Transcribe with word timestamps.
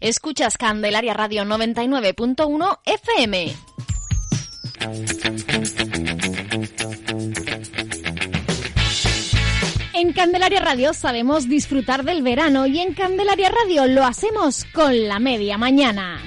Escuchas 0.00 0.56
Candelaria 0.56 1.12
Radio 1.12 1.44
99.1 1.44 2.78
FM. 2.84 3.52
En 9.94 10.12
Candelaria 10.12 10.60
Radio 10.60 10.94
sabemos 10.94 11.48
disfrutar 11.48 12.04
del 12.04 12.22
verano 12.22 12.66
y 12.66 12.78
en 12.78 12.94
Candelaria 12.94 13.50
Radio 13.50 13.86
lo 13.86 14.04
hacemos 14.04 14.64
con 14.72 15.08
la 15.08 15.18
media 15.18 15.58
mañana. 15.58 16.22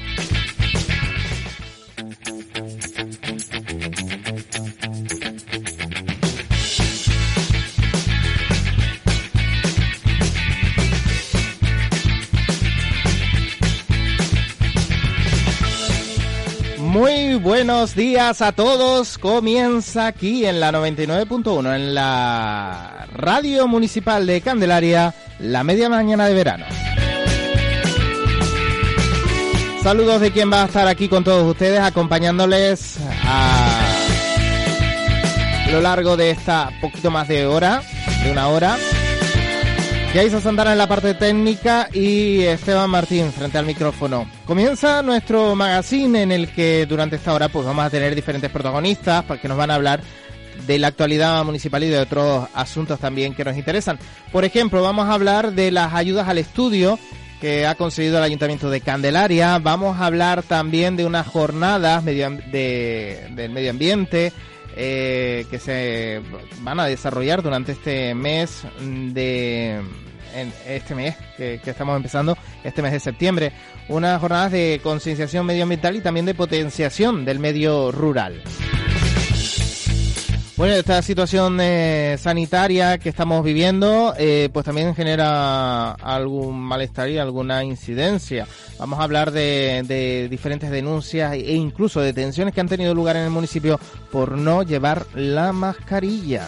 Buenos 17.81 17.95
días 17.95 18.43
a 18.43 18.51
todos. 18.51 19.17
Comienza 19.17 20.05
aquí 20.05 20.45
en 20.45 20.59
la 20.59 20.71
99.1, 20.71 21.75
en 21.75 21.95
la 21.95 23.07
radio 23.11 23.67
municipal 23.67 24.27
de 24.27 24.39
Candelaria, 24.41 25.15
la 25.39 25.63
media 25.63 25.89
mañana 25.89 26.27
de 26.27 26.35
verano. 26.35 26.65
Saludos 29.81 30.21
de 30.21 30.29
quien 30.29 30.51
va 30.51 30.61
a 30.61 30.65
estar 30.67 30.87
aquí 30.87 31.09
con 31.09 31.23
todos 31.23 31.43
ustedes, 31.49 31.79
acompañándoles 31.79 32.99
a 33.25 33.95
lo 35.71 35.81
largo 35.81 36.15
de 36.15 36.29
esta 36.29 36.69
poquito 36.81 37.09
más 37.09 37.27
de 37.27 37.47
hora, 37.47 37.81
de 38.23 38.31
una 38.31 38.47
hora. 38.49 38.77
Yaisa 40.13 40.41
Santana 40.41 40.73
en 40.73 40.77
la 40.77 40.89
parte 40.89 41.13
técnica 41.13 41.87
y 41.93 42.41
Esteban 42.41 42.89
Martín 42.89 43.31
frente 43.31 43.57
al 43.57 43.65
micrófono. 43.65 44.29
Comienza 44.45 45.01
nuestro 45.01 45.55
magazine 45.55 46.23
en 46.23 46.33
el 46.33 46.49
que 46.49 46.85
durante 46.85 47.15
esta 47.15 47.33
hora 47.33 47.47
pues 47.47 47.65
vamos 47.65 47.85
a 47.85 47.89
tener 47.89 48.13
diferentes 48.13 48.51
protagonistas 48.51 49.23
para 49.23 49.39
que 49.39 49.47
nos 49.47 49.57
van 49.57 49.71
a 49.71 49.75
hablar 49.75 50.01
de 50.67 50.79
la 50.79 50.87
actualidad 50.87 51.45
municipal 51.45 51.81
y 51.85 51.87
de 51.87 51.99
otros 51.99 52.45
asuntos 52.53 52.99
también 52.99 53.33
que 53.33 53.45
nos 53.45 53.55
interesan. 53.55 53.99
Por 54.33 54.43
ejemplo, 54.43 54.83
vamos 54.83 55.07
a 55.07 55.13
hablar 55.13 55.53
de 55.53 55.71
las 55.71 55.93
ayudas 55.93 56.27
al 56.27 56.39
estudio 56.39 56.99
que 57.39 57.65
ha 57.65 57.75
conseguido 57.75 58.17
el 58.17 58.23
Ayuntamiento 58.25 58.69
de 58.69 58.81
Candelaria. 58.81 59.57
Vamos 59.59 59.97
a 59.97 60.07
hablar 60.07 60.43
también 60.43 60.97
de 60.97 61.05
unas 61.05 61.25
jornadas 61.25 62.03
de, 62.03 63.27
del 63.33 63.51
medio 63.51 63.71
ambiente 63.71 64.33
eh, 64.75 65.45
que 65.49 65.59
se 65.59 66.21
van 66.61 66.79
a 66.79 66.85
desarrollar 66.85 67.41
durante 67.41 67.73
este 67.73 68.13
mes 68.15 68.63
de 68.79 69.81
este 70.67 70.95
mes 70.95 71.15
que, 71.35 71.59
que, 71.61 71.71
estamos 71.71 71.95
empezando, 71.97 72.37
este 72.63 72.81
mes 72.81 72.93
de 72.93 72.99
septiembre, 73.01 73.51
unas 73.89 74.19
jornadas 74.21 74.53
de 74.53 74.79
concienciación 74.81 75.45
medioambiental 75.45 75.95
y 75.95 76.01
también 76.01 76.25
de 76.25 76.33
potenciación 76.33 77.25
del 77.25 77.39
medio 77.39 77.91
rural. 77.91 78.41
Bueno, 80.61 80.75
esta 80.75 81.01
situación 81.01 81.57
eh, 81.59 82.17
sanitaria 82.19 82.99
que 82.99 83.09
estamos 83.09 83.43
viviendo, 83.43 84.13
eh, 84.15 84.47
pues 84.53 84.63
también 84.63 84.93
genera 84.93 85.93
algún 85.93 86.61
malestar 86.61 87.09
y 87.09 87.17
alguna 87.17 87.63
incidencia. 87.63 88.45
Vamos 88.77 88.99
a 88.99 89.03
hablar 89.03 89.31
de, 89.31 90.27
diferentes 90.29 90.69
denuncias 90.69 91.33
e 91.33 91.55
incluso 91.55 91.99
detenciones 91.99 92.53
que 92.53 92.61
han 92.61 92.67
tenido 92.67 92.93
lugar 92.93 93.15
en 93.15 93.23
el 93.23 93.31
municipio 93.31 93.79
por 94.11 94.37
no 94.37 94.61
llevar 94.61 95.07
la 95.15 95.51
mascarilla. 95.51 96.47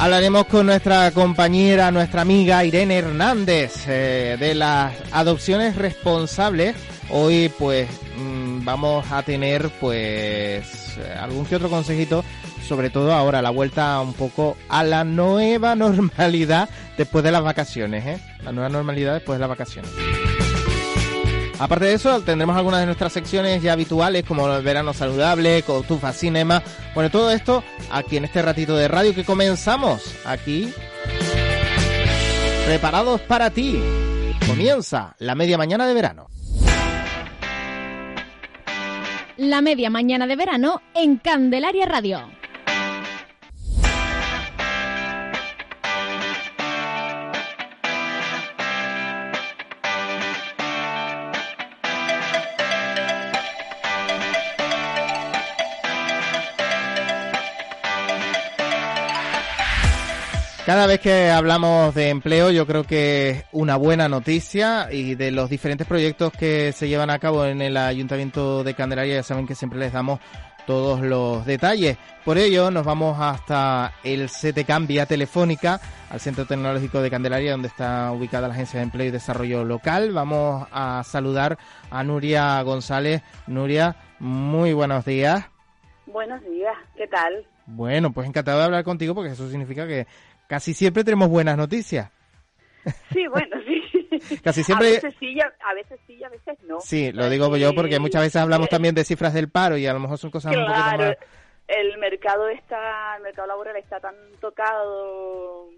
Hablaremos 0.00 0.46
con 0.46 0.64
nuestra 0.64 1.10
compañera, 1.10 1.90
nuestra 1.90 2.22
amiga 2.22 2.64
Irene 2.64 2.96
Hernández 2.96 3.86
eh, 3.88 4.38
de 4.40 4.54
las 4.54 4.94
adopciones 5.12 5.76
responsables. 5.76 6.76
Hoy 7.10 7.52
pues 7.58 7.90
mmm, 8.16 8.43
vamos 8.64 9.10
a 9.10 9.22
tener 9.22 9.70
pues 9.80 10.98
algún 11.20 11.46
que 11.46 11.56
otro 11.56 11.70
consejito, 11.70 12.24
sobre 12.66 12.90
todo 12.90 13.12
ahora 13.12 13.42
la 13.42 13.50
vuelta 13.50 14.00
un 14.00 14.14
poco 14.14 14.56
a 14.68 14.82
la 14.82 15.04
nueva 15.04 15.74
normalidad 15.76 16.68
después 16.96 17.24
de 17.24 17.32
las 17.32 17.42
vacaciones, 17.42 18.06
¿eh? 18.06 18.18
La 18.44 18.52
nueva 18.52 18.68
normalidad 18.68 19.14
después 19.14 19.36
de 19.36 19.40
las 19.40 19.48
vacaciones. 19.48 19.90
Aparte 21.58 21.84
de 21.84 21.94
eso, 21.94 22.20
tendremos 22.22 22.56
algunas 22.56 22.80
de 22.80 22.86
nuestras 22.86 23.12
secciones 23.12 23.62
ya 23.62 23.72
habituales, 23.74 24.24
como 24.24 24.52
el 24.52 24.62
verano 24.64 24.92
saludable, 24.92 25.62
Cotufa 25.62 26.12
Cinema. 26.12 26.62
Bueno, 26.94 27.10
todo 27.10 27.30
esto 27.30 27.62
aquí 27.92 28.16
en 28.16 28.24
este 28.24 28.42
ratito 28.42 28.76
de 28.76 28.88
radio 28.88 29.14
que 29.14 29.24
comenzamos 29.24 30.02
aquí. 30.24 30.72
Preparados 32.66 33.20
para 33.22 33.50
ti. 33.50 33.80
Comienza 34.46 35.14
la 35.18 35.34
media 35.34 35.56
mañana 35.56 35.86
de 35.86 35.94
verano. 35.94 36.28
La 39.36 39.60
media 39.60 39.90
mañana 39.90 40.28
de 40.28 40.36
verano 40.36 40.80
en 40.94 41.16
Candelaria 41.16 41.86
Radio. 41.86 42.43
Cada 60.66 60.86
vez 60.86 60.98
que 61.00 61.28
hablamos 61.28 61.94
de 61.94 62.08
empleo, 62.08 62.50
yo 62.50 62.66
creo 62.66 62.84
que 62.84 63.30
es 63.30 63.44
una 63.52 63.76
buena 63.76 64.08
noticia 64.08 64.90
y 64.90 65.14
de 65.14 65.30
los 65.30 65.50
diferentes 65.50 65.86
proyectos 65.86 66.32
que 66.32 66.72
se 66.72 66.88
llevan 66.88 67.10
a 67.10 67.18
cabo 67.18 67.44
en 67.44 67.60
el 67.60 67.76
Ayuntamiento 67.76 68.64
de 68.64 68.72
Candelaria, 68.72 69.16
ya 69.16 69.22
saben 69.22 69.46
que 69.46 69.54
siempre 69.54 69.78
les 69.78 69.92
damos 69.92 70.20
todos 70.66 71.02
los 71.02 71.44
detalles. 71.44 71.98
Por 72.24 72.38
ello, 72.38 72.70
nos 72.70 72.86
vamos 72.86 73.18
hasta 73.20 73.92
el 74.04 74.30
CTCAM 74.30 74.86
vía 74.86 75.04
telefónica, 75.04 75.82
al 76.08 76.20
Centro 76.20 76.46
Tecnológico 76.46 77.02
de 77.02 77.10
Candelaria, 77.10 77.52
donde 77.52 77.68
está 77.68 78.10
ubicada 78.12 78.48
la 78.48 78.54
Agencia 78.54 78.80
de 78.80 78.84
Empleo 78.84 79.08
y 79.08 79.10
Desarrollo 79.10 79.64
Local. 79.64 80.12
Vamos 80.12 80.66
a 80.72 81.02
saludar 81.04 81.58
a 81.90 82.02
Nuria 82.04 82.62
González. 82.62 83.20
Nuria, 83.46 83.96
muy 84.18 84.72
buenos 84.72 85.04
días. 85.04 85.44
Buenos 86.06 86.42
días, 86.42 86.74
¿qué 86.96 87.06
tal? 87.06 87.46
Bueno, 87.66 88.12
pues 88.12 88.28
encantado 88.28 88.58
de 88.58 88.64
hablar 88.64 88.84
contigo 88.84 89.14
porque 89.14 89.32
eso 89.32 89.48
significa 89.48 89.86
que 89.86 90.06
casi 90.48 90.74
siempre 90.74 91.04
tenemos 91.04 91.28
buenas 91.28 91.56
noticias. 91.56 92.10
Sí, 93.12 93.26
bueno, 93.28 93.56
sí. 93.66 93.80
Casi 94.44 94.62
siempre. 94.62 94.88
A 94.88 94.90
veces 94.92 95.14
sí, 95.18 95.38
a 95.40 95.74
veces 95.74 96.00
sí, 96.06 96.22
a 96.22 96.28
veces 96.28 96.58
no. 96.64 96.80
Sí, 96.80 97.12
lo 97.12 97.28
digo 97.28 97.56
yo 97.56 97.74
porque 97.74 97.98
muchas 97.98 98.22
veces 98.22 98.40
hablamos 98.40 98.68
también 98.68 98.94
de 98.94 99.04
cifras 99.04 99.34
del 99.34 99.50
paro 99.50 99.76
y 99.76 99.86
a 99.86 99.92
lo 99.92 100.00
mejor 100.00 100.18
son 100.18 100.30
cosas 100.30 100.52
claro, 100.52 100.66
un 100.66 100.72
poquito 100.72 100.98
más. 100.98 101.16
El 101.66 101.98
mercado 101.98 102.48
está, 102.48 103.16
el 103.16 103.22
mercado 103.22 103.48
laboral 103.48 103.76
está 103.76 104.00
tan 104.00 104.14
tocado 104.40 105.68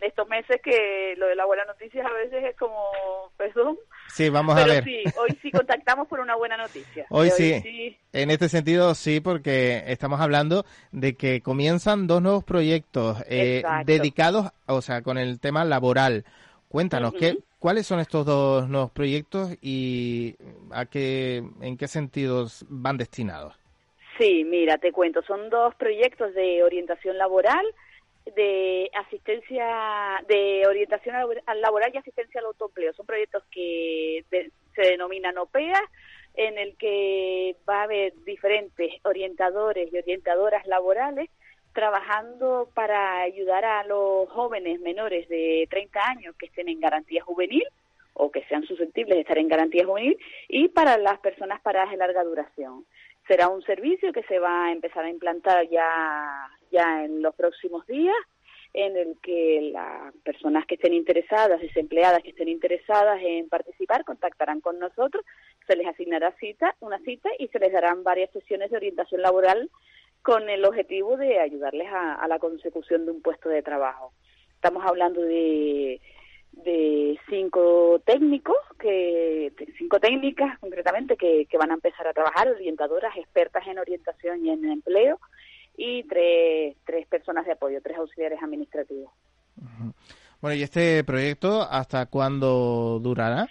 estos 0.00 0.28
meses 0.28 0.60
que 0.62 1.14
lo 1.16 1.26
de 1.26 1.36
la 1.36 1.46
buena 1.46 1.64
noticia 1.64 2.06
a 2.06 2.12
veces 2.12 2.44
es 2.44 2.56
como, 2.56 3.30
perdón. 3.36 3.78
Sí, 4.16 4.30
vamos 4.30 4.54
Pero 4.54 4.64
a 4.64 4.74
ver. 4.76 4.84
sí, 4.84 5.04
hoy 5.20 5.38
sí 5.42 5.52
contactamos 5.52 6.08
por 6.08 6.20
una 6.20 6.36
buena 6.36 6.56
noticia. 6.56 7.04
Hoy, 7.10 7.28
sí. 7.28 7.60
sí. 7.62 7.98
En 8.14 8.30
este 8.30 8.48
sentido 8.48 8.94
sí, 8.94 9.20
porque 9.20 9.82
estamos 9.88 10.22
hablando 10.22 10.64
de 10.90 11.16
que 11.16 11.42
comienzan 11.42 12.06
dos 12.06 12.22
nuevos 12.22 12.42
proyectos 12.42 13.22
eh, 13.28 13.62
dedicados, 13.84 14.52
o 14.64 14.80
sea, 14.80 15.02
con 15.02 15.18
el 15.18 15.38
tema 15.38 15.66
laboral. 15.66 16.24
Cuéntanos, 16.70 17.10
Ujú. 17.10 17.18
¿qué, 17.18 17.38
¿cuáles 17.58 17.86
son 17.86 18.00
estos 18.00 18.24
dos 18.24 18.70
nuevos 18.70 18.90
proyectos 18.90 19.54
y 19.60 20.36
a 20.70 20.86
qué, 20.86 21.44
en 21.60 21.76
qué 21.76 21.86
sentidos 21.86 22.64
van 22.70 22.96
destinados? 22.96 23.54
Sí, 24.18 24.44
mira, 24.44 24.78
te 24.78 24.92
cuento, 24.92 25.20
son 25.24 25.50
dos 25.50 25.74
proyectos 25.74 26.32
de 26.32 26.62
orientación 26.62 27.18
laboral, 27.18 27.66
de 28.36 28.88
asistencia, 28.94 30.22
de 30.28 30.64
orientación 30.68 31.16
labor- 31.16 31.42
al 31.46 31.60
laboral 31.60 31.90
y 31.92 31.98
asistencia 31.98 32.40
al 32.40 32.46
autoempleo. 32.46 32.92
Son 32.92 33.06
proyectos 33.06 33.42
que 33.50 34.24
se 34.30 34.82
denominan 34.82 35.38
OPEA, 35.38 35.80
en 36.34 36.58
el 36.58 36.76
que 36.76 37.56
va 37.68 37.80
a 37.80 37.84
haber 37.84 38.12
diferentes 38.24 38.92
orientadores 39.04 39.92
y 39.92 39.98
orientadoras 39.98 40.66
laborales 40.66 41.30
trabajando 41.72 42.68
para 42.74 43.20
ayudar 43.22 43.64
a 43.64 43.84
los 43.84 44.28
jóvenes 44.30 44.80
menores 44.80 45.28
de 45.28 45.66
30 45.70 46.00
años 46.08 46.34
que 46.38 46.46
estén 46.46 46.68
en 46.68 46.80
garantía 46.80 47.22
juvenil 47.22 47.64
o 48.14 48.30
que 48.30 48.44
sean 48.44 48.64
susceptibles 48.64 49.14
de 49.16 49.20
estar 49.22 49.38
en 49.38 49.48
garantía 49.48 49.84
juvenil 49.84 50.18
y 50.48 50.68
para 50.68 50.96
las 50.96 51.18
personas 51.20 51.60
paradas 51.60 51.90
de 51.90 51.98
larga 51.98 52.24
duración. 52.24 52.86
Será 53.28 53.48
un 53.48 53.62
servicio 53.62 54.12
que 54.12 54.22
se 54.22 54.38
va 54.38 54.66
a 54.66 54.72
empezar 54.72 55.04
a 55.04 55.10
implantar 55.10 55.68
ya, 55.68 56.48
ya 56.70 57.04
en 57.04 57.20
los 57.22 57.34
próximos 57.34 57.86
días, 57.86 58.16
en 58.72 58.96
el 58.96 59.16
que 59.22 59.70
las 59.72 60.14
personas 60.24 60.66
que 60.66 60.74
estén 60.74 60.92
interesadas, 60.92 61.60
desempleadas 61.60 62.22
que 62.22 62.30
estén 62.30 62.48
interesadas 62.48 63.20
en 63.22 63.48
participar, 63.48 64.04
contactarán 64.04 64.60
con 64.60 64.78
nosotros, 64.78 65.24
se 65.66 65.76
les 65.76 65.86
asignará 65.86 66.32
cita, 66.32 66.74
una 66.80 66.98
cita 67.00 67.30
y 67.38 67.48
se 67.48 67.58
les 67.58 67.72
darán 67.72 68.04
varias 68.04 68.30
sesiones 68.32 68.70
de 68.70 68.76
orientación 68.76 69.22
laboral 69.22 69.70
con 70.22 70.48
el 70.50 70.64
objetivo 70.64 71.16
de 71.16 71.38
ayudarles 71.38 71.88
a, 71.92 72.26
la 72.28 72.38
consecución 72.38 73.06
de 73.06 73.12
un 73.12 73.22
puesto 73.22 73.48
de 73.48 73.62
trabajo. 73.62 74.12
Estamos 74.54 74.84
hablando 74.84 75.22
de 75.22 76.00
de 76.52 77.18
cinco 77.28 78.00
técnicos, 78.06 78.56
que 78.80 79.52
cinco 79.76 80.00
técnicas 80.00 80.58
concretamente, 80.58 81.16
que 81.16 81.58
van 81.58 81.70
a 81.70 81.74
empezar 81.74 82.08
a 82.08 82.14
trabajar, 82.14 82.48
orientadoras 82.48 83.14
expertas 83.14 83.66
en 83.66 83.78
orientación 83.78 84.44
y 84.44 84.50
en 84.50 84.64
empleo, 84.64 85.20
y 85.76 86.02
tres, 86.04 86.76
tres 86.84 87.06
personas 87.06 87.46
de 87.46 87.52
apoyo, 87.52 87.80
tres 87.82 87.98
auxiliares 87.98 88.42
administrativos. 88.42 89.10
Bueno, 90.40 90.56
¿y 90.56 90.62
este 90.62 91.02
proyecto 91.04 91.62
hasta 91.62 92.06
cuándo 92.06 92.98
durará? 93.00 93.46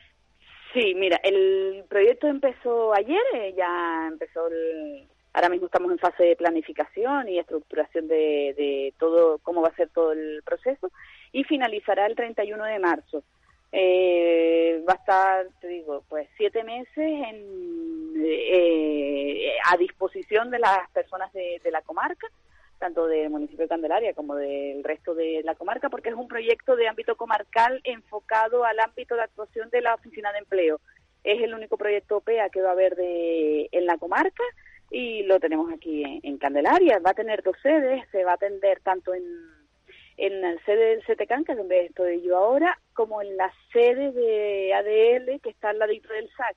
Sí, 0.73 0.93
mira, 0.95 1.19
el 1.23 1.85
proyecto 1.87 2.27
empezó 2.27 2.93
ayer, 2.93 3.21
eh, 3.33 3.53
ya 3.55 4.07
empezó 4.07 4.47
el, 4.47 5.07
ahora 5.33 5.49
mismo 5.49 5.67
estamos 5.67 5.91
en 5.91 5.99
fase 5.99 6.23
de 6.23 6.35
planificación 6.35 7.29
y 7.29 7.39
estructuración 7.39 8.07
de, 8.07 8.53
de, 8.57 8.93
todo, 8.97 9.39
cómo 9.39 9.61
va 9.61 9.69
a 9.69 9.75
ser 9.75 9.89
todo 9.89 10.11
el 10.11 10.41
proceso, 10.43 10.91
y 11.31 11.43
finalizará 11.43 12.05
el 12.05 12.15
31 12.15 12.63
de 12.63 12.79
marzo. 12.79 13.23
Eh, 13.77 14.81
va 14.87 14.93
a 14.93 14.95
estar, 14.95 15.47
te 15.59 15.67
digo, 15.67 16.03
pues 16.07 16.29
siete 16.37 16.63
meses 16.63 16.95
en, 16.95 18.13
eh, 18.17 19.51
a 19.69 19.75
disposición 19.75 20.49
de 20.49 20.59
las 20.59 20.89
personas 20.91 21.33
de, 21.33 21.59
de 21.61 21.71
la 21.71 21.81
comarca 21.81 22.27
tanto 22.77 23.07
del 23.07 23.29
municipio 23.29 23.63
de 23.63 23.69
Candelaria 23.69 24.13
como 24.13 24.35
del 24.35 24.83
resto 24.83 25.15
de 25.15 25.41
la 25.43 25.55
comarca, 25.55 25.89
porque 25.89 26.09
es 26.09 26.15
un 26.15 26.27
proyecto 26.27 26.75
de 26.75 26.87
ámbito 26.87 27.15
comarcal 27.15 27.81
enfocado 27.83 28.65
al 28.65 28.79
ámbito 28.79 29.15
de 29.15 29.23
actuación 29.23 29.69
de 29.69 29.81
la 29.81 29.95
oficina 29.95 30.31
de 30.31 30.39
empleo. 30.39 30.79
Es 31.23 31.41
el 31.41 31.53
único 31.53 31.77
proyecto 31.77 32.17
OPEA 32.17 32.49
que 32.49 32.61
va 32.61 32.69
a 32.69 32.73
haber 32.73 32.95
de, 32.95 33.69
en 33.71 33.85
la 33.85 33.97
comarca 33.97 34.43
y 34.91 35.23
lo 35.23 35.39
tenemos 35.39 35.71
aquí 35.73 36.19
en, 36.21 36.37
Candelaria. 36.37 36.99
Va 36.99 37.11
a 37.11 37.15
tener 37.15 37.41
dos 37.43 37.55
sedes, 37.63 38.07
se 38.11 38.23
va 38.23 38.31
a 38.31 38.35
atender 38.35 38.79
tanto 38.81 39.13
en, 39.13 39.23
en 40.17 40.41
la 40.41 40.55
sede 40.65 40.95
del 40.95 41.03
CTCAN, 41.03 41.43
que 41.43 41.51
es 41.53 41.57
donde 41.57 41.85
estoy 41.85 42.21
yo 42.21 42.37
ahora, 42.37 42.77
como 42.93 43.21
en 43.21 43.35
la 43.37 43.51
sede 43.71 44.11
de 44.11 44.73
ADL, 44.73 45.39
que 45.41 45.49
está 45.49 45.69
al 45.69 45.79
ladito 45.79 46.13
del 46.13 46.29
SAC, 46.35 46.55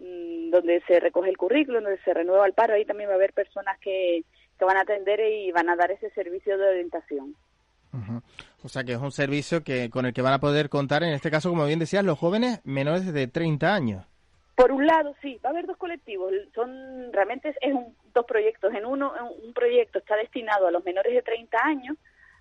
mm, 0.00 0.50
donde 0.50 0.82
se 0.86 1.00
recoge 1.00 1.30
el 1.30 1.36
currículum, 1.36 1.82
donde 1.84 2.00
se 2.02 2.14
renueva 2.14 2.46
el 2.46 2.52
paro. 2.52 2.74
Ahí 2.74 2.84
también 2.84 3.08
va 3.08 3.14
a 3.14 3.16
haber 3.16 3.32
personas 3.32 3.78
que 3.80 4.24
que 4.60 4.66
van 4.66 4.76
a 4.76 4.82
atender 4.82 5.18
y 5.20 5.50
van 5.52 5.70
a 5.70 5.74
dar 5.74 5.90
ese 5.90 6.10
servicio 6.10 6.56
de 6.58 6.68
orientación. 6.68 7.34
O 8.62 8.68
sea 8.68 8.84
que 8.84 8.92
es 8.92 8.98
un 8.98 9.10
servicio 9.10 9.64
que 9.64 9.88
con 9.88 10.04
el 10.04 10.12
que 10.12 10.20
van 10.20 10.34
a 10.34 10.38
poder 10.38 10.68
contar, 10.68 11.02
en 11.02 11.14
este 11.14 11.30
caso, 11.30 11.48
como 11.48 11.64
bien 11.64 11.78
decías, 11.78 12.04
los 12.04 12.18
jóvenes 12.18 12.60
menores 12.64 13.10
de 13.10 13.26
30 13.26 13.74
años. 13.74 14.06
Por 14.54 14.70
un 14.70 14.86
lado, 14.86 15.16
sí, 15.22 15.40
va 15.42 15.48
a 15.48 15.52
haber 15.52 15.66
dos 15.66 15.78
colectivos. 15.78 16.30
Son 16.54 17.10
realmente 17.10 17.54
es 17.62 17.72
un, 17.72 17.96
dos 18.12 18.26
proyectos. 18.26 18.74
En 18.74 18.84
uno, 18.84 19.12
un 19.42 19.54
proyecto 19.54 19.98
está 19.98 20.14
destinado 20.16 20.66
a 20.66 20.70
los 20.70 20.84
menores 20.84 21.14
de 21.14 21.22
30 21.22 21.58
años 21.64 21.96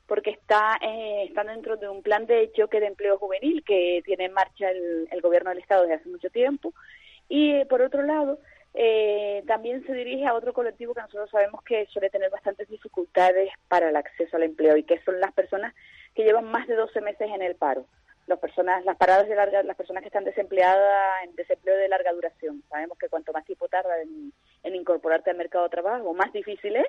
porque 0.10 0.32
está 0.32 0.78
eh, 0.82 1.26
está 1.30 1.44
dentro 1.44 1.78
de 1.78 1.88
un 1.88 2.02
plan 2.02 2.26
de 2.26 2.52
choque 2.52 2.80
de 2.80 2.88
empleo 2.88 3.20
juvenil 3.20 3.64
que 3.64 4.02
tiene 4.04 4.26
en 4.26 4.34
marcha 4.34 4.72
el, 4.72 5.08
el 5.12 5.22
gobierno 5.22 5.52
del 5.52 5.60
estado 5.60 5.84
desde 5.84 5.96
hace 5.96 6.10
mucho 6.10 6.30
tiempo. 6.32 6.74
Y 7.30 7.52
eh, 7.52 7.66
por 7.68 7.84
otro 7.84 8.02
lado, 8.02 8.40
eh, 8.74 9.44
también 9.48 9.86
se 9.86 9.94
dirige 9.94 10.26
a 10.26 10.34
otro 10.34 10.52
colectivo 10.52 10.96
que 10.96 11.02
nosotros 11.02 11.30
sabemos 11.30 11.64
que 11.64 11.86
suele 11.86 12.10
tener 12.10 12.32
bastantes 12.32 12.68
dificultades 12.68 13.52
para 13.68 13.90
el 13.90 13.96
acceso 13.96 14.36
al 14.36 14.44
empleo 14.44 14.78
y 14.78 14.84
que 14.84 15.00
son 15.04 15.20
las 15.20 15.32
personas 15.34 15.76
que 16.16 16.24
llevan 16.24 16.46
más 16.46 16.68
de 16.68 16.76
12 16.76 17.02
meses 17.02 17.30
en 17.34 17.44
el 17.44 17.56
paro. 17.56 17.86
Las 18.26 18.40
personas, 18.40 18.84
las 18.86 18.98
paradas 18.98 19.28
de 19.28 19.36
larga, 19.36 19.64
las 19.64 19.78
personas 19.78 20.02
que 20.02 20.10
están 20.10 20.24
desempleadas 20.24 21.24
en 21.24 21.36
desempleo 21.36 21.78
de 21.78 21.88
larga 21.88 22.14
duración. 22.14 22.64
Sabemos 22.70 22.98
que 22.98 23.10
cuanto 23.10 23.32
más 23.32 23.46
tiempo 23.46 23.68
tarda 23.68 24.02
en, 24.02 24.34
en 24.64 24.76
incorporarte 24.76 25.30
al 25.30 25.38
mercado 25.38 25.66
de 25.66 25.72
trabajo, 25.72 26.14
más 26.14 26.34
difícil 26.34 26.76
es 26.76 26.88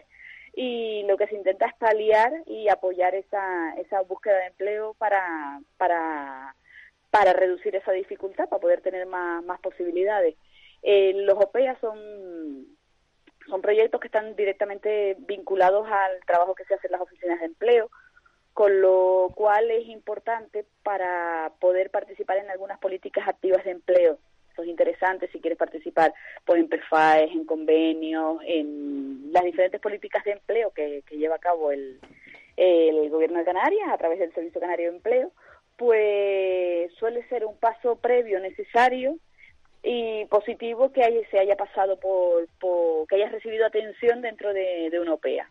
y 0.54 1.04
lo 1.04 1.16
que 1.16 1.26
se 1.26 1.36
intenta 1.36 1.66
es 1.66 1.74
paliar 1.74 2.32
y 2.46 2.68
apoyar 2.68 3.14
esa, 3.14 3.74
esa 3.76 4.00
búsqueda 4.02 4.36
de 4.38 4.46
empleo 4.46 4.94
para, 4.94 5.60
para, 5.76 6.54
para 7.10 7.32
reducir 7.32 7.76
esa 7.76 7.92
dificultad, 7.92 8.48
para 8.48 8.60
poder 8.60 8.80
tener 8.80 9.06
más, 9.06 9.44
más 9.44 9.60
posibilidades. 9.60 10.36
Eh, 10.82 11.12
los 11.14 11.38
OPEA 11.38 11.78
son, 11.80 12.66
son 13.48 13.62
proyectos 13.62 14.00
que 14.00 14.08
están 14.08 14.34
directamente 14.36 15.16
vinculados 15.20 15.86
al 15.90 16.20
trabajo 16.26 16.54
que 16.54 16.64
se 16.64 16.74
hace 16.74 16.88
en 16.88 16.92
las 16.92 17.00
oficinas 17.00 17.40
de 17.40 17.46
empleo, 17.46 17.90
con 18.52 18.80
lo 18.80 19.30
cual 19.34 19.70
es 19.70 19.86
importante 19.86 20.64
para 20.82 21.52
poder 21.60 21.90
participar 21.90 22.38
en 22.38 22.50
algunas 22.50 22.78
políticas 22.78 23.28
activas 23.28 23.64
de 23.64 23.70
empleo. 23.70 24.18
Eso 24.60 24.64
es 24.64 24.72
interesante 24.72 25.26
si 25.28 25.40
quieres 25.40 25.58
participar 25.58 26.12
pues, 26.44 26.60
en 26.60 26.68
PERFAES, 26.68 27.30
en 27.32 27.46
convenios, 27.46 28.42
en 28.44 29.32
las 29.32 29.42
diferentes 29.42 29.80
políticas 29.80 30.22
de 30.24 30.32
empleo 30.32 30.70
que, 30.70 31.02
lleva 31.12 31.36
a 31.36 31.38
cabo 31.38 31.72
el, 31.72 31.98
el 32.58 33.08
Gobierno 33.08 33.38
de 33.38 33.46
Canarias 33.46 33.88
a 33.90 33.96
través 33.96 34.18
del 34.18 34.34
Servicio 34.34 34.60
Canario 34.60 34.90
de 34.90 34.96
Empleo, 34.96 35.32
pues 35.78 36.92
suele 36.98 37.26
ser 37.28 37.46
un 37.46 37.56
paso 37.56 37.96
previo 37.96 38.38
necesario 38.38 39.16
y 39.82 40.26
positivo 40.26 40.92
que 40.92 41.04
haya, 41.04 41.26
se 41.30 41.38
haya 41.38 41.56
pasado 41.56 41.98
por, 41.98 42.46
que 43.08 43.14
haya 43.14 43.30
recibido 43.30 43.64
atención 43.64 44.20
dentro 44.20 44.52
de, 44.52 44.90
de 44.90 45.00
una 45.00 45.14
OPEA. 45.14 45.48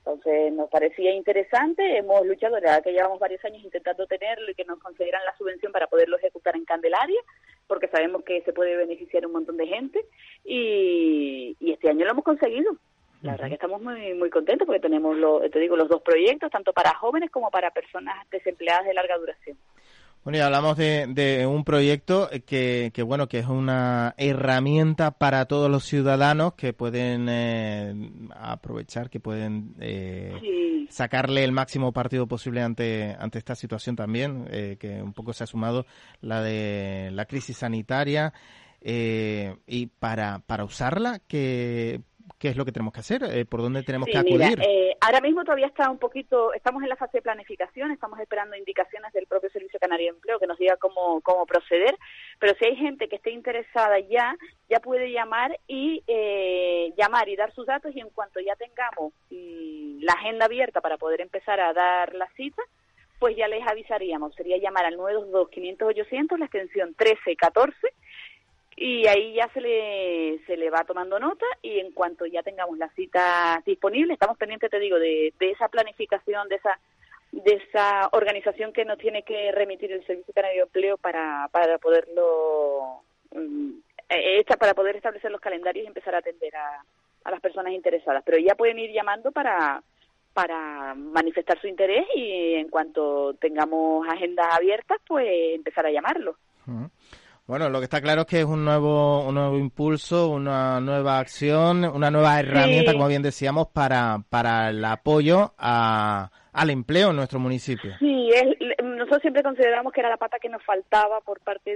Entonces 0.00 0.52
nos 0.54 0.70
parecía 0.70 1.12
interesante, 1.12 1.98
hemos 1.98 2.26
luchado, 2.26 2.54
la 2.54 2.60
verdad 2.60 2.82
que 2.82 2.92
llevamos 2.92 3.18
varios 3.18 3.44
años 3.44 3.62
intentando 3.62 4.06
tenerlo 4.06 4.50
y 4.50 4.54
que 4.54 4.64
nos 4.64 4.78
concedieran 4.78 5.22
la 5.26 5.36
subvención 5.36 5.72
para 5.72 5.88
poderlo 5.88 6.16
ejecutar 6.16 6.56
en 6.56 6.64
Candelaria, 6.64 7.20
porque 7.66 7.88
sabemos 7.88 8.24
que 8.24 8.40
se 8.42 8.54
puede 8.54 8.76
beneficiar 8.76 9.26
un 9.26 9.32
montón 9.32 9.58
de 9.58 9.66
gente 9.66 10.04
y, 10.44 11.54
y 11.60 11.72
este 11.72 11.90
año 11.90 12.06
lo 12.06 12.12
hemos 12.12 12.24
conseguido. 12.24 12.72
La 13.22 13.32
verdad 13.32 13.48
que 13.48 13.54
estamos 13.54 13.82
muy 13.82 14.14
muy 14.14 14.30
contentos 14.30 14.64
porque 14.64 14.80
tenemos, 14.80 15.14
lo, 15.16 15.40
te 15.50 15.58
digo, 15.58 15.76
los 15.76 15.90
dos 15.90 16.00
proyectos, 16.00 16.50
tanto 16.50 16.72
para 16.72 16.94
jóvenes 16.94 17.30
como 17.30 17.50
para 17.50 17.70
personas 17.70 18.16
desempleadas 18.30 18.86
de 18.86 18.94
larga 18.94 19.18
duración. 19.18 19.58
Bueno, 20.22 20.36
y 20.36 20.42
hablamos 20.42 20.76
de, 20.76 21.46
un 21.50 21.64
proyecto 21.64 22.28
que, 22.44 22.90
que, 22.92 23.02
bueno, 23.02 23.26
que 23.26 23.38
es 23.38 23.46
una 23.46 24.14
herramienta 24.18 25.12
para 25.12 25.46
todos 25.46 25.70
los 25.70 25.84
ciudadanos 25.84 26.52
que 26.54 26.74
pueden 26.74 27.26
eh, 27.30 27.94
aprovechar, 28.36 29.08
que 29.08 29.18
pueden 29.18 29.76
eh, 29.80 30.86
sacarle 30.90 31.42
el 31.42 31.52
máximo 31.52 31.92
partido 31.92 32.26
posible 32.26 32.60
ante, 32.60 33.16
ante 33.18 33.38
esta 33.38 33.54
situación 33.54 33.96
también, 33.96 34.46
eh, 34.50 34.76
que 34.78 35.02
un 35.02 35.14
poco 35.14 35.32
se 35.32 35.44
ha 35.44 35.46
sumado 35.46 35.86
la 36.20 36.42
de 36.42 37.08
la 37.12 37.24
crisis 37.24 37.56
sanitaria. 37.56 38.34
y 38.82 39.86
para, 39.98 40.40
para 40.40 40.64
usarla, 40.64 41.20
que 41.20 42.02
qué 42.38 42.48
es 42.48 42.56
lo 42.56 42.64
que 42.64 42.72
tenemos 42.72 42.92
que 42.92 43.00
hacer, 43.00 43.22
eh, 43.24 43.44
por 43.44 43.62
dónde 43.62 43.82
tenemos 43.82 44.08
que 44.08 44.18
acudir. 44.18 44.58
eh, 44.60 44.96
ahora 45.00 45.20
mismo 45.20 45.44
todavía 45.44 45.66
está 45.66 45.90
un 45.90 45.98
poquito, 45.98 46.52
estamos 46.52 46.82
en 46.82 46.88
la 46.88 46.96
fase 46.96 47.18
de 47.18 47.22
planificación, 47.22 47.90
estamos 47.90 48.18
esperando 48.20 48.56
indicaciones 48.56 49.12
del 49.12 49.26
propio 49.26 49.50
Servicio 49.50 49.78
Canario 49.80 50.06
de 50.06 50.16
Empleo 50.16 50.38
que 50.38 50.46
nos 50.46 50.58
diga 50.58 50.76
cómo, 50.76 51.20
cómo 51.22 51.46
proceder, 51.46 51.96
pero 52.38 52.54
si 52.58 52.64
hay 52.66 52.76
gente 52.76 53.08
que 53.08 53.16
esté 53.16 53.30
interesada 53.30 53.98
ya, 54.00 54.36
ya 54.68 54.80
puede 54.80 55.12
llamar 55.12 55.58
y 55.66 56.02
eh, 56.06 56.92
llamar 56.96 57.28
y 57.28 57.36
dar 57.36 57.52
sus 57.54 57.66
datos 57.66 57.94
y 57.94 58.00
en 58.00 58.10
cuanto 58.10 58.40
ya 58.40 58.56
tengamos 58.56 59.12
mm, 59.30 60.02
la 60.02 60.12
agenda 60.12 60.46
abierta 60.46 60.80
para 60.80 60.98
poder 60.98 61.20
empezar 61.20 61.60
a 61.60 61.72
dar 61.72 62.14
la 62.14 62.28
cita, 62.36 62.62
pues 63.20 63.36
ya 63.36 63.46
les 63.48 63.64
avisaríamos, 63.66 64.34
sería 64.34 64.56
llamar 64.56 64.86
al 64.86 64.96
922-500-800, 64.96 66.38
la 66.38 66.46
extensión 66.46 66.88
1314, 66.88 67.76
y 68.82 69.06
ahí 69.06 69.34
ya 69.34 69.46
se 69.52 69.60
le, 69.60 70.40
se 70.46 70.56
le 70.56 70.70
va 70.70 70.84
tomando 70.84 71.18
nota 71.18 71.44
y 71.60 71.80
en 71.80 71.92
cuanto 71.92 72.24
ya 72.24 72.42
tengamos 72.42 72.78
la 72.78 72.88
cita 72.94 73.62
disponible, 73.66 74.14
estamos 74.14 74.38
pendientes, 74.38 74.70
te 74.70 74.80
digo, 74.80 74.98
de, 74.98 75.34
de 75.38 75.50
esa 75.50 75.68
planificación, 75.68 76.48
de 76.48 76.56
esa 76.56 76.80
de 77.30 77.62
esa 77.62 78.08
organización 78.12 78.72
que 78.72 78.86
nos 78.86 78.96
tiene 78.96 79.22
que 79.22 79.52
remitir 79.52 79.92
el 79.92 80.04
Servicio 80.06 80.32
Canario 80.34 80.62
de 80.62 80.66
Empleo 80.66 80.96
para, 80.96 81.48
para 81.52 81.76
poderlo 81.76 83.02
mm, 83.34 83.70
eh, 84.08 84.44
para 84.58 84.72
poder 84.72 84.96
establecer 84.96 85.30
los 85.30 85.42
calendarios 85.42 85.84
y 85.84 85.86
empezar 85.86 86.14
a 86.14 86.18
atender 86.18 86.56
a, 86.56 86.82
a 87.24 87.30
las 87.30 87.40
personas 87.40 87.74
interesadas. 87.74 88.22
Pero 88.24 88.38
ya 88.38 88.54
pueden 88.54 88.78
ir 88.78 88.92
llamando 88.92 89.30
para, 89.30 89.82
para 90.32 90.94
manifestar 90.94 91.60
su 91.60 91.68
interés 91.68 92.06
y 92.16 92.54
en 92.54 92.68
cuanto 92.70 93.34
tengamos 93.34 94.08
agendas 94.08 94.46
abiertas, 94.52 94.98
pues 95.06 95.28
empezar 95.54 95.84
a 95.84 95.92
llamarlo. 95.92 96.36
Bueno, 97.50 97.68
lo 97.68 97.80
que 97.80 97.86
está 97.86 98.00
claro 98.00 98.20
es 98.20 98.26
que 98.28 98.38
es 98.38 98.44
un 98.44 98.64
nuevo, 98.64 99.26
un 99.26 99.34
nuevo 99.34 99.58
impulso, 99.58 100.28
una 100.28 100.78
nueva 100.78 101.18
acción, 101.18 101.84
una 101.84 102.08
nueva 102.08 102.38
herramienta, 102.38 102.92
como 102.92 103.08
bien 103.08 103.22
decíamos, 103.22 103.66
para, 103.66 104.18
para 104.30 104.70
el 104.70 104.84
apoyo 104.84 105.52
a, 105.58 106.30
al 106.52 106.70
empleo 106.70 107.10
en 107.10 107.16
nuestro 107.16 107.40
municipio. 107.40 107.90
Sí, 107.98 108.30
nosotros 108.84 109.22
siempre 109.22 109.42
consideramos 109.42 109.92
que 109.92 109.98
era 109.98 110.10
la 110.10 110.16
pata 110.16 110.38
que 110.38 110.48
nos 110.48 110.62
faltaba 110.64 111.22
por 111.22 111.40
parte 111.40 111.74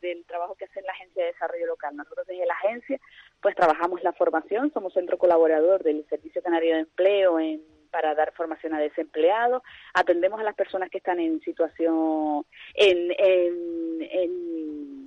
del 0.00 0.24
trabajo 0.26 0.54
que 0.54 0.66
hace 0.66 0.80
la 0.82 0.92
Agencia 0.92 1.24
de 1.24 1.32
Desarrollo 1.32 1.66
Local. 1.66 1.96
Nosotros 1.96 2.24
desde 2.28 2.46
la 2.46 2.54
agencia 2.54 3.00
pues 3.42 3.56
trabajamos 3.56 4.04
la 4.04 4.12
formación, 4.12 4.70
somos 4.72 4.94
centro 4.94 5.18
colaborador 5.18 5.82
del 5.82 6.06
Servicio 6.08 6.40
Canario 6.40 6.74
de 6.74 6.80
Empleo 6.82 7.40
en 7.40 7.62
para 7.90 8.14
dar 8.14 8.32
formación 8.34 8.74
a 8.74 8.78
desempleados, 8.78 9.62
atendemos 9.94 10.38
a 10.38 10.42
las 10.44 10.54
personas 10.54 10.90
que 10.90 10.98
están 10.98 11.18
en 11.18 11.40
situación, 11.40 12.44
en, 12.74 13.10
en 13.18 15.05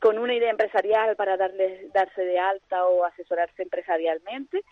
con 0.00 0.18
una 0.18 0.34
idea 0.34 0.50
empresarial 0.50 1.16
para 1.16 1.36
darles, 1.36 1.92
darse 1.92 2.22
de 2.22 2.38
alta 2.38 2.86
o 2.86 3.04
asesorarse 3.04 3.62
empresarialmente 3.62 4.62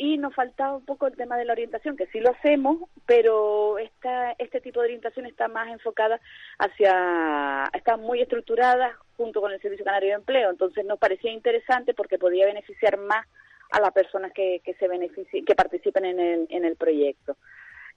y 0.00 0.16
nos 0.16 0.32
faltaba 0.32 0.76
un 0.76 0.84
poco 0.84 1.08
el 1.08 1.16
tema 1.16 1.36
de 1.36 1.44
la 1.44 1.52
orientación, 1.52 1.96
que 1.96 2.06
sí 2.06 2.20
lo 2.20 2.30
hacemos, 2.30 2.88
pero 3.04 3.78
esta, 3.78 4.32
este 4.38 4.60
tipo 4.60 4.80
de 4.80 4.86
orientación 4.86 5.26
está 5.26 5.48
más 5.48 5.68
enfocada 5.68 6.20
hacia, 6.58 7.68
está 7.74 7.96
muy 7.96 8.22
estructurada 8.22 8.96
junto 9.16 9.40
con 9.40 9.50
el 9.50 9.60
Servicio 9.60 9.84
Canario 9.84 10.10
de 10.10 10.14
Empleo, 10.14 10.50
entonces 10.50 10.84
nos 10.84 11.00
parecía 11.00 11.32
interesante 11.32 11.94
porque 11.94 12.16
podía 12.16 12.46
beneficiar 12.46 12.96
más 12.96 13.26
a 13.70 13.80
las 13.80 13.92
personas 13.92 14.32
que, 14.32 14.60
que 14.64 14.74
se 14.74 14.86
beneficien, 14.86 15.44
que 15.44 15.56
participen 15.56 16.04
en 16.04 16.20
el, 16.20 16.46
en 16.48 16.64
el 16.64 16.76
proyecto. 16.76 17.36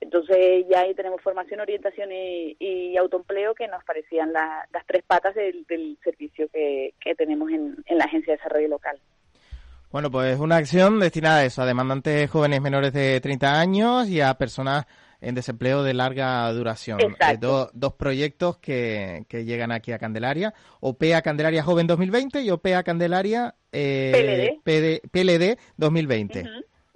Entonces 0.01 0.65
ya 0.70 0.81
ahí 0.81 0.93
tenemos 0.93 1.22
formación, 1.22 1.62
orientación 1.62 2.10
y, 2.12 2.98
autoempleo 2.98 3.55
que 3.55 3.67
nos 3.67 3.84
parecían 3.84 4.34
las 4.34 4.86
tres 4.86 5.03
patas 5.03 5.34
del, 5.34 5.65
servicio 6.03 6.50
que, 6.50 6.93
que 7.00 7.15
tenemos 7.15 7.50
en, 7.50 7.77
en 7.86 7.98
la 7.98 8.05
Agencia 8.05 8.34
de 8.34 8.38
Desarrollo 8.38 8.67
Local. 8.67 9.00
Bueno, 9.91 10.10
pues 10.10 10.39
una 10.39 10.58
acción 10.58 11.00
destinada 11.00 11.39
a 11.39 11.46
eso, 11.46 11.62
a 11.62 11.65
demandantes 11.65 12.29
jóvenes 12.29 12.62
menores 12.62 12.93
de 12.93 13.20
30 13.20 13.60
años 13.60 14.08
y 14.08 14.22
a 14.22 14.34
personas 14.36 14.86
en 15.22 15.36
desempleo 15.36 15.84
de 15.84 15.93
larga 15.93 16.51
duración. 16.51 17.00
Eh, 17.00 17.38
dos 17.39 17.93
proyectos 17.93 18.58
que, 18.58 19.25
que, 19.29 19.46
llegan 19.46 19.72
aquí 19.72 19.91
a 19.91 20.00
Candelaria. 20.00 20.53
OPEA 20.79 21.22
Candelaria 21.22 21.63
Joven 21.63 21.88
2020 21.88 22.41
y 22.41 22.50
OPEA 22.50 22.84
Candelaria 22.84 23.55
eh, 23.72 24.58
PLD. 24.63 25.01
PD, 25.12 25.58
2020. 25.77 26.46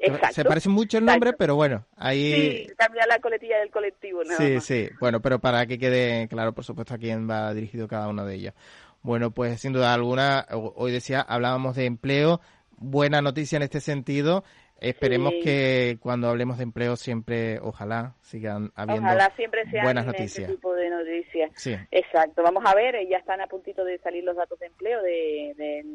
Exacto. 0.06 0.36
Se 0.36 0.46
parece 0.46 0.70
mucho 0.70 0.98
el 0.98 1.06
nombre, 1.06 1.34
pero 1.34 1.56
bueno, 1.56 1.86
ahí... 1.98 2.66
Sí, 2.68 2.74
cambia 2.78 3.06
la 3.08 3.20
coletilla 3.20 3.60
del 3.60 3.72
colectivo. 3.72 4.22
sí, 4.38 4.60
sí. 4.62 4.90
Bueno, 5.00 5.22
pero 5.22 5.40
para 5.40 5.66
que 5.66 5.78
quede 5.78 6.28
claro, 6.28 6.54
por 6.54 6.64
supuesto, 6.64 6.94
a 6.94 6.98
quién 6.98 7.30
va 7.30 7.54
dirigido 7.54 7.88
cada 7.88 8.08
uno 8.08 8.26
de 8.26 8.36
ellos. 8.36 8.54
Bueno, 9.02 9.32
pues 9.32 9.62
sin 9.62 9.72
duda 9.74 9.94
alguna, 9.94 10.48
hoy 10.52 10.92
decía, 10.92 11.22
hablábamos 11.22 11.76
de 11.76 11.86
empleo, 11.86 12.42
buena 12.78 13.22
noticia 13.22 13.58
en 13.58 13.64
este 13.64 13.80
sentido. 13.80 14.44
Esperemos 14.80 15.34
que 15.44 15.98
cuando 16.02 16.28
hablemos 16.28 16.58
de 16.58 16.64
empleo 16.64 16.96
siempre, 16.96 17.60
ojalá, 17.60 18.16
sigan 18.22 18.72
habiendo 18.76 19.08
ojalá 19.08 19.32
siempre 19.36 19.64
sean 19.70 19.86
buenas 19.86 20.06
este 20.06 20.18
noticias. 20.18 20.52
tipo 20.52 20.74
de 20.74 20.90
noticias. 20.90 21.52
Sí. 21.56 21.76
Exacto. 21.92 22.44
Vamos 22.44 22.64
a 22.66 22.76
ver, 22.76 22.96
ya 23.08 23.18
están 23.18 23.40
a 23.42 23.48
puntito 23.48 23.86
de 23.86 24.00
salir 24.00 24.24
los 24.24 24.36
datos 24.36 24.60
de 24.60 24.66
empleo 24.66 25.02
de, 25.02 25.86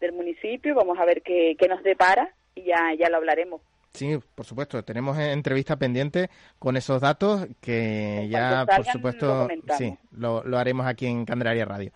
del 0.00 0.12
municipio. 0.12 0.74
Vamos 0.74 0.98
a 0.98 1.04
ver 1.04 1.22
qué, 1.22 1.56
qué 1.58 1.66
nos 1.66 1.82
depara 1.82 2.34
y 2.54 2.64
ya, 2.64 2.94
ya 2.98 3.08
lo 3.08 3.16
hablaremos. 3.16 3.60
Sí, 3.94 4.18
por 4.34 4.44
supuesto. 4.44 4.82
Tenemos 4.82 5.16
entrevista 5.18 5.76
pendiente 5.76 6.28
con 6.58 6.76
esos 6.76 7.00
datos 7.00 7.46
que 7.60 8.26
ya, 8.28 8.66
por 8.66 8.84
supuesto, 8.86 9.48
lo 9.48 9.74
sí, 9.76 9.96
lo, 10.10 10.42
lo, 10.42 10.58
haremos 10.58 10.86
aquí 10.86 11.06
en 11.06 11.24
Candelaria 11.24 11.64
Radio. 11.64 11.92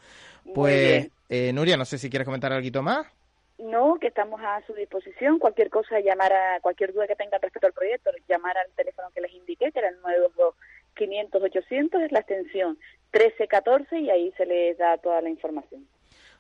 Pues, 0.54 1.10
eh, 1.28 1.52
Nuria, 1.52 1.76
no 1.76 1.84
sé 1.84 1.98
si 1.98 2.08
quieres 2.08 2.24
comentar 2.24 2.52
algo 2.52 2.82
más. 2.82 3.06
No, 3.58 3.98
que 3.98 4.06
estamos 4.06 4.40
a 4.40 4.62
su 4.64 4.74
disposición. 4.74 5.40
Cualquier 5.40 5.70
cosa, 5.70 5.98
llamar 5.98 6.32
a 6.32 6.60
cualquier 6.60 6.92
duda 6.92 7.08
que 7.08 7.16
tengan 7.16 7.42
respecto 7.42 7.66
al 7.66 7.72
proyecto, 7.72 8.10
llamar 8.28 8.56
al 8.56 8.70
teléfono 8.76 9.10
que 9.12 9.20
les 9.20 9.32
indiqué, 9.32 9.72
que 9.72 9.80
era 9.80 9.88
el 9.88 10.00
922-500-800, 10.96 12.04
es 12.04 12.12
la 12.12 12.20
extensión 12.20 12.78
1314 13.12 13.98
y 13.98 14.10
ahí 14.10 14.32
se 14.36 14.46
les 14.46 14.78
da 14.78 14.98
toda 14.98 15.20
la 15.20 15.30
información. 15.30 15.84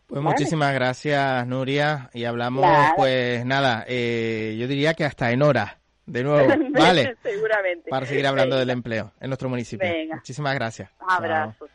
Pues 0.08 0.22
muchísimas 0.22 0.72
gracias, 0.72 1.46
Nuria, 1.46 2.08
y 2.14 2.24
hablamos, 2.24 2.64
pues 2.96 3.44
nada, 3.44 3.84
eh, 3.86 4.56
yo 4.58 4.66
diría 4.66 4.94
que 4.94 5.04
hasta 5.04 5.30
en 5.32 5.42
hora, 5.42 5.78
de 6.06 6.24
nuevo, 6.24 6.48
¿vale? 6.70 7.14
Seguramente. 7.22 7.90
Para 7.90 8.06
seguir 8.06 8.26
hablando 8.26 8.56
del 8.56 8.70
empleo 8.70 9.12
en 9.20 9.28
nuestro 9.28 9.50
municipio. 9.50 9.86
Muchísimas 10.14 10.54
gracias. 10.54 10.90
Abrazos. 11.06 11.68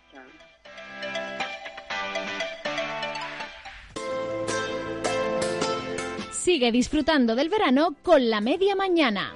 Sigue 6.32 6.72
disfrutando 6.72 7.36
del 7.36 7.50
verano 7.50 7.96
con 8.02 8.32
la 8.32 8.42
media 8.42 8.76
mañana. 8.76 9.32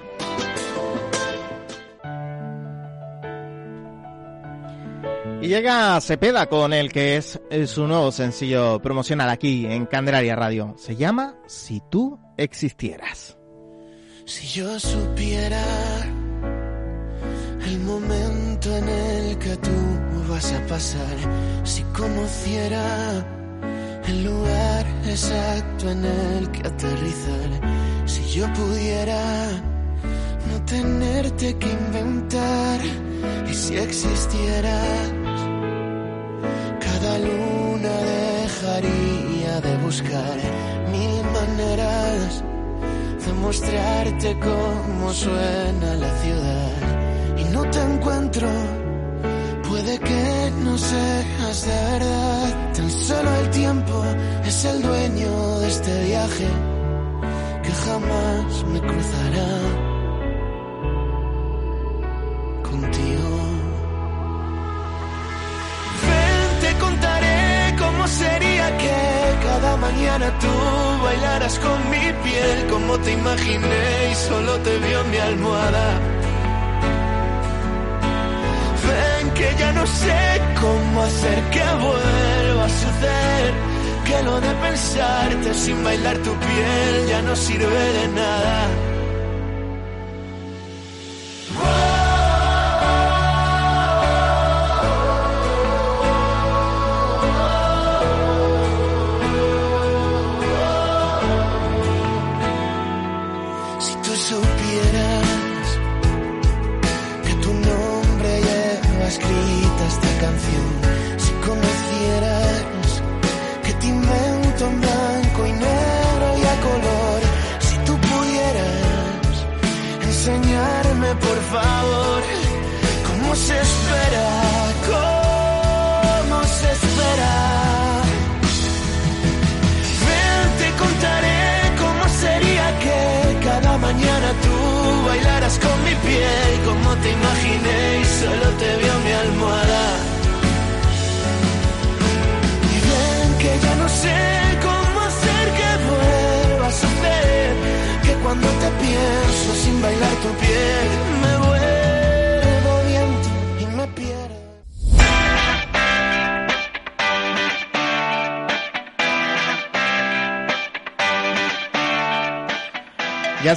Y 5.40 5.48
llega 5.48 6.00
Cepeda 6.00 6.46
con 6.46 6.72
el 6.72 6.92
que 6.92 7.16
es, 7.16 7.40
su 7.66 7.86
nuevo 7.86 8.10
sencillo 8.10 8.80
promocional 8.80 9.30
aquí 9.30 9.66
en 9.66 9.86
Candelaria 9.86 10.34
Radio. 10.34 10.74
Se 10.76 10.96
llama 10.96 11.36
Si 11.46 11.80
tú 11.90 12.18
existieras. 12.36 13.38
Si 14.26 14.46
yo 14.48 14.78
supiera 14.80 15.62
el 17.64 17.78
momento 17.80 18.76
en 18.76 18.88
el 18.88 19.38
que 19.38 19.56
tú 19.56 19.70
vas 20.28 20.52
a 20.52 20.66
pasar, 20.66 21.16
si 21.64 21.82
conociera 21.84 23.24
el 24.08 24.24
lugar 24.24 24.86
exacto 25.06 25.90
en 25.90 26.04
el 26.04 26.50
que 26.50 26.66
aterrizar. 26.66 27.50
Si 28.06 28.22
yo 28.38 28.52
pudiera 28.54 29.50
no 30.50 30.64
tenerte 30.64 31.56
que 31.58 31.70
inventar 31.70 32.80
y 33.48 33.54
si 33.54 33.76
existieras, 33.76 35.12
de 38.82 39.76
buscar 39.84 40.36
mil 40.90 41.22
maneras 41.32 42.44
de 43.24 43.32
mostrarte 43.34 44.38
cómo 44.38 45.12
suena 45.12 45.94
la 45.96 46.18
ciudad. 46.18 47.38
Y 47.38 47.44
no 47.52 47.62
te 47.70 47.80
encuentro 47.80 48.48
Puede 49.68 49.98
que 49.98 50.52
no 50.64 50.78
seas 50.78 51.66
de 51.66 51.90
verdad, 51.92 52.72
tan 52.74 52.90
solo 52.90 53.30
el 53.42 53.50
tiempo 53.50 54.04
es 54.44 54.64
el 54.64 54.82
dueño 54.82 55.58
de 55.60 55.68
este 55.68 56.04
viaje 56.04 56.48
que 57.62 57.70
jamás 57.70 58.64
me 58.72 58.80
cruzará 58.80 59.87
mañana 69.88 70.38
tú 70.38 70.54
bailaras 71.02 71.58
con 71.58 71.78
mi 71.90 72.06
piel, 72.24 72.66
como 72.70 72.98
te 72.98 73.12
imaginé 73.12 74.10
y 74.12 74.14
solo 74.14 74.52
te 74.60 74.78
vio 74.78 75.04
mi 75.04 75.16
almohada 75.16 76.18
que 79.38 79.54
ya 79.56 79.72
no 79.72 79.86
sé 79.86 80.20
cómo 80.60 81.02
hacer 81.02 81.38
que 81.54 81.66
vuelva 81.84 82.64
a 82.64 82.68
suceder. 82.68 83.52
Que 84.04 84.22
lo 84.22 84.40
de 84.40 84.52
pensarte 84.66 85.54
sin 85.54 85.84
bailar 85.84 86.16
tu 86.18 86.32
piel 86.46 87.06
ya 87.08 87.22
no 87.22 87.36
sirve 87.36 87.92
de 87.98 88.08
nada. 88.08 88.87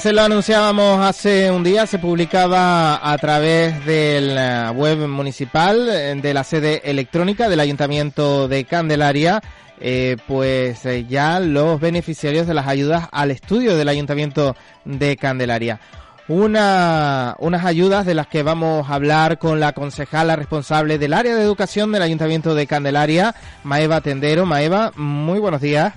Se 0.02 0.12
lo 0.12 0.22
anunciábamos 0.22 0.98
hace 0.98 1.48
un 1.52 1.62
día, 1.62 1.86
se 1.86 2.00
publicaba 2.00 3.08
a 3.08 3.16
través 3.18 3.86
de 3.86 4.20
la 4.20 4.72
web 4.72 5.06
municipal 5.06 5.88
eh, 5.88 6.16
de 6.16 6.34
la 6.34 6.42
sede 6.42 6.82
electrónica 6.84 7.48
del 7.48 7.60
Ayuntamiento 7.60 8.48
de 8.48 8.64
Candelaria, 8.64 9.40
eh, 9.78 10.16
pues 10.26 10.84
eh, 10.86 11.04
ya 11.04 11.38
los 11.38 11.78
beneficiarios 11.78 12.48
de 12.48 12.54
las 12.54 12.66
ayudas 12.66 13.08
al 13.12 13.30
estudio 13.30 13.76
del 13.76 13.88
Ayuntamiento 13.88 14.56
de 14.84 15.16
Candelaria. 15.16 15.78
Una, 16.26 17.36
unas 17.38 17.64
ayudas 17.64 18.04
de 18.04 18.14
las 18.14 18.26
que 18.26 18.42
vamos 18.42 18.90
a 18.90 18.94
hablar 18.94 19.38
con 19.38 19.60
la 19.60 19.72
concejala 19.72 20.34
responsable 20.34 20.98
del 20.98 21.14
área 21.14 21.36
de 21.36 21.42
educación 21.42 21.92
del 21.92 22.02
Ayuntamiento 22.02 22.56
de 22.56 22.66
Candelaria, 22.66 23.36
Maeva 23.62 24.00
Tendero. 24.00 24.46
Maeva, 24.46 24.90
muy 24.96 25.38
buenos 25.38 25.60
días. 25.60 25.94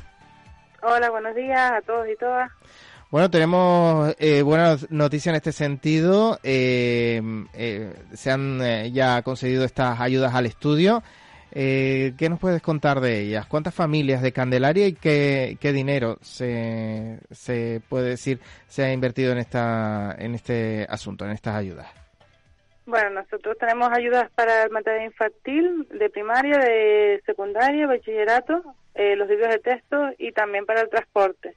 Hola, 0.83 1.09
buenos 1.09 1.33
días 1.33 1.71
a 1.71 1.81
todos 1.81 2.07
y 2.07 2.15
todas. 2.17 2.51
Bueno, 3.11 3.29
tenemos 3.29 4.15
eh, 4.19 4.41
buenas 4.41 4.89
noticias 4.91 5.27
en 5.27 5.35
este 5.35 5.51
sentido. 5.51 6.39
Eh, 6.43 7.21
eh, 7.53 7.93
se 8.13 8.31
han 8.31 8.61
eh, 8.61 8.91
ya 8.91 9.21
concedido 9.21 9.63
estas 9.63 10.01
ayudas 10.01 10.33
al 10.33 10.45
estudio. 10.47 11.03
Eh, 11.51 12.13
¿Qué 12.17 12.27
nos 12.29 12.39
puedes 12.39 12.61
contar 12.61 12.99
de 12.99 13.21
ellas? 13.21 13.45
¿Cuántas 13.45 13.73
familias 13.73 14.21
de 14.21 14.33
Candelaria 14.33 14.87
y 14.87 14.93
qué, 14.93 15.57
qué 15.61 15.71
dinero 15.71 16.17
se, 16.21 17.19
se 17.31 17.81
puede 17.87 18.09
decir 18.09 18.39
se 18.67 18.83
ha 18.83 18.91
invertido 18.91 19.31
en, 19.31 19.37
esta, 19.37 20.13
en 20.17 20.35
este 20.35 20.85
asunto, 20.89 21.23
en 21.23 21.31
estas 21.31 21.55
ayudas? 21.55 21.87
Bueno, 22.85 23.21
nosotros 23.21 23.57
tenemos 23.57 23.89
ayudas 23.91 24.29
para 24.35 24.63
el 24.63 24.69
material 24.71 25.05
infantil, 25.05 25.87
de 25.91 26.09
primaria, 26.09 26.57
de 26.57 27.21
secundaria, 27.25 27.87
bachillerato, 27.87 28.61
eh, 28.93 29.15
los 29.15 29.29
libros 29.29 29.49
de 29.49 29.59
texto 29.59 30.09
y 30.17 30.33
también 30.33 30.65
para 30.65 30.81
el 30.81 30.89
transporte. 30.89 31.55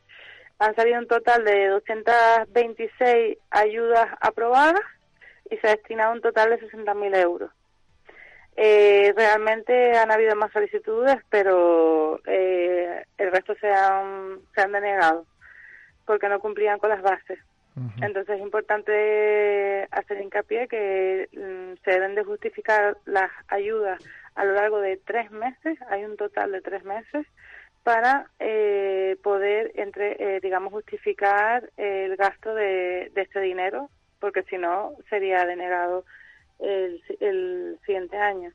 Han 0.59 0.75
salido 0.75 0.99
un 0.99 1.07
total 1.07 1.45
de 1.45 1.69
226 1.69 3.39
ayudas 3.51 4.07
aprobadas 4.21 4.81
y 5.51 5.57
se 5.59 5.69
ha 5.69 5.77
destinado 5.77 6.13
un 6.13 6.21
total 6.21 6.51
de 6.51 6.61
60.000 6.61 7.17
euros. 7.23 7.51
Eh, 8.57 9.15
realmente 9.17 9.97
han 9.97 10.11
habido 10.11 10.35
más 10.35 10.51
solicitudes, 10.51 11.19
pero 11.31 12.21
eh, 12.27 13.05
el 13.17 13.31
resto 13.31 13.55
se 13.61 13.71
han, 13.71 14.41
se 14.53 14.63
han 14.63 14.73
denegado 14.73 15.27
porque 16.05 16.29
no 16.29 16.41
cumplían 16.41 16.79
con 16.79 16.91
las 16.91 17.03
bases. 17.03 17.39
Entonces 18.01 18.37
es 18.37 18.41
importante 18.41 19.87
hacer 19.93 20.21
hincapié 20.21 20.67
que 20.67 21.29
mm, 21.33 21.85
se 21.85 21.91
deben 21.93 22.17
de 22.17 22.25
justificar 22.25 22.97
las 23.05 23.31
ayudas 23.47 24.03
a 24.35 24.45
lo 24.45 24.55
largo 24.55 24.81
de 24.81 24.97
tres 24.97 25.31
meses, 25.31 25.79
hay 25.89 26.05
un 26.05 26.17
total 26.17 26.51
de 26.51 26.61
tres 26.61 26.83
meses, 26.85 27.25
para 27.89 28.27
eh, 28.39 29.17
poder, 29.23 29.73
entre, 29.77 30.13
eh, 30.19 30.41
digamos, 30.43 30.75
justificar 30.75 31.71
el 31.79 32.17
gasto 32.17 32.55
de, 32.55 33.11
este 33.17 33.41
dinero, 33.41 33.89
porque 34.21 34.43
si 34.43 34.59
no 34.59 34.93
sería 35.09 35.47
denegado 35.47 36.05
el, 36.59 37.03
el 37.21 37.79
siguiente 37.87 38.19
año. 38.19 38.53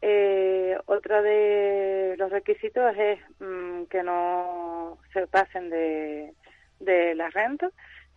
Eh, 0.00 0.78
otro 0.86 1.22
de 1.22 2.14
los 2.16 2.32
requisitos 2.32 2.96
es 2.96 3.18
mm, 3.38 3.82
que 3.90 4.02
no 4.02 4.96
se 5.12 5.26
pasen 5.26 5.68
de, 5.68 6.32
de 6.80 7.14
la 7.16 7.28
renta 7.28 7.68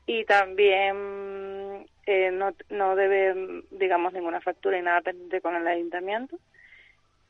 y 0.06 0.24
también 0.24 1.88
eh, 2.06 2.32
no, 2.32 2.54
no 2.70 2.96
debe, 2.96 3.64
digamos, 3.72 4.14
ninguna 4.14 4.40
factura 4.40 4.80
y 4.80 4.82
nada 4.82 5.02
pendiente 5.02 5.42
con 5.42 5.58
el 5.58 5.68
ayuntamiento 5.68 6.40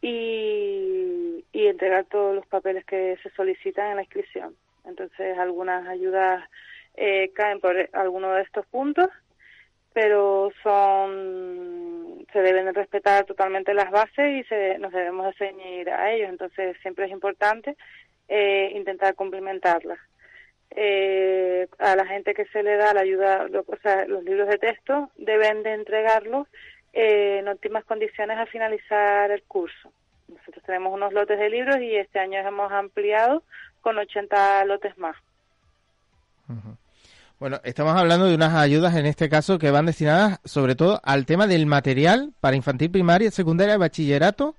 y, 0.02 1.46
y 1.52 1.68
entregar 1.68 2.06
todos 2.06 2.36
los 2.36 2.46
papeles 2.48 2.86
que 2.86 3.18
se 3.24 3.30
solicitan 3.32 3.92
en 3.92 3.96
la 3.98 4.04
inscripción. 4.04 4.56
Entonces, 4.86 5.38
algunas 5.38 5.88
ayudas 5.88 6.44
eh, 6.96 7.32
caen 7.34 7.60
por 7.60 7.90
alguno 7.94 8.34
de 8.34 8.42
estos 8.42 8.66
puntos, 8.68 9.08
pero 9.94 10.52
son 10.64 12.26
se 12.32 12.40
deben 12.42 12.74
respetar 12.74 13.26
totalmente 13.26 13.74
las 13.74 13.90
bases 13.90 14.40
y 14.40 14.44
se, 14.44 14.78
nos 14.80 14.92
debemos 14.92 15.36
ceñir 15.38 15.90
a 15.90 16.12
ellos. 16.12 16.30
Entonces, 16.30 16.78
siempre 16.82 17.06
es 17.06 17.12
importante 17.12 17.76
eh, 18.28 18.72
intentar 18.76 19.16
cumplimentarlas. 19.16 20.00
Eh, 20.72 21.68
a 21.80 21.96
la 21.96 22.06
gente 22.06 22.34
que 22.34 22.46
se 22.48 22.62
le 22.62 22.76
da 22.76 22.94
la 22.94 23.02
ayuda, 23.02 23.48
lo, 23.48 23.62
o 23.62 23.78
sea, 23.82 24.06
los 24.06 24.24
libros 24.24 24.50
de 24.50 24.58
texto, 24.58 25.10
deben 25.16 25.64
de 25.64 25.74
entregarlos 25.74 26.48
eh, 26.94 27.40
en 27.40 27.48
óptimas 27.48 27.86
condiciones 27.86 28.38
al 28.38 28.48
finalizar 28.48 29.32
el 29.32 29.44
curso. 29.44 29.92
Nosotros 30.28 30.64
tenemos 30.66 30.94
unos 30.94 31.14
lotes 31.14 31.40
de 31.40 31.50
libros 31.50 31.78
y 31.80 31.96
este 31.96 32.20
año 32.20 32.40
hemos 32.40 32.72
ampliado 32.72 33.44
con 33.82 33.98
80 33.98 34.66
lotes 34.66 34.98
más. 34.98 35.16
Bueno, 37.40 37.60
estamos 37.64 37.96
hablando 37.96 38.26
de 38.26 38.36
unas 38.36 38.56
ayudas 38.56 38.96
en 38.96 39.06
este 39.06 39.30
caso 39.30 39.60
que 39.60 39.70
van 39.70 39.86
destinadas 39.86 40.40
sobre 40.44 40.76
todo 40.76 41.00
al 41.04 41.26
tema 41.26 41.46
del 41.46 41.66
material 41.66 42.34
para 42.40 42.56
infantil 42.56 42.90
primaria, 42.90 43.30
secundaria, 43.32 43.78
bachillerato, 43.78 44.56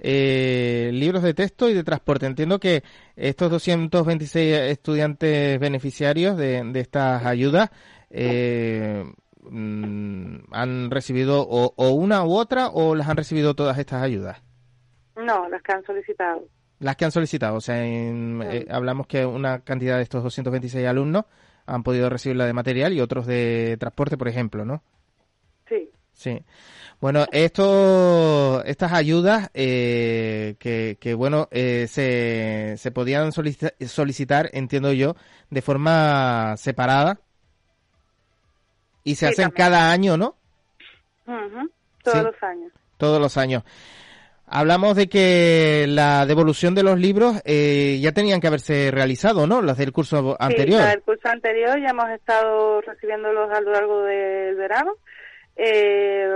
eh, 0.00 0.90
libros 0.92 1.22
de 1.22 1.34
texto 1.34 1.70
y 1.70 1.74
de 1.74 1.84
transporte. 1.84 2.26
Entiendo 2.26 2.58
que 2.58 2.82
estos 3.14 3.50
226 3.50 4.54
estudiantes 4.70 5.60
beneficiarios 5.60 6.36
de, 6.36 6.64
de 6.64 6.80
estas 6.80 7.24
ayudas 7.24 7.70
eh, 8.10 9.04
mm, 9.50 10.52
han 10.52 10.90
recibido 10.90 11.46
o, 11.48 11.72
o, 11.76 11.90
una 11.90 12.24
u 12.24 12.32
otra 12.34 12.68
o 12.68 12.94
las 12.94 13.08
han 13.08 13.16
recibido 13.16 13.54
todas 13.54 13.78
estas 13.78 14.02
ayudas. 14.02 14.42
No, 15.16 15.48
las 15.48 15.62
que 15.62 15.72
han 15.72 15.84
solicitado. 15.84 16.44
Las 16.80 16.96
que 16.96 17.04
han 17.04 17.10
solicitado, 17.10 17.56
o 17.56 17.60
sea, 17.60 17.84
en, 17.84 18.40
eh, 18.42 18.66
hablamos 18.70 19.06
que 19.06 19.26
una 19.26 19.60
cantidad 19.60 19.96
de 19.96 20.04
estos 20.04 20.22
226 20.22 20.86
alumnos 20.86 21.24
han 21.66 21.82
podido 21.82 22.08
recibir 22.08 22.36
la 22.36 22.46
de 22.46 22.52
material 22.52 22.92
y 22.92 23.00
otros 23.00 23.26
de 23.26 23.76
transporte, 23.80 24.16
por 24.16 24.28
ejemplo, 24.28 24.64
¿no? 24.64 24.82
Sí. 25.68 25.90
Sí. 26.12 26.44
Bueno, 27.00 27.26
esto, 27.30 28.62
estas 28.64 28.92
ayudas 28.92 29.50
eh, 29.54 30.56
que, 30.58 30.98
que, 31.00 31.14
bueno, 31.14 31.48
eh, 31.50 31.86
se, 31.88 32.74
se 32.76 32.90
podían 32.90 33.32
solicitar, 33.32 34.50
entiendo 34.52 34.92
yo, 34.92 35.14
de 35.50 35.62
forma 35.62 36.56
separada 36.56 37.20
y 39.08 39.14
se 39.14 39.26
Sí, 39.26 39.32
hacen 39.32 39.44
también. 39.50 39.56
cada 39.70 39.90
año, 39.92 40.16
¿no? 40.16 40.36
Ujú, 41.26 41.70
Todos 42.02 42.18
Sí. 42.18 42.24
los 42.24 42.42
años. 42.42 42.72
Todos 42.96 43.20
los 43.20 43.36
años. 43.36 43.62
Hablamos 44.50 44.96
de 44.96 45.08
que 45.10 45.84
la 45.88 46.24
devolución 46.24 46.74
de 46.74 46.82
los 46.82 46.98
libros 46.98 47.42
eh, 47.44 47.98
ya 48.00 48.12
tenían 48.12 48.40
que 48.40 48.46
haberse 48.46 48.90
realizado, 48.90 49.46
¿no? 49.46 49.60
Las 49.60 49.76
del 49.76 49.92
curso 49.92 50.36
anterior. 50.40 50.78
Sí, 50.80 50.84
la 50.86 50.90
del 50.90 51.02
curso 51.02 51.28
anterior 51.28 51.78
ya 51.80 51.90
hemos 51.90 52.08
estado 52.10 52.80
recibiéndolos 52.80 53.50
a 53.52 53.60
lo 53.60 53.72
largo 53.72 54.02
del 54.04 54.54
verano, 54.54 54.92
eh, 55.56 56.28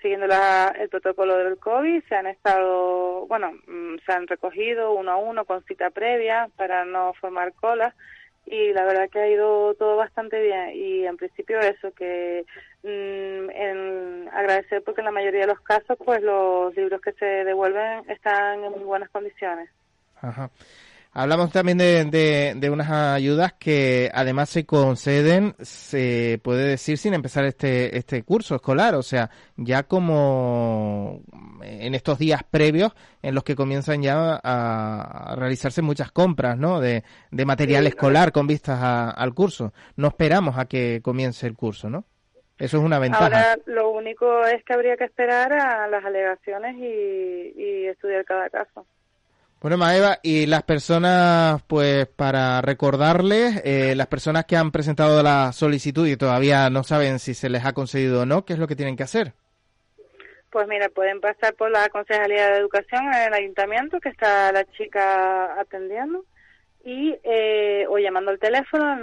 siguiendo 0.00 0.26
la- 0.26 0.74
el 0.80 0.88
protocolo 0.88 1.36
del 1.36 1.58
COVID. 1.58 2.02
Se 2.08 2.14
han 2.14 2.28
estado, 2.28 3.26
bueno, 3.26 3.50
mm, 3.66 3.96
se 4.06 4.12
han 4.12 4.26
recogido 4.26 4.92
uno 4.94 5.10
a 5.12 5.16
uno 5.18 5.44
con 5.44 5.62
cita 5.64 5.90
previa 5.90 6.48
para 6.56 6.86
no 6.86 7.12
formar 7.20 7.52
colas 7.54 7.94
y 8.46 8.72
la 8.72 8.84
verdad 8.84 9.08
que 9.10 9.20
ha 9.20 9.28
ido 9.28 9.74
todo 9.74 9.96
bastante 9.96 10.40
bien 10.40 10.70
y 10.74 11.06
en 11.06 11.16
principio 11.16 11.60
eso 11.60 11.92
que 11.92 12.44
mm, 12.82 13.50
en 13.50 14.28
agradecer 14.32 14.82
porque 14.82 15.00
en 15.00 15.06
la 15.06 15.12
mayoría 15.12 15.42
de 15.42 15.46
los 15.46 15.60
casos 15.60 15.96
pues 16.04 16.22
los 16.22 16.74
libros 16.74 17.00
que 17.00 17.12
se 17.12 17.24
devuelven 17.24 18.08
están 18.10 18.64
en 18.64 18.72
muy 18.72 18.84
buenas 18.84 19.10
condiciones. 19.10 19.68
Ajá. 20.20 20.50
Hablamos 21.12 21.50
también 21.50 21.76
de, 21.76 22.04
de, 22.04 22.54
de 22.56 22.70
unas 22.70 22.88
ayudas 22.88 23.54
que 23.54 24.10
además 24.14 24.48
se 24.48 24.64
conceden, 24.64 25.56
se 25.60 26.38
puede 26.44 26.64
decir, 26.68 26.98
sin 26.98 27.14
empezar 27.14 27.44
este, 27.46 27.98
este 27.98 28.22
curso 28.22 28.54
escolar. 28.54 28.94
O 28.94 29.02
sea, 29.02 29.28
ya 29.56 29.82
como 29.82 31.20
en 31.62 31.96
estos 31.96 32.16
días 32.18 32.42
previos 32.48 32.92
en 33.22 33.34
los 33.34 33.42
que 33.42 33.56
comienzan 33.56 34.02
ya 34.02 34.38
a, 34.42 35.34
realizarse 35.36 35.82
muchas 35.82 36.12
compras, 36.12 36.56
¿no? 36.56 36.78
De, 36.80 37.02
de 37.32 37.44
material 37.44 37.82
Sí, 37.84 37.88
escolar 37.88 38.30
con 38.30 38.46
vistas 38.46 38.78
a- 38.80 39.10
al 39.10 39.34
curso. 39.34 39.72
No 39.96 40.08
esperamos 40.08 40.58
a 40.58 40.66
que 40.66 41.00
comience 41.02 41.44
el 41.46 41.56
curso, 41.56 41.90
¿no? 41.90 42.04
Eso 42.56 42.76
es 42.76 42.84
una 42.84 43.00
ventaja. 43.00 43.24
Ahora 43.24 43.56
lo 43.66 43.90
único 43.90 44.44
es 44.46 44.62
que 44.64 44.74
habría 44.74 44.96
que 44.96 45.04
esperar 45.04 45.52
a 45.54 45.88
las 45.88 46.04
alegaciones 46.04 46.76
y, 46.76 47.52
y 47.60 47.86
estudiar 47.86 48.24
cada 48.24 48.48
caso. 48.50 48.86
Bueno, 49.60 49.76
Maeva, 49.76 50.20
y 50.22 50.46
las 50.46 50.62
personas, 50.62 51.62
pues 51.64 52.06
para 52.06 52.62
recordarles, 52.62 53.60
eh, 53.62 53.94
las 53.94 54.06
personas 54.06 54.46
que 54.46 54.56
han 54.56 54.70
presentado 54.70 55.22
la 55.22 55.52
solicitud 55.52 56.06
y 56.08 56.16
todavía 56.16 56.70
no 56.70 56.82
saben 56.82 57.18
si 57.18 57.34
se 57.34 57.50
les 57.50 57.66
ha 57.66 57.74
concedido 57.74 58.22
o 58.22 58.26
no, 58.26 58.46
¿qué 58.46 58.54
es 58.54 58.58
lo 58.58 58.66
que 58.66 58.74
tienen 58.74 58.96
que 58.96 59.02
hacer? 59.02 59.34
Pues 60.50 60.66
mira, 60.66 60.88
pueden 60.88 61.20
pasar 61.20 61.54
por 61.56 61.70
la 61.70 61.86
Concejalía 61.90 62.52
de 62.52 62.58
Educación 62.58 63.04
en 63.12 63.28
el 63.28 63.34
Ayuntamiento, 63.34 64.00
que 64.00 64.08
está 64.08 64.50
la 64.50 64.64
chica 64.64 65.60
atendiendo, 65.60 66.24
y 66.82 67.14
eh, 67.22 67.84
o 67.90 67.98
llamando 67.98 68.30
al 68.30 68.38
teléfono 68.38 68.86
al 68.86 69.02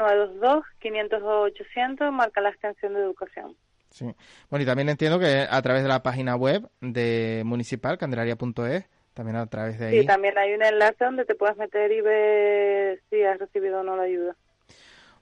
922-500-800, 0.82 2.12
marca 2.12 2.42
la 2.42 2.50
extensión 2.50 2.96
de 2.96 3.02
educación. 3.02 3.56
Sí. 3.92 4.06
Bueno, 4.50 4.64
y 4.64 4.66
también 4.66 4.90
entiendo 4.90 5.20
que 5.20 5.46
a 5.48 5.62
través 5.62 5.84
de 5.84 5.90
la 5.90 6.02
página 6.02 6.36
web 6.36 6.68
de 6.82 7.44
municipal, 7.46 8.00
candelaria.es, 8.00 8.86
también 9.18 9.38
a 9.38 9.48
través 9.48 9.80
de 9.80 9.88
ahí. 9.88 10.00
Sí, 10.02 10.06
también 10.06 10.38
hay 10.38 10.54
un 10.54 10.64
enlace 10.64 11.04
donde 11.04 11.26
te 11.26 11.34
puedes 11.34 11.58
meter 11.58 11.92
y 11.92 12.02
ver 12.02 13.02
si 13.10 13.24
has 13.24 13.40
recibido 13.40 13.80
o 13.80 13.84
no 13.84 13.98
la 13.98 14.04
ayuda. 14.04 14.36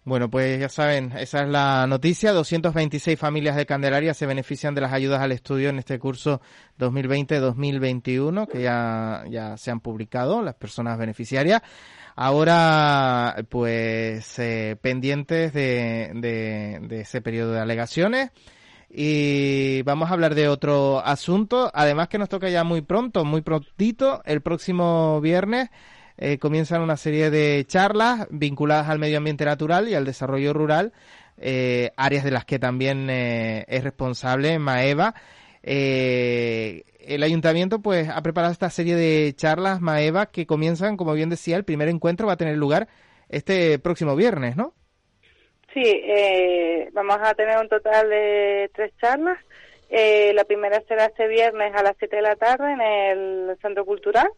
Bueno, 0.04 0.30
pues 0.30 0.60
ya 0.60 0.68
saben, 0.70 1.14
esa 1.18 1.44
es 1.44 1.50
la 1.50 1.88
noticia. 1.88 2.34
226 2.34 3.18
familias 3.18 3.56
de 3.56 3.66
Candelaria 3.66 4.14
se 4.14 4.26
benefician 4.26 4.76
de 4.76 4.82
las 4.82 4.94
ayudas 4.94 5.22
al 5.22 5.32
estudio 5.32 5.70
en 5.70 5.80
este 5.80 5.98
curso 5.98 6.42
2020-2021, 6.78 8.48
que 8.48 8.62
ya, 8.62 9.24
ya 9.30 9.58
se 9.58 9.72
han 9.72 9.80
publicado 9.80 10.44
las 10.44 10.56
personas 10.56 11.00
beneficiarias. 11.00 11.62
Ahora, 12.18 13.36
pues, 13.50 14.38
eh, 14.40 14.78
pendientes 14.80 15.54
de, 15.54 16.12
de, 16.16 16.80
de 16.82 17.00
ese 17.00 17.22
periodo 17.22 17.54
de 17.54 17.62
alegaciones. 17.62 18.32
Y 18.98 19.82
vamos 19.82 20.10
a 20.10 20.14
hablar 20.14 20.36
de 20.36 20.48
otro 20.48 21.06
asunto, 21.06 21.70
además 21.74 22.08
que 22.08 22.18
nos 22.18 22.30
toca 22.30 22.48
ya 22.48 22.64
muy 22.64 22.82
pronto, 22.82 23.26
muy 23.26 23.42
prontito, 23.42 24.22
el 24.24 24.40
próximo 24.40 25.20
viernes 25.20 25.70
eh, 26.18 26.38
comienzan 26.38 26.82
una 26.82 26.96
serie 26.96 27.30
de 27.30 27.66
charlas 27.68 28.26
vinculadas 28.30 28.88
al 28.88 29.00
medio 29.00 29.18
ambiente 29.18 29.44
natural 29.44 29.90
y 29.90 29.96
al 29.96 30.06
desarrollo 30.06 30.54
rural, 30.54 30.94
eh, 31.38 31.92
áreas 31.98 32.24
de 32.24 32.32
las 32.32 32.46
que 32.46 32.58
también 32.58 33.10
eh, 33.10 33.66
es 33.68 33.84
responsable 33.84 34.60
Maeva. 34.60 35.14
el 35.62 37.22
ayuntamiento 37.22 37.82
pues 37.82 38.08
ha 38.08 38.22
preparado 38.22 38.54
esta 38.54 38.70
serie 38.70 38.96
de 38.96 39.34
charlas 39.36 39.82
Maeva 39.82 40.28
que 40.28 40.46
comienzan, 40.46 40.96
como 40.96 41.12
bien 41.12 41.28
decía, 41.28 41.58
el 41.58 41.66
primer 41.66 41.90
encuentro 41.90 42.28
va 42.28 42.34
a 42.34 42.38
tener 42.38 42.56
lugar 42.56 42.88
este 43.28 43.78
próximo 43.78 44.16
viernes, 44.16 44.56
¿no? 44.56 44.74
Sí, 45.76 46.04
vamos 46.94 47.20
a 47.22 47.36
tener 47.36 47.60
un 47.60 47.70
total 47.70 48.10
de 48.10 48.72
tres 48.74 48.92
charlas. 49.00 49.38
la 49.92 50.44
primera 50.46 50.82
será 50.88 51.06
este 51.06 51.28
viernes 51.28 51.76
a 51.76 51.84
las 51.84 51.96
7 52.00 52.16
de 52.16 52.22
la 52.24 52.36
tarde 52.36 52.72
en 52.72 52.82
el 52.82 53.58
Centro 53.62 53.86
Cultural 53.86 54.30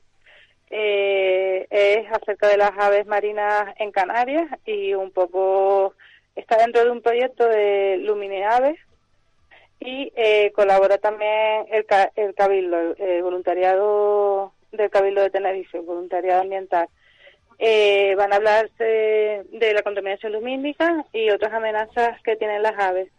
eh, 0.69 1.65
es 1.69 2.12
acerca 2.12 2.47
de 2.50 2.58
las 2.58 2.71
aves 2.78 3.06
marinas 3.08 3.73
en 3.80 3.91
Canarias 3.91 4.47
y 4.65 4.93
un 4.93 5.12
poco 5.12 5.93
está 6.36 6.58
dentro 6.58 6.84
de 6.84 6.91
un 6.91 7.02
proyecto 7.02 7.47
de 7.47 7.97
Lumineaves 7.97 8.78
y 9.80 10.12
eh, 10.15 10.52
colabora 10.54 10.97
también 10.97 11.67
el, 11.71 11.86
el 12.15 12.36
Cabildo, 12.36 12.95
el, 12.97 13.23
voluntariado 13.23 14.52
del 14.71 14.89
Cabildo 14.89 15.21
de 15.21 15.30
Tenerife, 15.30 15.80
voluntariado 15.80 16.41
ambiental. 16.41 16.89
Eh, 17.60 18.13
van 18.15 18.34
a 18.34 18.36
hablarse 18.36 19.43
de 19.52 19.74
la 19.74 19.82
contaminación 19.82 20.34
lumínica 20.34 21.06
y 21.12 21.32
otras 21.32 21.54
amenazas 21.54 22.22
que 22.24 22.36
tienen 22.36 22.62
las 22.62 22.78
aves. 22.78 23.10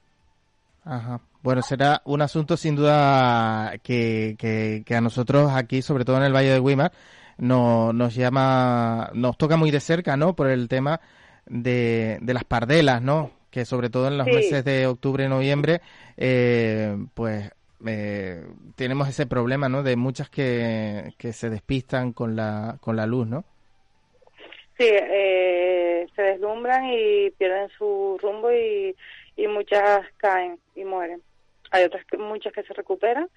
Ajá. 0.84 1.20
Bueno, 1.42 1.62
será 1.62 2.02
un 2.04 2.22
asunto 2.22 2.56
sin 2.56 2.76
duda 2.76 3.74
que, 3.82 4.36
que, 4.38 4.82
que, 4.86 4.94
a 4.94 5.00
nosotros 5.00 5.52
aquí, 5.54 5.82
sobre 5.82 6.04
todo 6.04 6.16
en 6.16 6.24
el 6.24 6.34
Valle 6.34 6.50
de 6.50 6.60
Guimar, 6.60 6.92
no, 7.36 7.92
nos 7.92 8.14
llama, 8.14 9.10
nos 9.14 9.36
toca 9.36 9.56
muy 9.56 9.70
de 9.70 9.80
cerca, 9.80 10.16
¿no? 10.16 10.34
Por 10.34 10.48
el 10.48 10.68
tema 10.68 11.00
de, 11.46 12.18
de 12.20 12.34
las 12.34 12.44
pardelas, 12.44 13.02
¿no? 13.02 13.30
Que 13.50 13.64
sobre 13.64 13.90
todo 13.90 14.08
en 14.08 14.18
los 14.18 14.26
meses 14.26 14.64
de 14.64 14.86
octubre 14.86 15.24
y 15.24 15.28
noviembre, 15.28 15.80
eh, 16.16 16.96
pues 17.14 17.50
eh, 17.86 18.44
tenemos 18.74 19.08
ese 19.08 19.26
problema, 19.26 19.68
¿no? 19.68 19.82
De 19.82 19.96
muchas 19.96 20.28
que, 20.30 21.14
que 21.16 21.32
se 21.32 21.50
despistan 21.50 22.12
con 22.12 22.34
la, 22.34 22.78
con 22.80 22.96
la 22.96 23.06
luz, 23.06 23.26
¿no? 23.26 23.44
Sí, 24.78 24.86
eh, 24.88 26.06
se 26.14 26.22
deslumbran 26.22 26.84
y 26.86 27.30
pierden 27.30 27.68
su 27.76 28.16
rumbo 28.22 28.52
y, 28.52 28.94
y 29.36 29.48
muchas 29.48 30.06
caen 30.18 30.60
y 30.76 30.84
mueren. 30.84 31.20
Hay 31.72 31.84
otras 31.84 32.04
que, 32.06 32.16
muchas 32.16 32.52
que 32.52 32.62
se 32.62 32.74
recuperan 32.74 33.28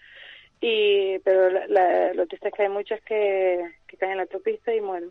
y 0.61 1.17
pero 1.19 1.49
la, 1.49 2.13
lo 2.13 2.27
triste 2.27 2.49
es 2.49 2.53
que 2.53 2.61
hay 2.61 2.69
muchas 2.69 3.01
que, 3.01 3.59
que 3.87 3.97
caen 3.97 4.11
en 4.11 4.17
la 4.17 4.23
autopista 4.23 4.71
y 4.73 4.81
mueren. 4.81 5.09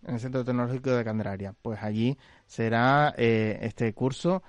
En 0.07 0.14
el 0.14 0.21
Centro 0.21 0.43
Tecnológico 0.45 0.93
de 0.93 1.05
Candelaria. 1.05 1.53
Pues 1.61 1.83
allí 1.83 2.16
será 2.47 3.12
eh, 3.19 3.59
este 3.61 3.93
curso 3.93 4.43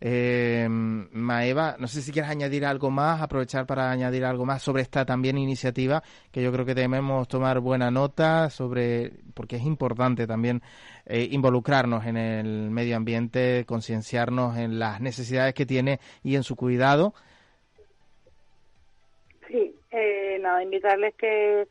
eh, 0.00 0.66
Maeva, 0.68 1.76
no 1.78 1.86
sé 1.86 2.00
si 2.00 2.10
quieres 2.10 2.30
añadir 2.30 2.64
algo 2.64 2.90
más, 2.90 3.20
aprovechar 3.20 3.66
para 3.66 3.90
añadir 3.90 4.24
algo 4.24 4.46
más 4.46 4.62
sobre 4.62 4.82
esta 4.82 5.04
también 5.04 5.36
iniciativa, 5.36 6.02
que 6.32 6.42
yo 6.42 6.50
creo 6.52 6.64
que 6.64 6.74
debemos 6.74 7.28
tomar 7.28 7.60
buena 7.60 7.90
nota 7.90 8.48
sobre, 8.48 9.12
porque 9.34 9.56
es 9.56 9.64
importante 9.64 10.26
también 10.26 10.62
eh, 11.04 11.28
involucrarnos 11.30 12.06
en 12.06 12.16
el 12.16 12.70
medio 12.70 12.96
ambiente, 12.96 13.64
concienciarnos 13.66 14.56
en 14.56 14.78
las 14.78 15.00
necesidades 15.00 15.52
que 15.52 15.66
tiene 15.66 16.00
y 16.22 16.36
en 16.36 16.44
su 16.44 16.56
cuidado. 16.56 17.12
Sí, 19.48 19.74
eh, 19.90 20.38
nada, 20.40 20.62
invitarles 20.62 21.14
que 21.16 21.66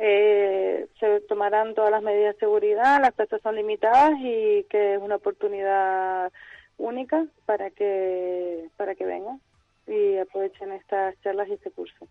eh, 0.00 0.86
se 0.98 1.20
tomarán 1.28 1.74
todas 1.74 1.90
las 1.90 2.02
medidas 2.02 2.34
de 2.34 2.40
seguridad, 2.40 3.00
las 3.00 3.12
plazas 3.12 3.40
son 3.42 3.54
limitadas 3.54 4.12
y 4.20 4.64
que 4.70 4.94
es 4.94 5.00
una 5.00 5.16
oportunidad 5.16 6.32
única 6.78 7.26
para 7.46 7.70
que 7.70 8.68
para 8.76 8.94
que 8.94 9.04
vengan 9.04 9.40
y 9.86 10.16
aprovechen 10.18 10.72
estas 10.72 11.14
charlas 11.22 11.48
y 11.48 11.54
este 11.54 11.70
curso. 11.70 12.06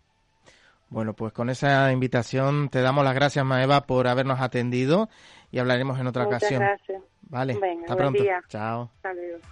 Bueno, 0.90 1.12
pues 1.14 1.32
con 1.32 1.50
esa 1.50 1.92
invitación 1.92 2.70
te 2.70 2.80
damos 2.80 3.04
las 3.04 3.14
gracias, 3.14 3.44
Maeva, 3.44 3.82
por 3.82 4.08
habernos 4.08 4.40
atendido 4.40 5.08
y 5.50 5.58
hablaremos 5.58 5.98
en 6.00 6.06
otra 6.06 6.24
Muchas 6.24 6.42
ocasión. 6.42 6.62
gracias. 6.62 7.02
Vale, 7.22 7.58
Venga, 7.60 7.82
hasta 7.82 7.94
buen 7.94 7.98
pronto. 8.12 8.22
día. 8.22 8.40
Chao. 8.48 8.90
Saludos. 9.02 9.42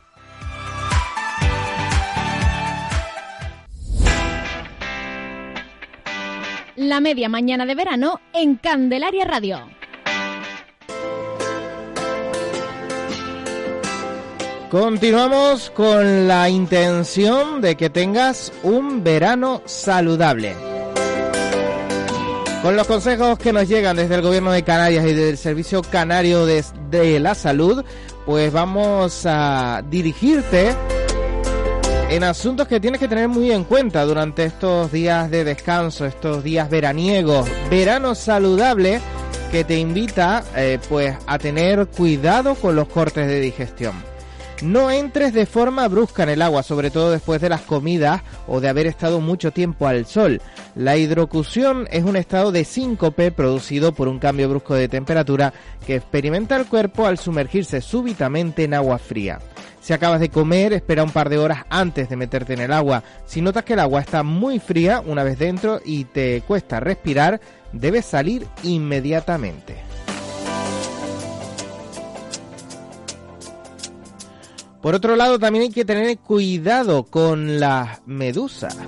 La 6.77 7.01
media 7.01 7.29
mañana 7.29 7.65
de 7.65 7.75
verano 7.75 8.21
en 8.35 8.57
Candelaria 8.57 9.25
Radio. 9.25 9.61
Continuamos 14.71 15.71
con 15.71 16.27
la 16.27 16.49
intención 16.49 17.61
de 17.61 17.77
que 17.77 17.89
tengas 17.89 18.53
un 18.65 19.05
verano 19.05 19.63
saludable. 19.65 20.57
Con 22.63 22.75
los 22.75 22.85
consejos 22.89 23.39
que 23.39 23.53
nos 23.53 23.69
llegan 23.69 23.95
desde 23.95 24.17
el 24.17 24.23
Gobierno 24.23 24.51
de 24.51 24.65
Canarias 24.65 25.07
y 25.07 25.15
del 25.15 25.39
Servicio 25.39 25.83
Canario 25.83 26.47
de, 26.47 27.21
la 27.21 27.37
Salud, 27.37 27.85
pues 28.25 28.53
vamos 28.53 29.23
a 29.25 29.85
dirigirte 29.89 30.75
en 32.11 32.25
asuntos 32.25 32.67
que 32.67 32.81
tienes 32.81 32.99
que 32.99 33.07
tener 33.07 33.29
muy 33.29 33.53
en 33.53 33.63
cuenta 33.63 34.05
durante 34.05 34.47
estos 34.47 34.91
días 34.91 35.31
de 35.31 35.45
descanso, 35.45 36.07
estos 36.07 36.43
días 36.43 36.69
veraniegos. 36.69 37.49
Verano 37.71 38.17
saludable 38.17 39.01
que 39.53 39.63
te 39.63 39.79
invita 39.79 40.43
eh, 40.57 40.81
pues 40.89 41.17
a 41.25 41.39
tener 41.39 41.87
cuidado 41.87 42.57
con 42.57 42.75
los 42.75 42.89
cortes 42.89 43.29
de 43.29 43.39
digestión. 43.39 44.06
No 44.63 44.91
entres 44.91 45.35
de 45.35 45.45
forma 45.45 45.87
brusca 45.87 46.23
en 46.23 46.31
el 46.31 46.43
agua, 46.43 46.63
sobre 46.63 46.91
todo 46.91 47.11
después 47.11 47.43
de 47.43 47.51
las 47.51 47.61
comidas 47.61 48.23
o 48.47 48.61
de 48.61 48.69
haber 48.69 48.87
estado 48.87 49.21
mucho 49.21 49.53
tiempo 49.53 49.87
al 49.87 50.07
sol. 50.07 50.41
La 50.75 50.97
hidrocución 50.97 51.87
es 51.91 52.05
un 52.05 52.17
estado 52.17 52.53
de 52.53 52.65
síncope 52.65 53.31
producido 53.33 53.93
por 53.93 54.09
un 54.09 54.19
cambio 54.19 54.49
brusco 54.49 54.75
de 54.75 54.89
temperatura 54.89 55.53
que 55.87 55.97
experimenta 55.97 56.57
el 56.57 56.67
cuerpo 56.67 57.07
al 57.07 57.19
sumergirse 57.19 57.83
súbitamente 57.83 58.65
en 58.65 58.75
agua 58.75 58.99
fría. 58.99 59.41
Si 59.81 59.93
acabas 59.93 60.21
de 60.21 60.31
comer, 60.31 60.73
espera 60.73 61.05
un 61.05 61.11
par 61.11 61.29
de 61.29 61.39
horas 61.39 61.65
antes 61.69 62.09
de 62.09 62.17
meterte 62.17 62.55
en 62.55 62.61
el 62.61 62.73
agua. 62.73 63.05
Si 63.27 63.43
notas 63.43 63.63
que 63.63 63.75
el 63.75 63.81
agua 63.81 64.01
está 64.01 64.23
muy 64.23 64.59
fría 64.59 65.03
una 65.05 65.23
vez 65.23 65.39
dentro 65.39 65.81
y 65.85 66.07
te 66.07 66.43
cuesta 66.47 66.81
respirar, 66.81 67.41
debes 67.73 68.07
salir 68.07 68.47
inmediatamente. 68.65 69.86
Por 74.87 74.95
otro 74.95 75.17
lado, 75.17 75.41
también 75.41 75.65
hay 75.65 75.71
que 75.71 75.85
tener 75.85 76.17
cuidado 76.19 77.03
con 77.03 77.59
las 77.59 78.07
medusas. 78.07 78.79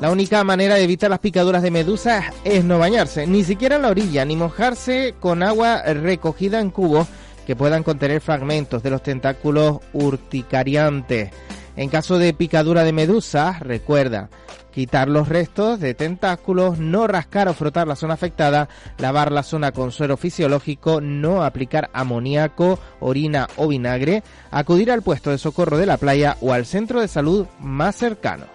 La 0.00 0.10
única 0.10 0.42
manera 0.42 0.74
de 0.74 0.82
evitar 0.82 1.08
las 1.08 1.20
picaduras 1.20 1.62
de 1.62 1.70
medusas 1.70 2.24
es 2.42 2.64
no 2.64 2.80
bañarse, 2.80 3.24
ni 3.28 3.44
siquiera 3.44 3.76
en 3.76 3.82
la 3.82 3.90
orilla, 3.90 4.24
ni 4.24 4.34
mojarse 4.34 5.14
con 5.20 5.44
agua 5.44 5.80
recogida 5.84 6.58
en 6.58 6.72
cubos 6.72 7.06
que 7.46 7.54
puedan 7.54 7.84
contener 7.84 8.20
fragmentos 8.20 8.82
de 8.82 8.90
los 8.90 9.00
tentáculos 9.00 9.78
urticariantes. 9.92 11.30
En 11.78 11.90
caso 11.90 12.18
de 12.18 12.34
picadura 12.34 12.82
de 12.82 12.92
medusas, 12.92 13.60
recuerda, 13.60 14.30
quitar 14.72 15.08
los 15.08 15.28
restos 15.28 15.78
de 15.78 15.94
tentáculos, 15.94 16.80
no 16.80 17.06
rascar 17.06 17.46
o 17.46 17.54
frotar 17.54 17.86
la 17.86 17.94
zona 17.94 18.14
afectada, 18.14 18.68
lavar 18.98 19.30
la 19.30 19.44
zona 19.44 19.70
con 19.70 19.92
suero 19.92 20.16
fisiológico, 20.16 21.00
no 21.00 21.44
aplicar 21.44 21.88
amoníaco, 21.92 22.80
orina 22.98 23.46
o 23.54 23.68
vinagre, 23.68 24.24
acudir 24.50 24.90
al 24.90 25.02
puesto 25.02 25.30
de 25.30 25.38
socorro 25.38 25.78
de 25.78 25.86
la 25.86 25.98
playa 25.98 26.36
o 26.40 26.52
al 26.52 26.66
centro 26.66 27.00
de 27.00 27.06
salud 27.06 27.46
más 27.60 27.94
cercano. 27.94 28.46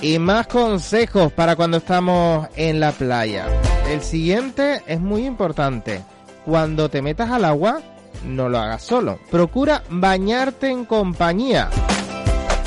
Y 0.00 0.18
más 0.18 0.48
consejos 0.48 1.32
para 1.32 1.54
cuando 1.54 1.76
estamos 1.76 2.48
en 2.56 2.80
la 2.80 2.90
playa. 2.90 3.67
El 3.88 4.02
siguiente 4.02 4.82
es 4.86 5.00
muy 5.00 5.24
importante. 5.24 6.02
Cuando 6.44 6.90
te 6.90 7.00
metas 7.00 7.30
al 7.30 7.46
agua, 7.46 7.80
no 8.22 8.50
lo 8.50 8.58
hagas 8.58 8.82
solo. 8.82 9.18
Procura 9.30 9.82
bañarte 9.88 10.68
en 10.68 10.84
compañía. 10.84 11.70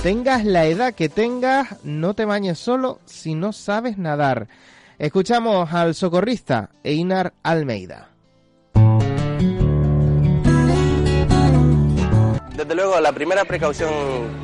Tengas 0.01 0.43
la 0.45 0.65
edad 0.65 0.95
que 0.95 1.09
tengas, 1.09 1.75
no 1.83 2.15
te 2.15 2.25
bañes 2.25 2.57
solo 2.57 2.99
si 3.05 3.35
no 3.35 3.53
sabes 3.53 3.99
nadar. 3.99 4.47
Escuchamos 4.97 5.71
al 5.71 5.93
socorrista 5.93 6.71
Einar 6.83 7.33
Almeida. 7.43 8.10
Desde 12.61 12.75
luego, 12.75 12.99
la 12.99 13.11
primera 13.11 13.43
precaución 13.43 13.89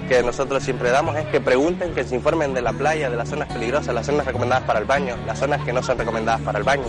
que 0.09 0.23
nosotros 0.23 0.63
siempre 0.63 0.89
damos 0.89 1.15
es 1.17 1.27
que 1.27 1.39
pregunten, 1.39 1.93
que 1.93 2.03
se 2.03 2.15
informen 2.15 2.51
de 2.51 2.63
la 2.63 2.73
playa, 2.73 3.11
de 3.11 3.15
las 3.15 3.29
zonas 3.29 3.47
peligrosas, 3.47 3.93
las 3.93 4.07
zonas 4.07 4.25
recomendadas 4.25 4.63
para 4.63 4.79
el 4.79 4.85
baño, 4.85 5.15
las 5.27 5.37
zonas 5.37 5.63
que 5.63 5.71
no 5.71 5.83
son 5.83 5.99
recomendadas 5.99 6.41
para 6.41 6.57
el 6.57 6.63
baño. 6.63 6.85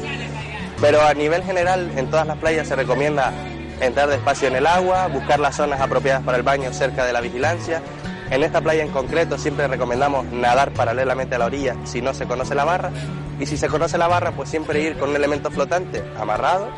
Pero 0.81 1.03
a 1.03 1.13
nivel 1.13 1.43
general, 1.43 1.93
en 1.97 2.09
todas 2.09 2.27
las 2.27 2.39
playas 2.39 2.67
se 2.67 2.77
recomienda 2.77 3.35
entrar 3.83 4.09
despacio 4.09 4.49
en 4.49 4.57
el 4.57 4.67
agua, 4.67 5.07
buscar 5.09 5.39
las 5.39 5.55
zonas 5.57 5.83
apropiadas 5.83 6.23
para 6.23 6.39
el 6.39 6.45
baño 6.45 6.73
cerca 6.73 7.05
de 7.05 7.13
la 7.13 7.21
vigilancia. 7.21 7.83
En 8.31 8.43
esta 8.43 8.63
playa 8.63 8.83
en 8.83 8.89
concreto 8.89 9.37
siempre 9.37 9.69
recomendamos 9.69 10.25
nadar 10.33 10.71
paralelamente 10.71 11.35
a 11.35 11.41
la 11.41 11.45
orilla 11.45 11.77
si 11.85 12.01
no 12.01 12.15
se 12.15 12.25
conoce 12.25 12.55
la 12.55 12.65
barra. 12.65 12.91
Y 13.39 13.45
si 13.45 13.59
se 13.59 13.69
conoce 13.69 13.99
la 13.99 14.09
barra, 14.09 14.33
pues 14.33 14.49
siempre 14.49 14.81
ir 14.81 14.97
con 14.97 15.11
un 15.11 15.17
elemento 15.17 15.51
flotante 15.51 16.03
amarrado 16.19 16.71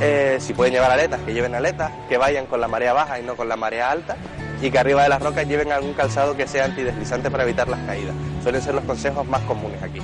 eh, 0.00 0.38
si 0.40 0.54
pueden 0.54 0.72
llevar 0.72 0.90
aletas, 0.90 1.20
que 1.20 1.32
lleven 1.32 1.54
aletas, 1.54 1.92
que 2.08 2.16
vayan 2.16 2.46
con 2.46 2.60
la 2.60 2.68
marea 2.68 2.92
baja 2.92 3.18
y 3.20 3.22
no 3.22 3.36
con 3.36 3.48
la 3.48 3.56
marea 3.56 3.90
alta, 3.90 4.16
y 4.60 4.70
que 4.70 4.78
arriba 4.78 5.02
de 5.02 5.08
las 5.08 5.22
rocas 5.22 5.46
lleven 5.46 5.72
algún 5.72 5.94
calzado 5.94 6.36
que 6.36 6.46
sea 6.46 6.64
antideslizante 6.64 7.30
para 7.30 7.44
evitar 7.44 7.68
las 7.68 7.80
caídas. 7.80 8.14
Suelen 8.42 8.62
ser 8.62 8.74
los 8.74 8.84
consejos 8.84 9.26
más 9.26 9.42
comunes 9.42 9.82
aquí. 9.82 10.00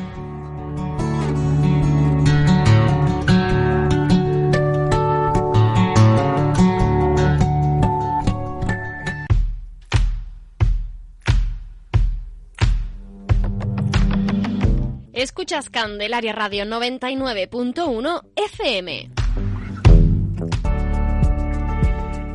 Escuchas 15.13 15.69
Candelaria 15.69 16.33
Radio 16.33 16.65
99.1 16.65 18.23
FM. 18.37 19.11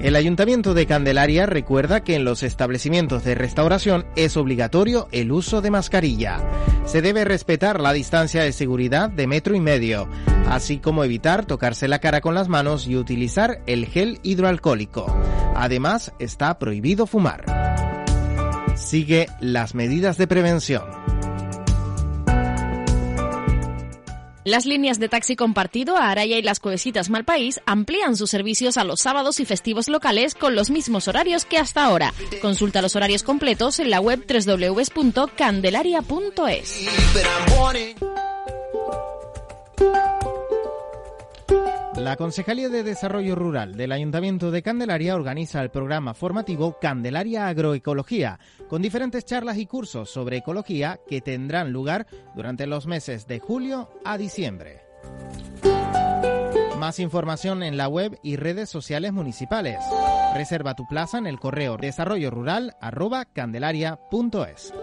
El 0.05 0.15
Ayuntamiento 0.15 0.75
de 0.75 0.85
Candelaria 0.85 1.47
recuerda 1.47 2.03
que 2.03 2.13
en 2.13 2.25
los 2.25 2.43
establecimientos 2.43 3.23
de 3.23 3.33
restauración 3.33 4.05
es 4.15 4.37
obligatorio 4.37 5.07
el 5.11 5.31
uso 5.31 5.61
de 5.61 5.71
mascarilla. 5.71 6.47
Se 6.85 7.01
debe 7.01 7.25
respetar 7.25 7.81
la 7.81 7.91
distancia 7.91 8.43
de 8.43 8.53
seguridad 8.53 9.09
de 9.09 9.25
metro 9.25 9.55
y 9.55 9.59
medio, 9.59 10.07
así 10.47 10.77
como 10.77 11.03
evitar 11.03 11.47
tocarse 11.47 11.87
la 11.87 11.97
cara 11.97 12.21
con 12.21 12.35
las 12.35 12.49
manos 12.49 12.85
y 12.85 12.97
utilizar 12.97 13.63
el 13.65 13.87
gel 13.87 14.19
hidroalcohólico. 14.21 15.07
Además, 15.55 16.13
está 16.19 16.59
prohibido 16.59 17.07
fumar. 17.07 17.43
Sigue 18.75 19.25
las 19.39 19.73
medidas 19.73 20.19
de 20.19 20.27
prevención. 20.27 20.83
Las 24.45 24.65
líneas 24.67 24.99
de 24.99 25.09
taxi 25.09 25.35
compartido 25.35 25.97
a 25.97 26.11
Araya 26.11 26.37
y 26.37 26.43
las 26.43 26.59
Cuevesitas 26.59 27.09
Malpaís 27.09 27.59
amplían 27.65 28.15
sus 28.15 28.29
servicios 28.29 28.77
a 28.77 28.83
los 28.83 29.01
sábados 29.01 29.39
y 29.39 29.45
festivos 29.45 29.89
locales 29.89 30.35
con 30.35 30.55
los 30.55 30.69
mismos 30.69 31.07
horarios 31.07 31.45
que 31.45 31.57
hasta 31.57 31.83
ahora. 31.83 32.13
Consulta 32.43 32.83
los 32.83 32.95
horarios 32.95 33.23
completos 33.23 33.79
en 33.79 33.89
la 33.89 34.01
web 34.01 34.23
www.candelaria.es. 34.27 36.85
La 41.97 42.15
Concejalía 42.17 42.69
de 42.69 42.83
Desarrollo 42.83 43.35
Rural 43.35 43.77
del 43.77 43.93
Ayuntamiento 43.93 44.51
de 44.51 44.61
Candelaria 44.61 45.15
organiza 45.15 45.61
el 45.61 45.71
programa 45.71 46.13
formativo 46.13 46.77
Candelaria 46.79 47.47
Agroecología, 47.47 48.37
con 48.67 48.81
diferentes 48.81 49.23
charlas 49.23 49.57
y 49.57 49.65
cursos 49.65 50.09
sobre 50.09 50.35
ecología 50.37 50.99
que 51.07 51.21
tendrán 51.21 51.71
lugar 51.71 52.05
durante 52.35 52.67
los 52.67 52.85
meses 52.85 53.27
de 53.27 53.39
julio 53.39 53.89
a 54.03 54.17
diciembre. 54.17 54.81
Más 56.77 56.99
información 56.99 57.63
en 57.63 57.77
la 57.77 57.87
web 57.87 58.19
y 58.21 58.35
redes 58.35 58.69
sociales 58.69 59.13
municipales. 59.13 59.79
Reserva 60.35 60.75
tu 60.75 60.85
plaza 60.87 61.17
en 61.17 61.27
el 61.27 61.39
correo 61.39 61.77
desarrollorural@candelaria.es. 61.77 64.73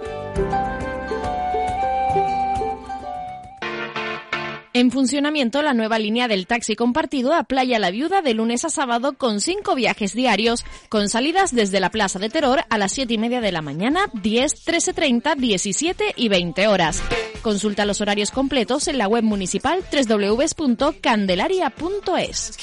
En 4.75 4.91
funcionamiento 4.91 5.61
la 5.61 5.75
nueva 5.75 5.99
línea 5.99 6.29
del 6.29 6.47
taxi 6.47 6.77
compartido 6.77 7.35
a 7.35 7.45
Playa 7.45 7.79
La 7.79 7.91
Viuda 7.91 8.23
de 8.23 8.33
lunes 8.33 8.65
a 8.65 8.71
sábado 8.71 9.19
con 9.19 9.43
cinco 9.43 9.75
viajes 9.75 10.15
diarios, 10.15 10.65
con 10.89 11.11
salidas 11.11 11.55
desde 11.55 11.79
la 11.79 11.91
Plaza 11.91 12.19
de 12.19 12.31
Terror 12.31 12.61
a 12.71 12.79
las 12.79 12.93
siete 12.93 13.13
y 13.13 13.19
media 13.19 13.43
de 13.43 13.53
la 13.53 13.61
mañana, 13.61 14.09
10, 14.15 14.67
13.30, 14.67 15.37
17 15.37 16.15
y 16.17 16.31
20 16.31 16.69
horas. 16.69 17.03
Consulta 17.43 17.85
los 17.85 18.01
horarios 18.01 18.31
completos 18.31 18.89
en 18.89 18.97
la 18.97 19.09
web 19.09 19.25
municipal 19.25 19.85
www.candelaria.es. 19.93 22.57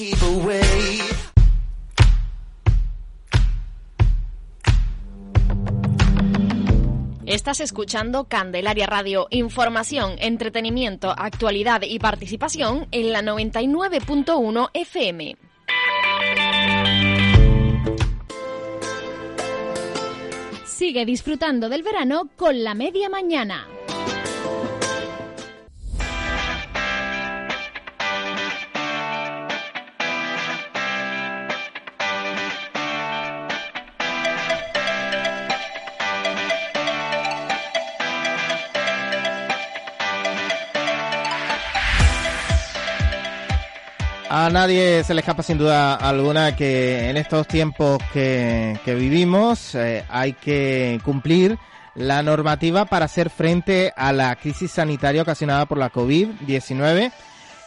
Estás 7.30 7.60
escuchando 7.60 8.24
Candelaria 8.24 8.88
Radio, 8.88 9.28
información, 9.30 10.15
entretenimiento, 10.18 11.13
actualidad 11.15 11.84
y 11.84 12.00
participación 12.00 12.88
en 12.89 13.13
la 13.13 13.22
99.1 13.22 14.72
FM. 14.74 15.38
Sigue 20.65 21.06
disfrutando 21.06 21.70
del 21.70 21.84
verano 21.84 22.32
con 22.36 22.63
la 22.63 22.74
media 22.74 23.10
mañana. 23.10 23.68
A 44.50 44.52
nadie 44.52 45.04
se 45.04 45.14
le 45.14 45.20
escapa 45.20 45.44
sin 45.44 45.60
duda 45.60 45.94
alguna 45.94 46.56
que 46.56 47.08
en 47.08 47.18
estos 47.18 47.48
tiempos 47.48 48.00
que, 48.12 48.80
vivimos 48.84 49.76
eh, 49.76 50.04
hay 50.10 50.34
que 50.34 51.00
cumplir 51.06 51.60
la 51.94 52.24
normativa 52.24 52.86
para 52.86 53.06
hacer 53.06 53.30
frente 53.30 53.94
a 53.96 54.12
la 54.12 54.36
crisis 54.38 54.72
sanitaria 54.72 55.22
ocasionada 55.22 55.68
por 55.68 55.78
la 55.78 55.92
COVID-19. 55.92 57.12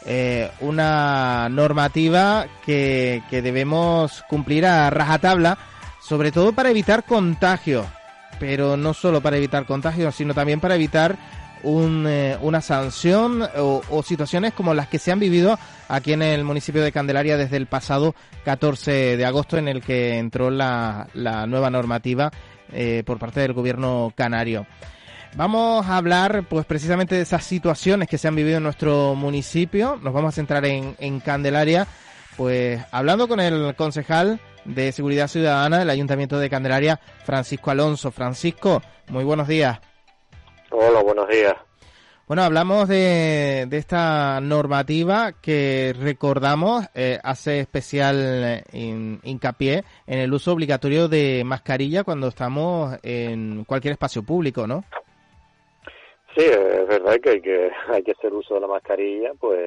Eh, 0.06 0.50
una 0.58 1.48
normativa 1.50 2.46
que, 2.66 3.22
que 3.30 3.42
debemos 3.42 4.24
cumplir 4.28 4.66
a 4.66 4.90
rajatabla, 4.90 5.58
sobre 6.00 6.32
todo 6.32 6.52
para 6.52 6.70
evitar 6.70 7.04
contagios, 7.04 7.86
pero 8.40 8.76
no 8.76 8.92
solo 8.92 9.20
para 9.20 9.36
evitar 9.36 9.66
contagios, 9.66 10.16
sino 10.16 10.34
también 10.34 10.58
para 10.58 10.74
evitar 10.74 11.16
un, 11.62 12.06
eh, 12.08 12.36
una 12.40 12.60
sanción 12.60 13.42
o, 13.56 14.02
situaciones 14.02 14.52
como 14.52 14.74
las 14.74 14.88
que 14.88 14.98
se 14.98 15.12
han 15.12 15.20
vivido 15.20 15.58
aquí 15.88 16.12
en 16.12 16.22
el 16.22 16.44
municipio 16.44 16.82
de 16.82 16.92
Candelaria 16.92 17.36
desde 17.36 17.56
el 17.56 17.66
pasado 17.66 18.14
14 18.44 19.16
de 19.16 19.24
agosto 19.24 19.58
en 19.58 19.68
el 19.68 19.82
que 19.82 20.18
entró 20.18 20.50
la, 20.50 21.08
la 21.14 21.46
nueva 21.46 21.70
normativa 21.70 22.30
eh, 22.72 23.02
por 23.04 23.18
parte 23.18 23.40
del 23.40 23.52
gobierno 23.52 24.12
canario. 24.14 24.66
Vamos 25.34 25.86
a 25.86 25.96
hablar 25.96 26.44
pues 26.48 26.66
precisamente 26.66 27.14
de 27.14 27.22
esas 27.22 27.44
situaciones 27.44 28.08
que 28.08 28.18
se 28.18 28.28
han 28.28 28.36
vivido 28.36 28.58
en 28.58 28.62
nuestro 28.62 29.14
municipio. 29.14 29.98
Nos 30.02 30.12
vamos 30.12 30.30
a 30.30 30.36
centrar 30.36 30.64
en, 30.66 30.94
en 30.98 31.20
Candelaria, 31.20 31.86
pues 32.36 32.82
hablando 32.90 33.28
con 33.28 33.40
el 33.40 33.74
concejal 33.76 34.40
de 34.64 34.92
Seguridad 34.92 35.28
Ciudadana 35.28 35.78
del 35.78 35.90
Ayuntamiento 35.90 36.38
de 36.38 36.50
Candelaria, 36.50 37.00
Francisco 37.24 37.70
Alonso. 37.70 38.10
Francisco, 38.10 38.82
muy 39.08 39.24
buenos 39.24 39.48
días. 39.48 39.80
Hola, 40.72 41.02
buenos 41.02 41.28
días. 41.28 41.54
Bueno, 42.26 42.44
hablamos 42.44 42.88
de, 42.88 43.66
de 43.68 43.76
esta 43.76 44.40
normativa 44.40 45.32
que 45.42 45.92
recordamos 46.00 46.86
eh, 46.94 47.18
hace 47.22 47.60
especial 47.60 48.16
eh, 48.16 48.62
hincapié 49.22 49.84
en 50.06 50.18
el 50.18 50.32
uso 50.32 50.52
obligatorio 50.52 51.08
de 51.08 51.42
mascarilla 51.44 52.04
cuando 52.04 52.28
estamos 52.28 52.96
en 53.02 53.64
cualquier 53.64 53.92
espacio 53.92 54.22
público, 54.22 54.66
¿no? 54.66 54.84
Sí, 56.34 56.44
es 56.46 56.88
verdad 56.88 57.20
que 57.22 57.30
hay 57.30 57.40
que, 57.42 57.70
hay 57.88 58.02
que 58.02 58.12
hacer 58.12 58.32
uso 58.32 58.54
de 58.54 58.60
la 58.60 58.66
mascarilla, 58.66 59.32
pues 59.38 59.60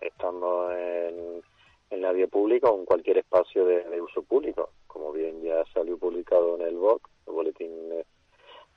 estando 0.00 0.72
en, 0.72 1.42
en 1.90 2.00
la 2.00 2.12
vía 2.12 2.28
pública 2.28 2.70
o 2.70 2.78
en 2.78 2.86
cualquier 2.86 3.18
espacio 3.18 3.66
de, 3.66 4.00
uso 4.00 4.22
público, 4.22 4.70
como 4.86 5.12
bien 5.12 5.42
ya 5.42 5.62
salió 5.74 5.98
publicado 5.98 6.56
en 6.56 6.62
el 6.62 6.76
BOC, 6.76 7.06
el 7.26 7.32
Boletín 7.34 7.90
de, 7.90 8.06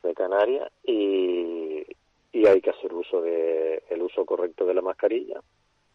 de 0.03 0.13
Canarias, 0.13 0.71
y, 0.83 1.83
y 2.31 2.47
hay 2.47 2.61
que 2.61 2.69
hacer 2.69 2.93
uso 2.93 3.21
de 3.21 3.83
el 3.89 4.01
uso 4.01 4.25
correcto 4.25 4.65
de 4.65 4.73
la 4.73 4.81
mascarilla 4.81 5.41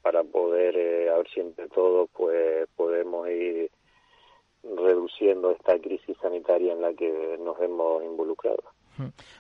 para 0.03 0.23
poder 0.23 0.77
eh, 0.77 1.11
a 1.11 1.17
ver 1.17 1.27
si 1.33 1.41
entre 1.41 1.69
todos 1.69 2.11
pues 2.13 2.69
podemos 2.77 3.29
ir 3.29 3.71
reduciendo 4.63 5.51
esta 5.51 5.79
crisis 5.79 6.17
sanitaria 6.21 6.73
en 6.73 6.81
la 6.81 6.93
que 6.95 7.39
nos 7.39 7.61
hemos 7.61 8.03
involucrado. 8.05 8.63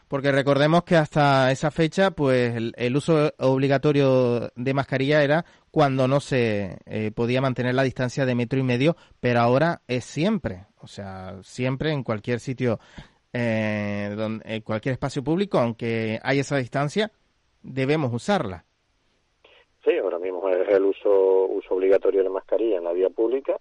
Porque 0.09 0.33
recordemos 0.33 0.83
que 0.83 0.97
hasta 0.97 1.53
esa 1.53 1.71
fecha, 1.71 2.11
pues 2.11 2.55
el, 2.57 2.97
uso 2.97 3.33
obligatorio 3.39 4.51
de 4.57 4.75
mascarilla 4.75 5.23
era 5.23 5.45
cuando 5.71 6.09
no 6.09 6.19
se 6.21 6.79
eh, 6.87 7.13
podía 7.15 7.41
mantener 7.41 7.75
la 7.75 7.85
distancia 7.85 8.27
de 8.27 8.35
metro 8.35 8.59
y 8.59 8.65
medio, 8.65 8.97
pero 9.21 9.41
ahora 9.41 9.83
es 9.87 10.05
siempre, 10.05 10.67
o 10.81 10.89
sea, 10.89 11.39
siempre 11.43 11.93
en 11.93 12.03
cualquier 12.03 12.41
sitio 12.41 12.81
eh, 13.37 14.15
donde, 14.17 14.63
cualquier 14.63 14.93
espacio 14.93 15.25
público, 15.25 15.59
aunque 15.59 16.21
hay 16.23 16.39
esa 16.39 16.57
distancia, 16.57 17.11
debemos 17.63 18.13
usarla. 18.13 18.65
Sí, 19.85 19.91
ahora 20.01 20.21
mismo 20.21 20.49
es 20.49 20.69
el 20.69 20.85
uso, 20.85 21.47
uso 21.47 21.75
obligatorio 21.75 22.21
de 22.21 22.29
la 22.29 22.35
mascarilla 22.35 22.79
en 22.79 22.85
la 22.85 22.93
vía 22.93 23.11
pública 23.11 23.59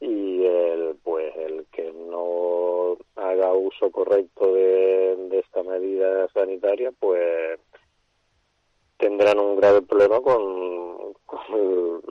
y 0.00 0.44
el, 0.44 0.96
pues 1.02 1.34
el 1.34 1.64
que 1.72 1.90
no 1.92 2.98
haga 3.16 3.54
uso 3.54 3.90
correcto 3.90 4.52
de, 4.52 5.38
esta 5.38 5.62
medida 5.62 6.28
sanitaria, 6.28 6.92
pues 6.98 7.58
tendrán 8.98 9.38
un 9.38 9.56
grave 9.56 9.80
problema 9.80 10.20
con, 10.20 11.14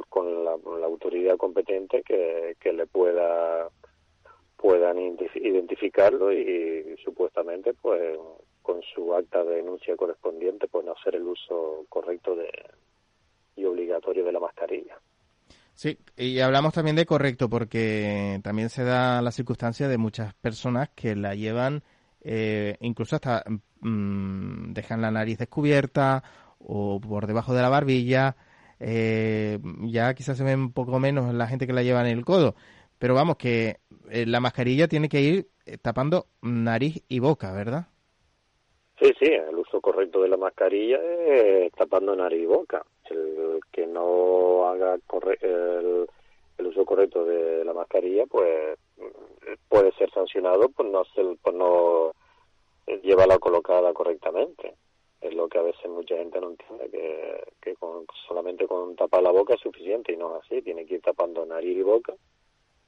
con, 0.10 0.44
la, 0.44 0.58
la, 0.80 0.86
autoridad 0.88 1.38
competente 1.38 2.02
que, 2.04 2.56
que 2.60 2.74
le 2.74 2.88
pueda 2.88 3.70
puedan 4.58 4.98
identificarlo 4.98 6.32
y 6.32 6.96
supuestamente 7.04 7.74
pues 7.74 8.18
con 8.62 8.82
su 8.82 9.14
acta 9.14 9.44
de 9.44 9.58
denuncia 9.58 9.96
correspondiente 9.96 10.68
pues 10.68 10.86
no 10.86 10.94
hacer 10.94 11.16
el 11.16 11.24
uso 11.24 11.86
correcto 11.90 12.36
de 12.36 12.50
y 13.58 13.66
obligatorio 13.66 14.26
de 14.26 14.32
la 14.32 14.40
mascarilla. 14.40 15.00
Sí, 15.74 15.98
y 16.18 16.40
hablamos 16.40 16.74
también 16.74 16.96
de 16.96 17.06
correcto 17.06 17.50
porque 17.50 18.40
también 18.44 18.70
se 18.70 18.84
da 18.84 19.22
la 19.22 19.32
circunstancia 19.32 19.88
de 19.88 19.98
muchas 19.98 20.34
personas 20.36 20.90
que 20.96 21.16
la 21.16 21.36
llevan 21.36 21.84
eh, 22.28 22.78
incluso 22.80 23.16
hasta 23.16 23.44
mm, 23.82 24.74
dejan 24.74 25.02
la 25.02 25.12
nariz 25.12 25.38
descubierta 25.38 26.24
o 26.58 27.00
por 27.00 27.28
debajo 27.28 27.54
de 27.54 27.62
la 27.62 27.70
barbilla. 27.70 28.36
Eh, 28.80 29.60
ya 29.84 30.14
quizás 30.16 30.38
se 30.38 30.44
ve 30.44 30.56
un 30.56 30.74
poco 30.74 31.00
menos 31.00 31.34
la 31.34 31.48
gente 31.48 31.68
que 31.68 31.74
la 31.74 31.84
lleva 31.84 32.02
en 32.02 32.18
el 32.18 32.26
codo. 32.26 32.56
Pero 32.98 33.14
vamos, 33.14 33.38
que 33.38 33.80
eh, 34.10 34.26
la 34.26 34.40
mascarilla 34.40 34.88
tiene 34.88 35.10
que 35.10 35.22
ir 35.22 35.48
eh, 35.66 35.78
tapando 35.82 36.28
nariz 36.42 37.04
y 37.08 37.20
boca, 37.20 37.52
¿verdad? 37.54 37.88
Sí, 39.00 39.12
sí, 39.20 39.26
el 39.26 39.56
uso 39.56 39.82
correcto 39.82 40.22
de 40.22 40.30
la 40.30 40.38
mascarilla 40.38 40.98
es 40.98 41.72
tapando 41.74 42.16
nariz 42.16 42.44
y 42.44 42.46
boca. 42.46 42.86
El 43.10 43.60
que 43.72 43.86
no 43.86 44.68
haga 44.68 44.98
el, 45.42 46.08
uso 46.60 46.86
correcto 46.86 47.26
de 47.26 47.64
la 47.66 47.74
mascarilla, 47.74 48.26
pues 48.26 48.78
puede 49.70 49.92
ser 49.94 50.10
sancionado 50.12 50.70
por 50.70 50.86
no 50.86 51.02
hacer, 51.02 51.26
por 51.42 51.54
no 51.54 52.12
llevarla 53.04 53.38
colocada 53.38 53.94
correctamente. 53.94 54.76
Es 55.22 55.34
lo 55.34 55.48
que 55.48 55.58
a 55.58 55.64
veces 55.64 55.90
mucha 55.90 56.16
gente 56.18 56.40
no 56.40 56.52
entiende, 56.52 56.90
que, 56.90 57.44
que 57.62 57.76
con, 57.76 58.06
solamente 58.28 58.68
con 58.68 58.96
tapar 58.96 59.24
la 59.24 59.32
boca 59.32 59.56
es 59.56 59.62
suficiente 59.62 60.14
y 60.14 60.18
no 60.18 60.38
es 60.38 60.44
así, 60.44 60.62
tiene 60.62 60.86
que 60.86 60.96
ir 60.96 61.02
tapando 61.02 61.46
nariz 61.46 61.78
y 61.78 61.82
boca 61.82 62.14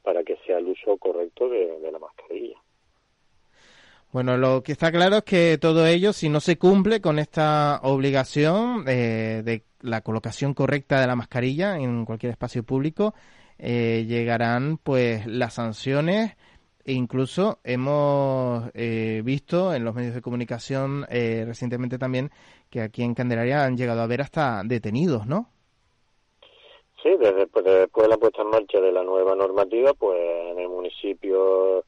para 0.03 0.23
que 0.23 0.38
sea 0.45 0.57
el 0.57 0.67
uso 0.67 0.97
correcto 0.97 1.49
de, 1.49 1.91
la 1.91 1.99
mascarilla. 1.99 2.57
Bueno, 4.12 4.38
lo 4.38 4.63
que 4.63 4.71
está 4.71 4.91
claro 4.91 5.17
es 5.17 5.23
que 5.23 5.57
todo 5.57 5.86
ello, 5.86 6.13
si 6.13 6.29
no 6.29 6.39
se 6.39 6.57
cumple 6.57 7.01
con 7.01 7.19
esta 7.19 7.81
obligación 7.83 8.86
eh, 8.88 9.41
de 9.43 9.63
la 9.81 10.01
colocación 10.01 10.53
correcta 10.53 11.01
de 11.01 11.07
la 11.07 11.15
mascarilla 11.15 11.77
en 11.77 12.05
cualquier 12.05 12.31
espacio 12.31 12.63
público, 12.63 13.13
eh, 13.60 14.05
llegarán 14.07 14.77
pues 14.77 15.25
las 15.27 15.55
sanciones 15.55 16.36
e 16.86 16.93
incluso 16.93 17.60
hemos 17.65 18.71
eh, 18.73 19.21
visto 19.25 19.73
en 19.73 19.83
los 19.83 19.93
medios 19.93 20.15
de 20.15 20.21
comunicación 20.21 21.05
recientemente 21.10 21.97
también 21.97 22.31
que 22.69 22.81
aquí 22.81 23.03
en 23.03 23.13
Candelaria 23.13 23.65
han 23.65 23.75
llegado 23.75 23.99
a 23.99 24.05
haber 24.05 24.21
hasta 24.21 24.63
detenidos, 24.63 25.27
¿no? 25.27 25.51
Sí, 27.08 27.15
desde, 27.15 27.48
pues, 27.48 27.63
después 27.63 28.04
de 28.04 28.10
la 28.10 28.17
puesta 28.17 28.41
en 28.41 28.50
marcha 28.50 28.82
de 28.82 28.91
la 28.91 29.02
nueva 29.02 29.34
normativa, 29.34 29.93
pues 29.93 30.20
en 30.52 30.60
el 30.60 30.67
municipio 30.67 31.86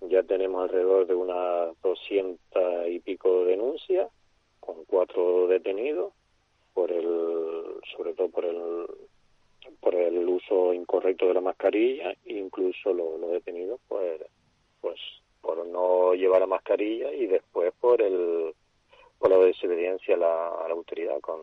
ya 0.00 0.24
tenemos 0.24 0.60
alrededor 0.60 1.06
de 1.06 1.14
unas 1.14 1.80
doscientas 1.82 2.88
y 2.88 2.98
pico 2.98 3.44
denuncias, 3.44 4.10
con 4.58 4.84
cuatro 4.86 5.46
detenidos, 5.46 6.12
por 6.74 6.90
el, 6.90 7.76
sobre 7.96 8.14
todo 8.14 8.28
por 8.28 8.44
el, 8.44 8.86
por 9.78 9.94
el 9.94 10.28
uso 10.28 10.74
incorrecto 10.74 11.28
de 11.28 11.34
la 11.34 11.42
mascarilla, 11.42 12.12
incluso 12.24 12.92
los, 12.92 13.20
detenidos, 13.30 13.78
pues, 13.86 14.20
pues 14.80 14.98
por 15.42 15.64
no 15.64 16.12
llevar 16.14 16.40
la 16.40 16.48
mascarilla 16.48 17.12
y 17.12 17.28
después 17.28 17.72
por 17.80 18.02
el, 18.02 18.52
por 19.20 19.30
la 19.30 19.38
desobediencia 19.38 20.16
a 20.16 20.18
la, 20.18 20.48
a 20.48 20.66
la 20.66 20.74
autoridad 20.74 21.20
con 21.20 21.38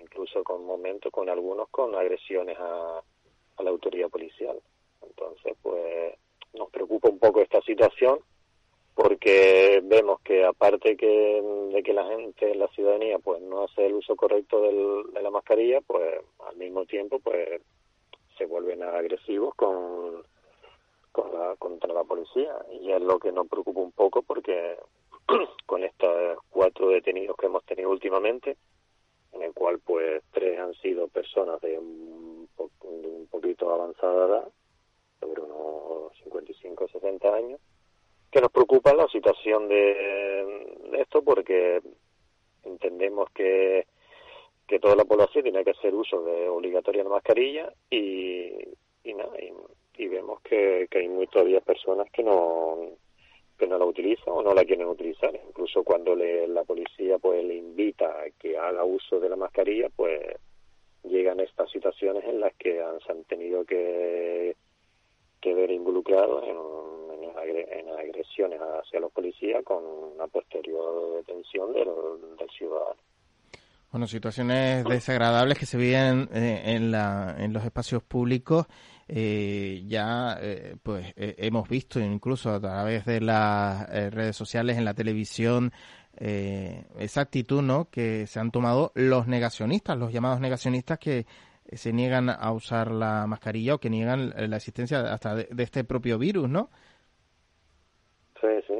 incluso 0.00 0.42
con 0.44 0.64
momentos, 0.64 1.12
con 1.12 1.28
algunos 1.28 1.68
con 1.68 1.94
agresiones 1.94 2.56
a, 2.58 3.02
la 3.58 3.70
autoridad 3.70 4.08
policial. 4.08 4.58
Entonces, 5.02 5.54
pues 5.62 6.14
nos 6.54 6.70
preocupa 6.70 7.10
un 7.10 7.18
poco 7.18 7.40
esta 7.40 7.60
situación 7.62 8.18
porque 8.94 9.80
vemos 9.84 10.20
que 10.22 10.44
aparte 10.44 10.96
que, 10.96 11.42
de 11.72 11.82
que 11.82 11.92
la 11.92 12.06
gente, 12.06 12.54
la 12.54 12.68
ciudadanía, 12.68 13.18
pues 13.18 13.42
no 13.42 13.64
hace 13.64 13.86
el 13.86 13.94
uso 13.94 14.16
correcto 14.16 14.62
de 14.62 15.22
la 15.22 15.30
mascarilla, 15.30 15.80
pues 15.82 16.20
al 16.48 16.56
mismo 16.56 16.86
tiempo, 16.86 17.18
pues 17.20 17.60
se 18.36 18.46
vuelven 18.46 18.82
agresivos 18.82 19.54
con, 19.54 20.22
con 21.12 21.32
la, 21.32 21.56
contra 21.56 21.92
la 21.92 22.04
policía 22.04 22.54
y 22.80 22.90
es 22.90 23.00
lo 23.00 23.18
que 23.18 23.32
nos 23.32 23.48
preocupa 23.48 23.80
un 23.80 23.92
poco 23.92 24.22
porque 24.22 24.76
con 25.66 25.84
estos 25.84 26.38
cuatro 26.50 26.88
detenidos 26.88 27.36
que 27.36 27.46
hemos 27.46 27.64
tenido 27.64 27.90
últimamente, 27.90 28.56
en 29.32 29.42
el 29.42 29.52
cual 29.52 29.78
pues 29.80 30.22
tres 30.32 30.58
han 30.58 30.74
sido 30.74 31.08
personas 31.08 31.60
de 31.60 31.78
un, 31.78 32.48
un 32.56 33.28
poquito 33.30 33.72
avanzada 33.72 34.26
edad, 34.26 34.48
sobre 35.20 35.42
unos 35.42 36.12
55 36.24 36.84
o 36.84 36.88
60 36.88 37.34
años, 37.34 37.60
que 38.30 38.40
nos 38.40 38.50
preocupa 38.50 38.94
la 38.94 39.08
situación 39.08 39.68
de, 39.68 40.98
esto 40.98 41.22
porque 41.22 41.80
entendemos 42.64 43.28
que, 43.30 43.86
que 44.66 44.78
toda 44.78 44.96
la 44.96 45.04
población 45.04 45.44
tiene 45.44 45.64
que 45.64 45.70
hacer 45.70 45.94
uso 45.94 46.22
de 46.22 46.48
obligatoria 46.48 47.04
mascarilla 47.04 47.72
y, 47.90 48.52
y 49.04 49.14
nada, 49.14 49.32
y, 49.40 50.08
vemos 50.08 50.40
que, 50.40 50.88
que 50.90 50.98
hay 50.98 51.08
muy 51.08 51.26
todavía 51.26 51.60
personas 51.60 52.10
que 52.10 52.22
no 52.22 52.78
que 53.60 53.66
no 53.66 53.78
la 53.78 53.84
utilizan 53.84 54.28
o 54.28 54.42
no 54.42 54.54
la 54.54 54.64
quieren 54.64 54.88
utilizar. 54.88 55.38
Incluso 55.46 55.84
cuando 55.84 56.16
le, 56.16 56.48
la 56.48 56.64
policía 56.64 57.18
pues 57.18 57.44
le 57.44 57.56
invita 57.56 58.06
a 58.06 58.30
que 58.38 58.56
haga 58.56 58.82
uso 58.84 59.20
de 59.20 59.28
la 59.28 59.36
mascarilla, 59.36 59.88
pues 59.94 60.18
llegan 61.04 61.40
estas 61.40 61.70
situaciones 61.70 62.24
en 62.24 62.40
las 62.40 62.54
que 62.54 62.82
han, 62.82 62.98
se 63.00 63.12
han 63.12 63.22
tenido 63.24 63.64
que, 63.64 64.56
ver 65.42 65.70
involucrados 65.70 66.44
en, 66.44 66.56
en, 67.42 67.88
agresiones 67.90 68.60
hacia 68.60 69.00
los 69.00 69.12
policías 69.12 69.62
con 69.62 69.84
una 69.84 70.26
posterior 70.26 71.16
detención 71.16 71.72
del, 71.72 71.88
del 72.38 72.50
ciudadano. 72.50 73.00
Bueno, 73.90 74.06
situaciones 74.06 74.84
desagradables 74.84 75.58
que 75.58 75.66
se 75.66 75.76
viven 75.76 76.28
eh, 76.32 76.62
en, 76.64 76.92
la, 76.92 77.36
en 77.38 77.52
los 77.52 77.64
espacios 77.64 78.02
públicos 78.02 78.66
eh, 79.12 79.82
ya 79.86 80.38
eh, 80.40 80.76
pues 80.82 81.12
hemos 81.16 81.68
visto 81.68 81.98
incluso 81.98 82.50
a 82.50 82.60
través 82.60 83.04
de 83.04 83.20
las 83.20 83.88
redes 84.12 84.36
sociales, 84.36 84.78
en 84.78 84.84
la 84.84 84.94
televisión, 84.94 85.72
eh, 86.22 86.84
esa 86.98 87.22
actitud 87.22 87.62
¿no? 87.62 87.88
que 87.90 88.26
se 88.26 88.40
han 88.40 88.50
tomado 88.50 88.92
los 88.94 89.26
negacionistas, 89.26 89.96
los 89.96 90.12
llamados 90.12 90.38
negacionistas 90.38 90.98
que 90.98 91.24
se 91.72 91.94
niegan 91.94 92.28
a 92.28 92.52
usar 92.52 92.90
la 92.90 93.26
mascarilla 93.26 93.76
o 93.76 93.78
que 93.78 93.88
niegan 93.88 94.34
la 94.36 94.56
existencia 94.56 95.12
hasta 95.12 95.34
de, 95.34 95.48
este 95.62 95.82
propio 95.84 96.18
virus, 96.18 96.48
¿no? 96.48 96.68
Sí, 98.40 98.48
sí. 98.66 98.74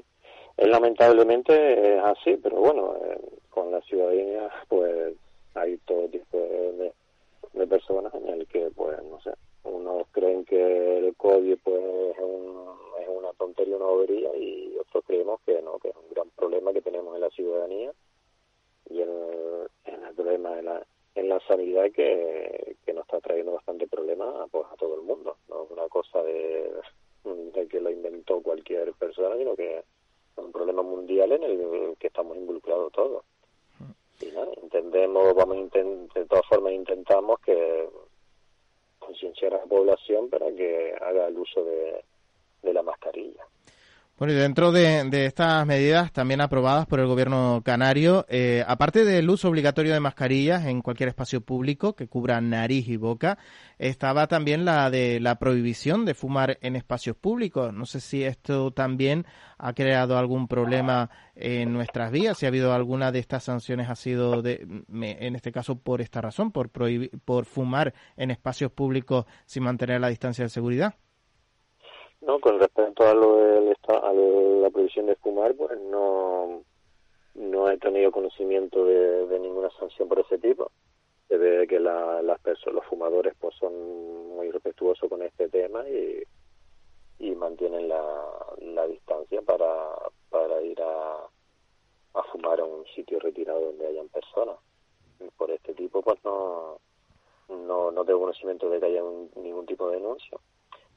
lamentablemente 0.59 1.95
es 1.95 2.05
así, 2.05 2.37
pero 2.43 2.57
bueno, 2.57 2.95
eh, 3.07 3.21
con 3.49 3.71
la 3.71 3.81
ciudadanía 3.83 4.51
pues 4.69 5.15
hay 5.55 5.79
todo 5.87 6.09
tipo 6.09 6.37
de, 6.37 6.93
personas 7.67 8.13
en 8.15 8.29
el 8.29 8.47
que 8.49 8.71
pues 8.75 9.03
no 9.05 9.21
sé, 9.21 9.31
unos 9.65 10.07
creen 10.13 10.45
que 10.45 10.99
el 10.99 11.15
COVID 11.17 11.59
pues 11.63 11.83
es, 11.83 12.19
es 12.19 13.09
una 13.09 13.33
tontería, 13.39 13.77
una 13.77 13.87
bobería 13.87 14.35
y 14.37 14.77
otros 14.79 15.05
creemos 15.07 15.41
que 15.47 15.61
no, 15.63 15.79
que 15.79 15.89
es 15.89 15.97
un 15.97 16.15
gran 16.15 16.29
problema 16.31 16.73
que 16.73 16.83
tenemos 16.83 17.15
en 17.15 17.21
la 17.21 17.31
ciudadanía 17.31 17.93
y 18.89 19.03
en 19.03 19.09
el 19.09 20.15
problema 20.15 20.57
de 20.57 20.63
la 20.63 20.87
en 21.15 21.29
la 21.29 21.41
sanidad 21.41 21.91
que, 21.93 22.77
que 22.85 22.93
nos 22.93 23.03
está 23.03 23.21
trayendo 23.21 23.53
bastante 23.53 23.87
problema 23.87 24.47
pues 24.51 24.65
a 24.71 24.77
todo 24.77 24.95
el 24.95 25.03
mundo. 25.03 25.37
No 25.49 25.65
es 25.65 25.71
una 25.71 25.89
cosa 25.89 26.23
de, 26.23 26.71
de 27.25 27.69
que 27.69 27.81
lo 27.81 27.91
inventó 27.91 28.41
cualquier 28.41 28.93
persona 28.95 29.37
sino 29.37 29.57
que 29.57 29.79
es 29.79 29.85
un 30.37 30.53
problema 30.53 30.83
mundial 30.83 31.33
en 31.33 31.43
el 31.43 31.97
que 31.99 32.07
estamos 32.07 32.37
involucrados 32.37 32.93
todos. 32.93 33.25
Y 34.21 34.27
nada, 34.27 34.49
entendemos 34.63 35.35
vamos 35.35 35.57
a 35.57 35.79
de 35.79 36.27
todas 36.27 36.47
formas 36.47 36.73
intentamos 36.73 37.41
que 37.41 37.89
concienciar 39.11 39.55
a 39.55 39.59
la 39.59 39.65
población 39.65 40.31
para 40.31 40.47
que 40.53 40.95
haga 41.01 41.27
el 41.27 41.37
uso 41.37 41.65
de, 41.65 42.05
de 42.63 42.73
la 42.73 42.83
mascarilla 42.83 43.45
bueno, 44.21 44.35
y 44.35 44.37
dentro 44.37 44.71
de, 44.71 45.09
estas 45.25 45.67
medidas 45.67 46.13
también 46.13 46.43
aprobadas 46.43 46.85
por 46.85 47.01
el 47.01 47.07
gobierno 47.07 47.63
canario, 47.65 48.27
eh, 48.29 48.63
aparte 48.69 49.07
del 49.07 49.31
uso 49.31 49.49
obligatorio 49.49 49.95
de 49.95 50.01
mascarillas 50.01 50.67
en 50.67 50.83
cualquier 50.83 51.09
espacio 51.09 51.41
público 51.41 51.97
que 51.97 52.07
cubra 52.07 52.39
nariz 52.43 52.87
y 52.89 52.99
boca, 52.99 53.39
estaba 53.79 54.27
también 54.27 54.67
la 54.67 54.91
de 54.91 55.21
la 55.21 55.39
prohibición 55.39 56.05
de 56.05 56.13
fumar 56.13 56.59
en 56.61 56.77
espacios 56.77 57.17
públicos. 57.17 57.73
No 57.73 57.87
sé 57.87 58.01
si 58.01 58.23
esto 58.23 58.73
también 58.73 59.25
ha 59.57 59.73
creado 59.73 60.19
algún 60.19 60.49
problema 60.49 61.09
en 61.35 61.73
nuestras 61.73 62.13
vías, 62.13 62.37
si 62.37 62.45
ha 62.45 62.51
habido 62.51 62.75
alguna 62.75 63.13
de 63.13 63.21
estas 63.21 63.45
sanciones 63.45 63.89
ha 63.89 63.97
sido, 63.97 64.43
de, 64.43 64.67
en 64.93 65.35
este 65.35 65.51
caso, 65.51 65.79
por 65.79 66.03
esta 66.03 66.21
razón, 66.21 66.53
por, 66.53 66.69
prohibir, 66.69 67.11
por 67.25 67.47
fumar 67.47 67.95
en 68.19 68.31
espacios 68.31 68.71
públicos 68.71 69.25
sin 69.47 69.63
mantener 69.63 69.99
la 69.99 70.09
distancia 70.09 70.45
de 70.45 70.51
seguridad. 70.51 70.95
No, 72.21 72.39
con 72.39 72.61
respecto 72.61 73.07
a 73.07 73.15
lo 73.15 73.37
del 73.37 73.77
a 73.89 74.13
la 74.13 74.71
prohibición 74.71 75.07
de 75.07 75.17
fumar, 75.17 75.55
pues 75.55 75.79
no 75.81 76.63
no 77.35 77.71
he 77.71 77.79
tenido 77.79 78.13
conocimiento 78.13 78.85
de, 78.85 79.39
ninguna 79.39 79.71
sanción 79.79 80.09
por 80.09 80.21
ese 80.21 80.39
tipo. 80.39 80.71
Se 81.29 81.37
ve 81.39 81.67
que 81.67 81.79
las 81.81 82.41
personas, 82.41 82.75
los 82.75 82.87
fumadores, 82.87 83.35
pues 83.39 83.55
son 83.57 83.73
muy 84.37 84.51
respetuosos 84.51 85.09
con 85.09 85.23
este 85.23 85.49
tema 85.49 85.89
y, 85.89 86.23
y 87.21 87.31
mantienen 87.35 87.89
la, 87.89 88.29
la 88.59 88.87
distancia 88.87 89.41
para, 89.43 89.69
para 90.29 90.61
ir 90.63 90.81
a, 90.83 91.29
a 92.15 92.23
fumar 92.33 92.61
a 92.61 92.65
un 92.65 92.85
sitio 92.95 93.19
retirado 93.21 93.61
donde 93.61 93.87
hayan 93.87 94.09
personas. 94.09 94.57
por 95.37 95.51
este 95.51 95.73
tipo, 95.75 96.03
pues 96.03 96.19
no, 96.25 96.79
no, 97.49 97.91
no 97.91 98.05
tengo 98.05 98.21
conocimiento 98.21 98.69
de 98.69 98.81
que 98.81 98.87
haya 98.87 99.03
ningún 99.37 99.67
tipo 99.67 99.89
de 99.89 99.97
denuncia. 99.97 100.39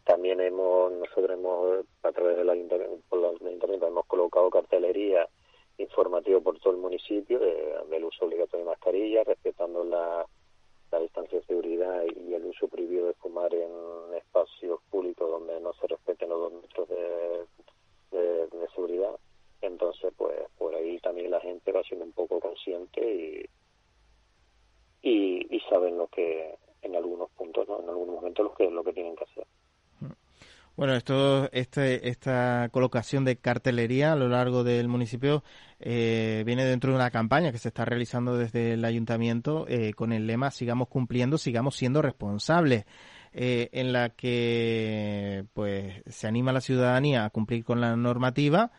También 0.06 0.42
hemos, 0.42 0.92
nosotros 0.92 1.32
hemos, 1.32 1.86
a 2.04 2.12
través 2.12 2.38
del 2.38 2.50
ayuntamiento, 2.50 3.88
hemos 3.88 4.06
colocado 4.06 4.50
cartelería 4.50 5.30
informativa 5.78 6.40
por 6.42 6.60
todo 6.60 6.74
el 6.74 6.80
municipio 6.80 7.40
del 7.40 8.04
uso 8.04 8.26
obligatorio 8.26 8.66
de 8.66 8.72
mascarilla, 8.72 9.24
respetando 9.24 9.84
la, 9.84 10.26
distancia 11.00 11.40
de 11.40 11.46
seguridad 11.46 12.04
y 12.04 12.34
el 12.36 12.46
uso 12.46 12.68
prohibido 12.68 13.08
de 13.08 13.14
fumar 13.16 13.52
en 13.54 13.72
espacios 14.16 14.80
públicos 14.92 15.28
donde 15.28 15.60
no 15.60 15.74
se 15.74 15.88
respeten 15.88 16.30
los 16.30 16.40
dos 16.40 16.54
metros 16.62 16.88
de, 16.90 17.48
seguridad. 18.76 19.20
Entonces, 19.62 20.14
pues 20.18 20.36
por 20.58 20.74
ahí 20.76 21.00
también 21.00 21.32
la 21.32 21.40
gente 21.40 21.72
va 21.72 21.84
siendo 21.84 22.06
un 22.06 22.12
poco 22.12 22.40
consciente 22.40 23.02
y, 23.02 23.50
y, 25.02 25.56
y 25.56 25.60
saben 25.70 25.98
lo 25.98 26.08
que 26.08 26.56
en 26.84 26.96
algunos 26.96 27.30
puntos, 27.32 27.68
¿no? 27.68 27.80
en 27.82 27.90
algunos 27.90 28.16
momentos, 28.16 28.46
lo 28.46 28.54
que, 28.54 28.70
lo 28.70 28.84
que 28.84 28.94
tienen 28.94 29.16
que 29.16 29.24
hacer. 29.24 29.46
Bueno, 30.76 30.96
esto, 30.96 31.52
este, 31.52 32.10
esta 32.10 32.68
colocación 32.72 33.26
de 33.26 33.36
cartelería 33.38 34.14
a 34.14 34.16
lo 34.16 34.28
largo 34.28 34.64
del 34.64 34.88
municipio 34.88 35.44
eh, 35.80 36.42
viene 36.48 36.66
dentro 36.66 36.90
de 36.90 36.96
una 36.96 37.12
campaña 37.12 37.52
que 37.52 37.60
se 37.60 37.68
está 37.68 37.86
realizando 37.86 38.38
desde 38.38 38.74
el 38.74 38.84
ayuntamiento 38.84 39.68
eh, 39.68 39.94
con 39.94 40.12
el 40.14 40.26
lema 40.26 40.50
Sigamos 40.50 40.88
cumpliendo, 40.88 41.38
sigamos 41.38 41.76
siendo 41.76 42.02
responsables. 42.02 42.86
Eh, 43.36 43.70
en 43.72 43.94
la 43.94 44.10
que 44.10 45.46
pues 45.54 46.04
se 46.08 46.28
anima 46.28 46.52
a 46.52 46.54
la 46.54 46.62
ciudadanía 46.62 47.26
a 47.26 47.32
cumplir 47.32 47.64
con 47.64 47.82
la 47.82 47.96
normativa 47.96 48.72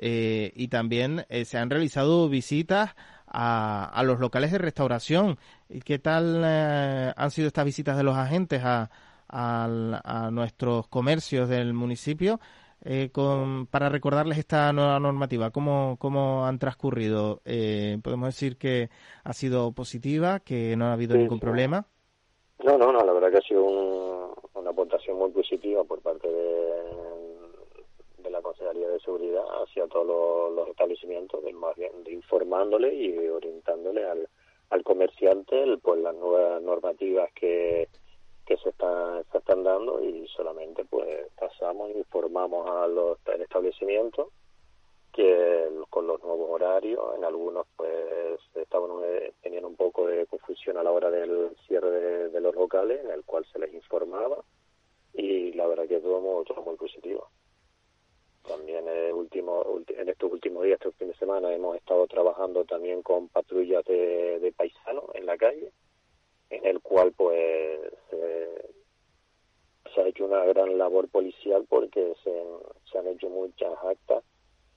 y 0.00 0.68
también 0.68 1.26
se 1.44 1.58
han 1.58 1.70
realizado 1.70 2.28
visitas 2.28 2.96
a, 3.26 3.84
a, 3.84 4.02
los 4.02 4.18
locales 4.18 4.50
de 4.50 4.58
restauración. 4.58 5.38
¿Qué 5.84 6.00
tal 6.00 6.42
han 6.44 7.30
sido 7.30 7.48
estas 7.48 7.64
visitas 7.64 7.96
de 7.96 8.02
los 8.02 8.16
agentes 8.16 8.62
a, 8.64 8.90
a 9.30 10.30
nuestros 10.32 10.88
comercios 10.88 11.48
del 11.48 11.72
municipio 11.74 12.40
eh, 12.82 13.10
con, 13.12 13.66
para 13.66 13.90
recordarles 13.90 14.38
esta 14.38 14.72
nueva 14.72 14.98
normativa. 14.98 15.50
¿Cómo, 15.50 15.96
cómo 15.98 16.46
han 16.46 16.58
transcurrido? 16.58 17.42
Eh, 17.44 17.98
¿Podemos 18.02 18.28
decir 18.28 18.56
que 18.56 18.88
ha 19.22 19.34
sido 19.34 19.72
positiva, 19.72 20.40
que 20.40 20.76
no 20.76 20.86
ha 20.86 20.94
habido 20.94 21.16
ningún 21.16 21.40
problema? 21.40 21.86
No, 22.64 22.78
no, 22.78 22.90
no, 22.90 23.04
la 23.04 23.12
verdad 23.12 23.32
que 23.32 23.38
ha 23.38 23.42
sido 23.42 24.34
una 24.54 24.70
aportación 24.70 25.18
muy 25.18 25.30
positiva 25.30 25.84
por 25.84 26.00
parte 26.00 26.26
de, 26.26 26.72
de 28.22 28.30
la 28.30 28.40
Consejería 28.40 28.88
de 28.88 29.00
Seguridad 29.00 29.44
hacia 29.62 29.86
todos 29.86 30.54
los, 30.54 30.68
establecimientos, 30.68 31.44
de, 31.44 31.52
más 31.52 31.76
bien, 31.76 32.02
de 32.04 32.12
informándole 32.12 32.94
y 32.94 33.28
orientándole 33.28 34.06
al, 34.06 34.26
al 34.70 34.82
comerciante 34.84 35.76
pues 35.82 36.00
las 36.00 36.14
nuevas 36.14 36.62
normativas 36.62 37.30
que 37.34 37.88
que 38.50 38.56
se, 38.56 38.70
está, 38.70 39.22
se 39.30 39.38
están 39.38 39.62
dando 39.62 40.02
y 40.02 40.26
solamente 40.26 40.84
pues 40.84 41.28
pasamos 41.38 41.88
informamos 41.94 42.68
a 42.68 42.88
los 42.88 43.16
establecimientos 43.38 44.26
que 45.12 45.68
con 45.88 46.08
los 46.08 46.20
nuevos 46.24 46.50
horarios 46.50 47.14
en 47.16 47.24
algunos 47.24 47.68
pues 47.76 48.40
estaban 48.56 48.90
eh, 49.04 49.34
tenían 49.40 49.66
un 49.66 49.76
poco 49.76 50.08
de 50.08 50.26
confusión 50.26 50.78
a 50.78 50.82
la 50.82 50.90
hora 50.90 51.12
del 51.12 51.56
cierre 51.68 52.28
de, 52.28 52.40
los 52.40 52.52
locales 52.56 53.04
en 53.04 53.12
el 53.12 53.22
cual 53.22 53.46
se 53.52 53.60
les 53.60 53.72
informaba 53.72 54.42
y 55.14 55.52
la 55.52 55.68
verdad 55.68 55.86
que 55.86 56.00
todo, 56.00 56.42
todo 56.42 56.62
muy 56.62 56.74
positivo. 56.74 57.28
También 58.42 58.88
en, 58.88 59.14
último, 59.14 59.64
en 59.86 60.08
estos 60.08 60.32
últimos 60.32 60.64
días, 60.64 60.80
este 60.80 60.90
fin 60.98 61.08
de 61.08 61.14
semana, 61.18 61.54
hemos 61.54 61.76
estado 61.76 62.04
trabajando 62.08 62.64
también 62.64 63.02
con 63.02 63.28
patrullas 63.28 63.84
de 63.84 64.52
paisanos 64.56 65.04
en 65.14 65.26
la 65.26 65.36
calle, 65.36 65.72
en 66.50 66.66
el 66.66 66.80
cual 66.80 67.12
pues 67.16 67.80
se 69.94 70.00
ha 70.00 70.06
hecho 70.06 70.24
una 70.24 70.44
gran 70.44 70.78
labor 70.78 71.08
policial 71.08 71.64
porque 71.68 72.14
se, 72.22 72.42
se 72.90 72.98
han 72.98 73.08
hecho 73.08 73.28
muchas 73.28 73.72
actas 73.84 74.22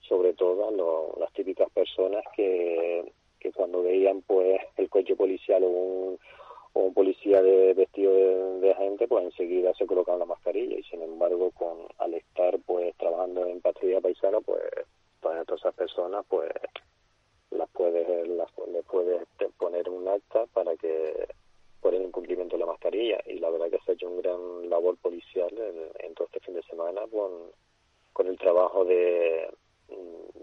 sobre 0.08 0.34
todo 0.34 1.16
las 1.20 1.32
típicas 1.34 1.70
personas 1.72 2.24
que, 2.36 3.12
que 3.40 3.52
cuando 3.52 3.84
veían 3.84 4.22
pues 4.22 4.62
el 4.78 4.90
coche 4.90 5.16
policial 5.16 5.64
o 5.64 6.18
un, 6.74 6.94
policía 6.94 7.42
de 7.42 7.74
vestido 7.74 8.14
de, 8.60 8.72
agente 8.72 9.08
pues 9.08 9.26
enseguida 9.26 9.74
se 9.74 9.86
colocaban 9.88 10.20
la 10.20 10.26
mascarilla 10.26 10.78
y 10.78 10.84
sin 10.84 11.02
embargo 11.02 11.52
con 11.52 11.78
al 11.98 12.14
estar 12.14 12.60
pues 12.66 12.96
trabajando 12.98 13.46
en 13.46 13.62
patrulla 13.62 14.00
paisana 14.00 14.40
pues 14.42 14.62
todas 15.20 15.48
esas 15.48 15.74
personas 15.74 16.24
pues 16.30 16.52
las 17.52 17.70
puedes 17.72 18.28
las 18.28 18.50
le 18.72 18.84
puedes 18.84 19.28
poner 19.58 19.90
un 19.90 20.08
acta 20.08 20.46
para 20.54 20.76
que 20.76 21.28
por 21.84 21.94
el 21.94 22.02
incumplimiento 22.02 22.56
de 22.56 22.62
la 22.62 22.72
mascarilla. 22.72 23.22
Y 23.26 23.40
la 23.40 23.50
verdad 23.50 23.70
que 23.70 23.78
se 23.86 23.92
ha 23.92 23.94
hecho 23.94 24.10
un 24.10 24.22
gran 24.22 24.70
labor 24.70 24.98
policial 24.98 25.52
en, 26.00 26.16
todo 26.16 26.28
este 26.28 26.40
fin 26.40 26.56
de 26.56 26.64
semana 26.64 27.02
con, 27.12 27.52
con 28.14 28.28
el 28.28 28.38
trabajo 28.38 28.86
de, 28.86 29.50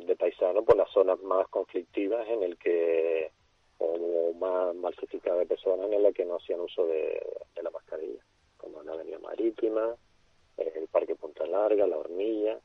de 0.06 0.16
paisano 0.16 0.62
por 0.62 0.76
las 0.76 0.90
zonas 0.90 1.18
más 1.22 1.48
conflictivas 1.48 2.28
en 2.28 2.42
el 2.42 2.58
que 2.58 3.32
o 3.78 4.34
más 4.34 4.74
malsificadas 4.74 5.40
de 5.40 5.46
personas 5.46 5.90
en 5.90 6.02
la 6.02 6.12
que 6.12 6.26
no 6.26 6.36
hacían 6.36 6.60
uso 6.60 6.86
de, 6.86 7.22
la 7.62 7.70
mascarilla 7.70 8.22
como 8.58 8.82
la 8.82 8.92
avenida 8.92 9.18
marítima 9.18 9.96
el 10.58 10.88
parque 10.88 11.14
Punta 11.14 11.46
Larga 11.46 11.86
la 11.86 11.96
hornilla 11.96 12.58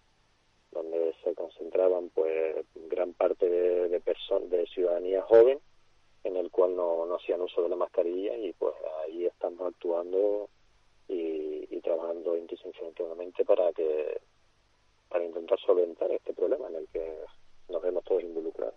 donde 0.71 1.13
se 1.23 1.33
concentraban 1.33 2.09
pues 2.09 2.65
gran 2.89 3.13
parte 3.13 3.49
de, 3.49 3.87
de 3.87 3.99
personas 4.01 4.49
de 4.49 4.65
ciudadanía 4.67 5.21
joven 5.21 5.59
en 6.25 6.35
el 6.35 6.49
cual 6.49 6.75
no, 6.75 7.05
no 7.05 7.15
hacían 7.15 7.41
uso 7.41 7.61
de 7.61 7.69
la 7.69 7.75
mascarilla 7.75 8.35
y 8.35 8.51
pues 8.53 8.73
ahí 9.03 9.25
estamos 9.25 9.61
actuando 9.61 10.49
y, 11.07 11.67
y 11.69 11.81
trabajando 11.81 12.35
intencionalmente 12.35 13.45
para 13.45 13.71
que 13.71 14.21
para 15.07 15.23
intentar 15.23 15.59
solventar 15.59 16.11
este 16.11 16.33
problema 16.33 16.67
en 16.67 16.75
el 16.75 16.87
que 16.87 17.19
nos 17.69 17.81
vemos 17.81 18.03
todos 18.03 18.23
involucrados. 18.23 18.75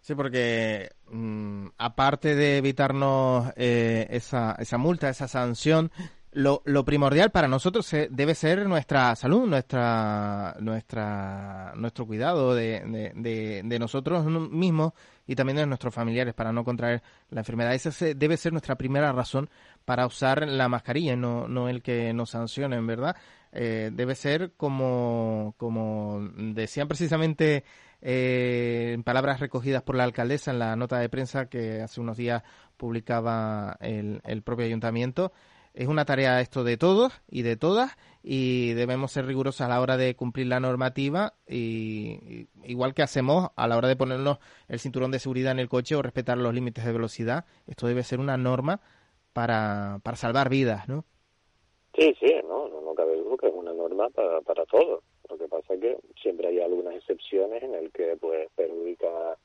Sí, 0.00 0.14
porque 0.14 0.90
mm, 1.10 1.66
aparte 1.78 2.34
de 2.36 2.58
evitarnos 2.58 3.52
eh, 3.56 4.06
esa, 4.10 4.54
esa 4.58 4.78
multa, 4.78 5.08
esa 5.08 5.26
sanción, 5.26 5.90
lo, 6.36 6.60
lo 6.66 6.84
primordial 6.84 7.30
para 7.30 7.48
nosotros 7.48 7.90
debe 8.10 8.34
ser 8.34 8.66
nuestra 8.66 9.16
salud, 9.16 9.48
nuestra, 9.48 10.54
nuestra, 10.60 11.72
nuestro 11.76 12.06
cuidado 12.06 12.54
de, 12.54 13.12
de, 13.14 13.78
nosotros 13.78 14.26
mismos 14.26 14.92
y 15.26 15.34
también 15.34 15.56
de 15.56 15.66
nuestros 15.66 15.94
familiares 15.94 16.34
para 16.34 16.52
no 16.52 16.62
contraer 16.62 17.02
la 17.30 17.40
enfermedad. 17.40 17.72
Esa 17.72 17.90
debe 18.14 18.36
ser 18.36 18.52
nuestra 18.52 18.76
primera 18.76 19.12
razón 19.12 19.48
para 19.86 20.06
usar 20.06 20.46
la 20.46 20.68
mascarilla, 20.68 21.16
no, 21.16 21.48
no 21.48 21.70
el 21.70 21.80
que 21.80 22.12
nos 22.12 22.30
sancionen, 22.30 22.86
¿verdad? 22.86 23.16
Eh, 23.52 23.88
debe 23.94 24.14
ser 24.14 24.52
como, 24.58 25.54
como 25.56 26.20
decían 26.36 26.86
precisamente 26.86 27.64
eh, 28.02 28.98
palabras 29.06 29.40
recogidas 29.40 29.82
por 29.82 29.96
la 29.96 30.04
alcaldesa 30.04 30.50
en 30.50 30.58
la 30.58 30.76
nota 30.76 30.98
de 30.98 31.08
prensa 31.08 31.46
que 31.46 31.80
hace 31.80 31.98
unos 31.98 32.18
días 32.18 32.42
publicaba 32.76 33.78
el, 33.80 34.20
el 34.26 34.42
propio 34.42 34.66
ayuntamiento. 34.66 35.32
Es 35.76 35.88
una 35.88 36.06
tarea 36.06 36.40
esto 36.40 36.64
de 36.64 36.78
todos 36.78 37.12
y 37.28 37.42
de 37.42 37.56
todas 37.56 37.98
y 38.22 38.72
debemos 38.72 39.12
ser 39.12 39.26
rigurosos 39.26 39.60
a 39.60 39.68
la 39.68 39.78
hora 39.82 39.98
de 39.98 40.16
cumplir 40.16 40.46
la 40.46 40.58
normativa 40.58 41.34
y, 41.46 42.48
igual 42.64 42.94
que 42.94 43.02
hacemos 43.02 43.50
a 43.56 43.68
la 43.68 43.76
hora 43.76 43.86
de 43.86 43.94
ponernos 43.94 44.38
el 44.68 44.78
cinturón 44.78 45.10
de 45.10 45.18
seguridad 45.18 45.52
en 45.52 45.58
el 45.58 45.68
coche 45.68 45.94
o 45.94 46.00
respetar 46.00 46.38
los 46.38 46.54
límites 46.54 46.82
de 46.82 46.92
velocidad. 46.92 47.44
Esto 47.66 47.86
debe 47.86 48.04
ser 48.04 48.20
una 48.20 48.38
norma 48.38 48.80
para, 49.34 50.00
para 50.02 50.16
salvar 50.16 50.48
vidas, 50.48 50.88
¿no? 50.88 51.04
Sí, 51.94 52.16
sí, 52.20 52.34
no, 52.48 52.68
no, 52.68 52.94
cabe 52.94 53.14
duda 53.18 53.36
que 53.38 53.48
es 53.48 53.54
una 53.54 53.74
norma 53.74 54.08
para, 54.08 54.40
para 54.40 54.64
todos. 54.64 55.04
Lo 55.28 55.36
que 55.36 55.46
pasa 55.46 55.74
es 55.74 55.80
que 55.80 55.98
siempre 56.22 56.48
hay 56.48 56.60
algunas 56.60 56.94
excepciones 56.94 57.62
en 57.62 57.74
el 57.74 57.92
que 57.92 58.16
pues 58.18 58.48
perjudica 58.56 59.36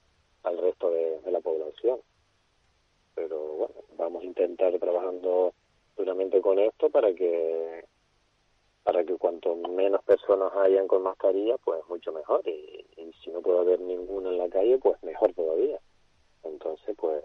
al 0.43 0.57
resto 0.57 0.91
de, 0.91 1.29
la 1.29 1.41
población. 1.41 1.99
Pero 3.15 3.37
bueno, 3.37 3.75
vamos 3.97 4.23
a 4.23 4.25
intentar 4.25 4.79
trabajando 4.79 5.53
duramente 6.01 6.41
con 6.41 6.57
esto 6.59 6.89
para 6.89 7.13
que 7.13 7.85
para 8.83 9.03
que 9.03 9.15
cuanto 9.17 9.55
menos 9.55 10.03
personas 10.03 10.51
hayan 10.55 10.87
con 10.87 11.03
mascarilla, 11.03 11.55
pues 11.59 11.81
mucho 11.87 12.11
mejor. 12.11 12.41
Y, 12.47 12.85
y 12.97 13.13
si 13.23 13.29
no 13.29 13.41
puede 13.41 13.59
haber 13.59 13.79
ninguna 13.79 14.29
en 14.29 14.39
la 14.39 14.49
calle, 14.49 14.79
pues 14.79 15.01
mejor 15.03 15.31
todavía. 15.33 15.79
Entonces, 16.43 16.95
pues 16.97 17.23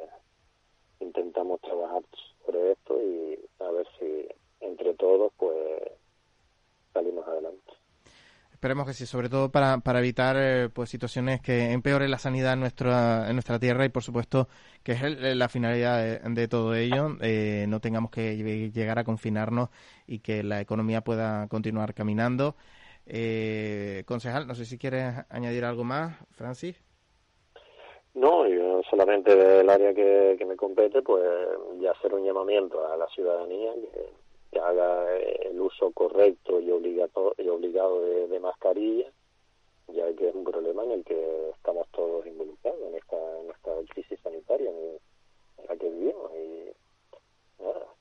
intentamos 1.01 1.61
trabajar 1.62 2.03
sobre 2.45 2.72
esto 2.72 3.01
y 3.01 3.39
a 3.61 3.70
ver 3.70 3.87
si 3.99 4.29
entre 4.61 4.93
todos, 4.95 5.33
pues 5.39 5.57
salimos 6.93 7.27
adelante. 7.27 7.72
Esperemos 8.57 8.86
que 8.86 8.94
sí, 8.94 9.04
sobre 9.04 9.28
todo 9.28 9.50
para, 9.50 9.80
para 9.80 9.98
evitar 9.98 10.34
eh, 10.38 10.70
pues 10.72 10.88
situaciones 10.88 11.42
que 11.42 11.72
empeoren 11.72 12.11
la 12.11 12.16
sanidad 12.16 12.54
en 12.54 12.61
nuestra, 12.61 13.28
en 13.28 13.34
nuestra 13.34 13.59
tierra 13.59 13.84
y 13.84 13.90
por 13.90 14.02
supuesto 14.02 14.48
que 14.82 14.92
es 14.92 15.02
la 15.02 15.50
finalidad 15.50 16.22
de, 16.22 16.48
todo 16.48 16.74
ello, 16.74 17.18
eh, 17.20 17.66
no 17.68 17.80
tengamos 17.80 18.11
que 18.11 18.34
llegar 18.72 18.98
a 18.98 19.04
confinarnos 19.04 19.68
y 20.07 20.20
que 20.20 20.42
la 20.42 20.62
economía 20.62 21.02
pueda 21.02 21.48
continuar 21.48 21.92
caminando. 21.92 22.57
Eh, 23.07 24.04
concejal, 24.07 24.46
no 24.46 24.54
sé 24.54 24.64
si 24.64 24.78
quieres 24.78 25.12
añadir 25.28 25.66
algo 25.66 25.84
más, 25.84 26.16
Francis. 26.30 26.82
No, 28.14 28.48
yo 28.48 28.80
solamente 28.88 29.36
del 29.36 29.68
área 29.68 29.92
que, 29.92 30.36
que 30.38 30.46
me 30.46 30.57
compete, 30.57 31.02
pues 31.02 31.22
ya 31.78 31.90
hacer 31.90 32.14
un 32.14 32.24
llamamiento 32.24 32.90
a 32.90 32.96
la 32.96 33.07
ciudadanía 33.09 33.74
que 33.74 34.26
que 34.57 34.62
haga 34.62 35.16
eh, 35.18 35.48
el 35.50 35.61
uso 35.61 35.90
correcto 35.92 36.61
y, 36.61 36.70
obligado, 36.70 37.34
y 37.36 37.48
obligado 37.48 38.00
de, 38.02 38.40
mascarilla, 38.40 39.11
ya 39.88 40.12
que 40.14 40.28
es 40.28 40.34
un 40.34 40.44
problema 40.44 40.84
en 40.84 40.92
el 40.92 41.04
que 41.04 41.50
estamos 41.50 41.86
todos 41.90 42.26
involucrados 42.26 42.80
en 42.82 42.94
esta, 42.94 43.78
en 43.78 43.86
crisis 43.86 44.18
sanitaria 44.22 44.70
en, 44.70 44.98
la 45.68 45.76
que 45.76 45.90
vivimos. 45.90 46.30
Y 46.34 46.72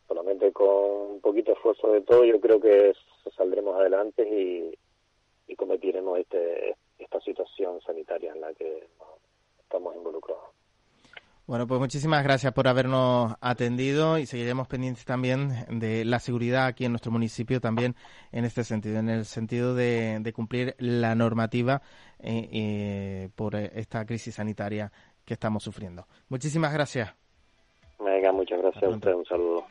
solamente 0.07 0.51
con 0.53 1.11
un 1.15 1.21
poquito 1.21 1.51
de 1.51 1.57
esfuerzo 1.57 1.91
de 1.91 2.01
todo, 2.01 2.23
yo 2.23 2.39
creo 2.39 2.59
que 2.59 2.93
saldremos 3.35 3.75
adelante 3.75 4.23
y, 4.23 4.77
y 5.51 5.55
combatiremos 5.55 6.19
este, 6.19 6.77
esta 6.99 7.19
situación 7.21 7.81
sanitaria 7.81 8.31
en 8.31 8.41
la 8.41 8.53
que 8.53 8.87
estamos 9.59 9.95
involucrados. 9.95 10.54
Bueno, 11.47 11.67
pues 11.67 11.79
muchísimas 11.79 12.23
gracias 12.23 12.53
por 12.53 12.67
habernos 12.67 13.35
atendido 13.39 14.17
y 14.17 14.25
seguiremos 14.25 14.67
pendientes 14.67 15.05
también 15.05 15.49
de 15.69 16.03
la 16.03 16.19
seguridad 16.19 16.65
aquí 16.65 16.85
en 16.85 16.91
nuestro 16.91 17.11
municipio 17.11 17.61
también 17.61 17.95
en 18.31 18.45
este 18.45 18.63
sentido, 18.63 18.97
en 18.97 19.09
el 19.09 19.25
sentido 19.25 19.75
de, 19.75 20.31
cumplir 20.35 20.75
la 20.79 21.13
normativa 21.13 21.83
eh, 22.19 22.49
eh, 22.51 23.29
por 23.35 23.55
esta 23.55 24.07
crisis 24.07 24.33
sanitaria 24.33 24.91
que 25.23 25.35
estamos 25.35 25.63
sufriendo. 25.63 26.07
Muchísimas 26.29 26.73
gracias. 26.73 27.13
Venga, 27.99 28.31
muchas 28.31 28.59
gracias 28.59 28.83
a 28.83 28.89
usted. 28.89 29.13
Un 29.13 29.25
saludo. 29.25 29.65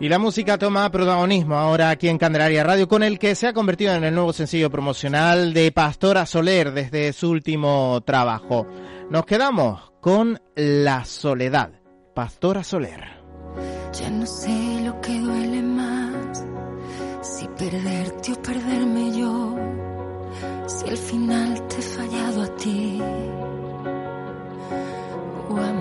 Y 0.00 0.08
la 0.08 0.18
música 0.18 0.56
toma 0.56 0.90
protagonismo 0.90 1.56
ahora 1.56 1.90
aquí 1.90 2.08
en 2.08 2.16
Candelaria 2.16 2.64
Radio, 2.64 2.88
con 2.88 3.02
el 3.02 3.18
que 3.18 3.34
se 3.34 3.46
ha 3.46 3.52
convertido 3.52 3.92
en 3.92 4.02
el 4.02 4.14
nuevo 4.14 4.32
sencillo 4.32 4.70
promocional 4.70 5.52
de 5.52 5.70
Pastora 5.72 6.24
Soler 6.24 6.72
desde 6.72 7.12
su 7.12 7.28
último 7.28 8.00
trabajo. 8.06 8.66
Nos 9.10 9.26
quedamos 9.26 9.92
con 10.00 10.40
La 10.56 11.04
Soledad, 11.04 11.72
Pastora 12.14 12.64
Soler. 12.64 13.20
Ya 13.92 14.08
no 14.08 14.24
sé 14.24 14.80
lo 14.86 14.98
que 15.02 15.18
duele 15.18 15.60
más, 15.60 16.46
si 17.20 17.46
perderte 17.48 18.32
o 18.32 18.42
perderme 18.42 19.18
yo, 19.18 19.54
si 20.66 20.88
al 20.88 20.96
final 20.96 21.66
te 21.68 21.76
he 21.76 21.82
fallado 21.82 22.42
a 22.42 22.56
ti 22.56 23.02
o 25.50 25.56
a 25.58 25.72
mí. 25.74 25.79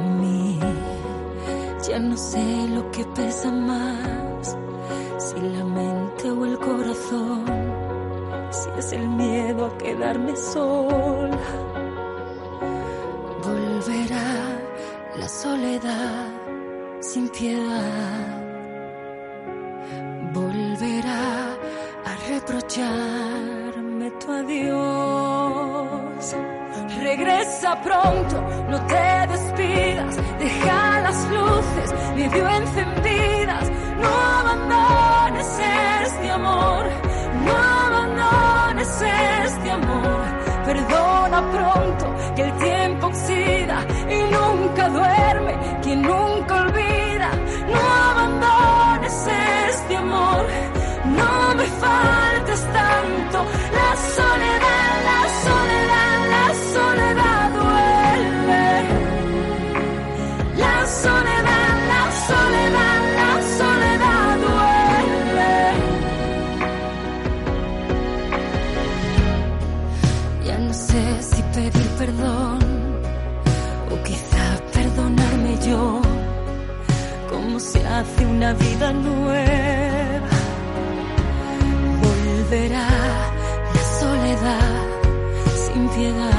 No 2.00 2.16
sé 2.16 2.68
lo 2.70 2.90
que 2.92 3.04
pesa 3.04 3.52
más, 3.52 4.58
si 5.18 5.40
la 5.40 5.66
mente 5.66 6.32
o 6.32 6.46
el 6.46 6.58
corazón, 6.58 7.44
si 8.52 8.70
es 8.78 8.94
el 8.94 9.08
miedo 9.10 9.66
a 9.66 9.78
quedarme 9.78 10.34
sola. 10.36 11.38
Volverá 13.44 14.60
la 15.18 15.28
soledad 15.28 16.28
sin 17.02 17.28
piedad. 17.30 18.44
Volverá 20.34 21.54
a 22.06 22.16
reprocharme 22.30 24.12
tu 24.12 24.32
adiós. 24.32 26.36
Regresa 27.02 27.82
pronto, 27.82 28.42
no 28.70 28.86
te 28.88 29.28
despidas, 29.28 30.18
deja 30.40 30.89
luces 31.60 31.92
medio 32.16 32.50
encendidas, 32.50 33.70
no 34.02 34.10
abandones 34.40 35.48
este 36.06 36.32
amor, 36.32 36.86
no 37.46 37.54
abandones 37.86 39.02
este 39.02 39.72
amor, 39.72 40.22
perdona 40.66 41.40
pronto 41.52 42.06
que 42.36 42.42
el 42.44 42.54
tiempo 42.58 43.08
oxida 43.08 43.78
y 44.10 44.20
nunca 44.36 44.90
duerme, 44.90 45.54
quien 45.82 46.02
nunca 46.02 46.62
olvida, 46.62 47.30
no 47.74 47.82
abandones 48.12 49.28
este 49.70 49.98
amor, 49.98 50.46
no 51.06 51.56
me 51.56 51.66
faltes 51.84 52.62
tanto, 52.80 53.38
la 53.74 53.96
una 78.40 78.54
vida 78.54 78.94
nueva. 78.94 80.30
Volverá 82.02 82.88
la 83.76 83.84
soledad 84.00 84.78
sin 85.66 85.90
piedad. 85.90 86.39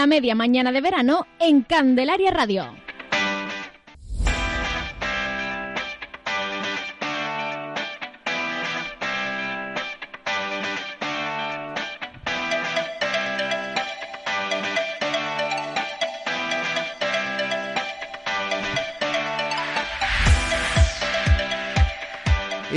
La 0.00 0.06
media 0.06 0.34
mañana 0.34 0.72
de 0.72 0.80
verano 0.80 1.26
en 1.38 1.60
Candelaria 1.60 2.30
Radio. 2.30 2.89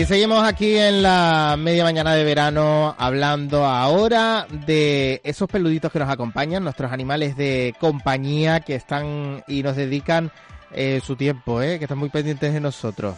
Y 0.03 0.05
seguimos 0.05 0.43
aquí 0.43 0.75
en 0.75 1.01
la 1.01 1.55
media 1.57 1.85
mañana 1.85 2.13
de 2.13 2.25
verano 2.25 2.93
hablando 2.97 3.65
ahora 3.65 4.45
de 4.49 5.21
esos 5.23 5.47
peluditos 5.47 5.93
que 5.93 5.99
nos 5.99 6.09
acompañan, 6.09 6.61
nuestros 6.61 6.91
animales 6.91 7.37
de 7.37 7.73
compañía 7.79 8.59
que 8.59 8.75
están 8.75 9.45
y 9.47 9.63
nos 9.63 9.77
dedican 9.77 10.29
eh, 10.73 10.99
su 11.01 11.15
tiempo, 11.15 11.61
¿eh? 11.61 11.77
que 11.79 11.85
están 11.85 11.99
muy 11.99 12.09
pendientes 12.09 12.51
de 12.51 12.59
nosotros. 12.59 13.15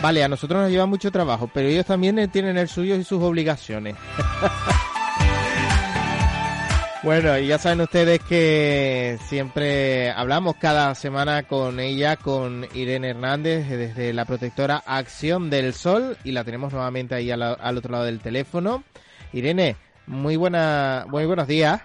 Vale, 0.00 0.22
a 0.22 0.28
nosotros 0.28 0.62
nos 0.62 0.70
lleva 0.70 0.86
mucho 0.86 1.10
trabajo, 1.10 1.50
pero 1.52 1.68
ellos 1.68 1.86
también 1.86 2.20
eh, 2.20 2.28
tienen 2.28 2.56
el 2.56 2.68
suyo 2.68 2.94
y 2.94 3.02
sus 3.02 3.20
obligaciones. 3.20 3.96
Bueno, 7.04 7.36
y 7.38 7.48
ya 7.48 7.58
saben 7.58 7.82
ustedes 7.82 8.18
que 8.20 9.18
siempre 9.26 10.10
hablamos 10.10 10.56
cada 10.56 10.94
semana 10.94 11.42
con 11.42 11.78
ella, 11.78 12.16
con 12.16 12.66
Irene 12.72 13.10
Hernández, 13.10 13.68
desde 13.68 14.14
la 14.14 14.24
protectora 14.24 14.82
Acción 14.86 15.50
del 15.50 15.74
Sol, 15.74 16.16
y 16.24 16.32
la 16.32 16.44
tenemos 16.44 16.72
nuevamente 16.72 17.14
ahí 17.14 17.30
al, 17.30 17.42
al 17.42 17.76
otro 17.76 17.92
lado 17.92 18.04
del 18.04 18.20
teléfono. 18.20 18.84
Irene, 19.34 19.76
muy 20.06 20.36
buena, 20.36 21.04
muy 21.08 21.26
buenos 21.26 21.46
días. 21.46 21.82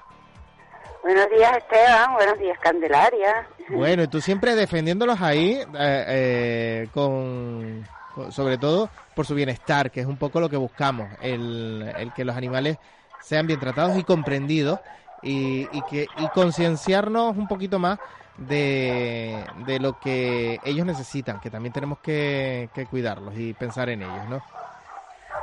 Buenos 1.03 1.30
días, 1.36 1.57
Esteban. 1.57 2.13
Buenos 2.13 2.39
días, 2.39 2.57
Candelaria. 2.61 3.45
Bueno, 3.70 4.03
y 4.03 4.07
tú 4.07 4.22
siempre 4.22 4.55
defendiéndolos 4.55 5.20
ahí, 5.22 5.59
eh, 5.78 6.05
eh, 6.07 6.88
con, 6.93 7.86
con- 8.15 8.32
sobre 8.32 8.57
todo 8.57 8.89
por 9.15 9.26
su 9.26 9.36
bienestar, 9.36 9.91
que 9.91 9.99
es 9.99 10.05
un 10.07 10.17
poco 10.17 10.39
lo 10.39 10.49
que 10.49 10.55
buscamos, 10.57 11.09
el, 11.22 11.93
el 11.97 12.13
que 12.13 12.24
los 12.24 12.38
animales 12.38 12.78
sean 13.22 13.47
bien 13.47 13.59
tratados 13.59 13.97
y 13.97 14.03
comprendidos 14.05 14.80
y, 15.22 15.67
y 15.72 15.82
que 15.84 16.07
y 16.17 16.28
concienciarnos 16.30 17.36
un 17.38 17.47
poquito 17.47 17.80
más 17.80 17.99
de, 18.38 19.43
de 19.65 19.80
lo 19.80 19.99
que 19.99 20.59
ellos 20.63 20.86
necesitan, 20.86 21.39
que 21.39 21.49
también 21.49 21.74
tenemos 21.74 21.99
que, 21.99 22.70
que 22.74 22.86
cuidarlos 22.86 23.34
y 23.38 23.53
pensar 23.53 23.89
en 23.89 24.03
ellos, 24.03 24.30
¿no? 24.30 24.41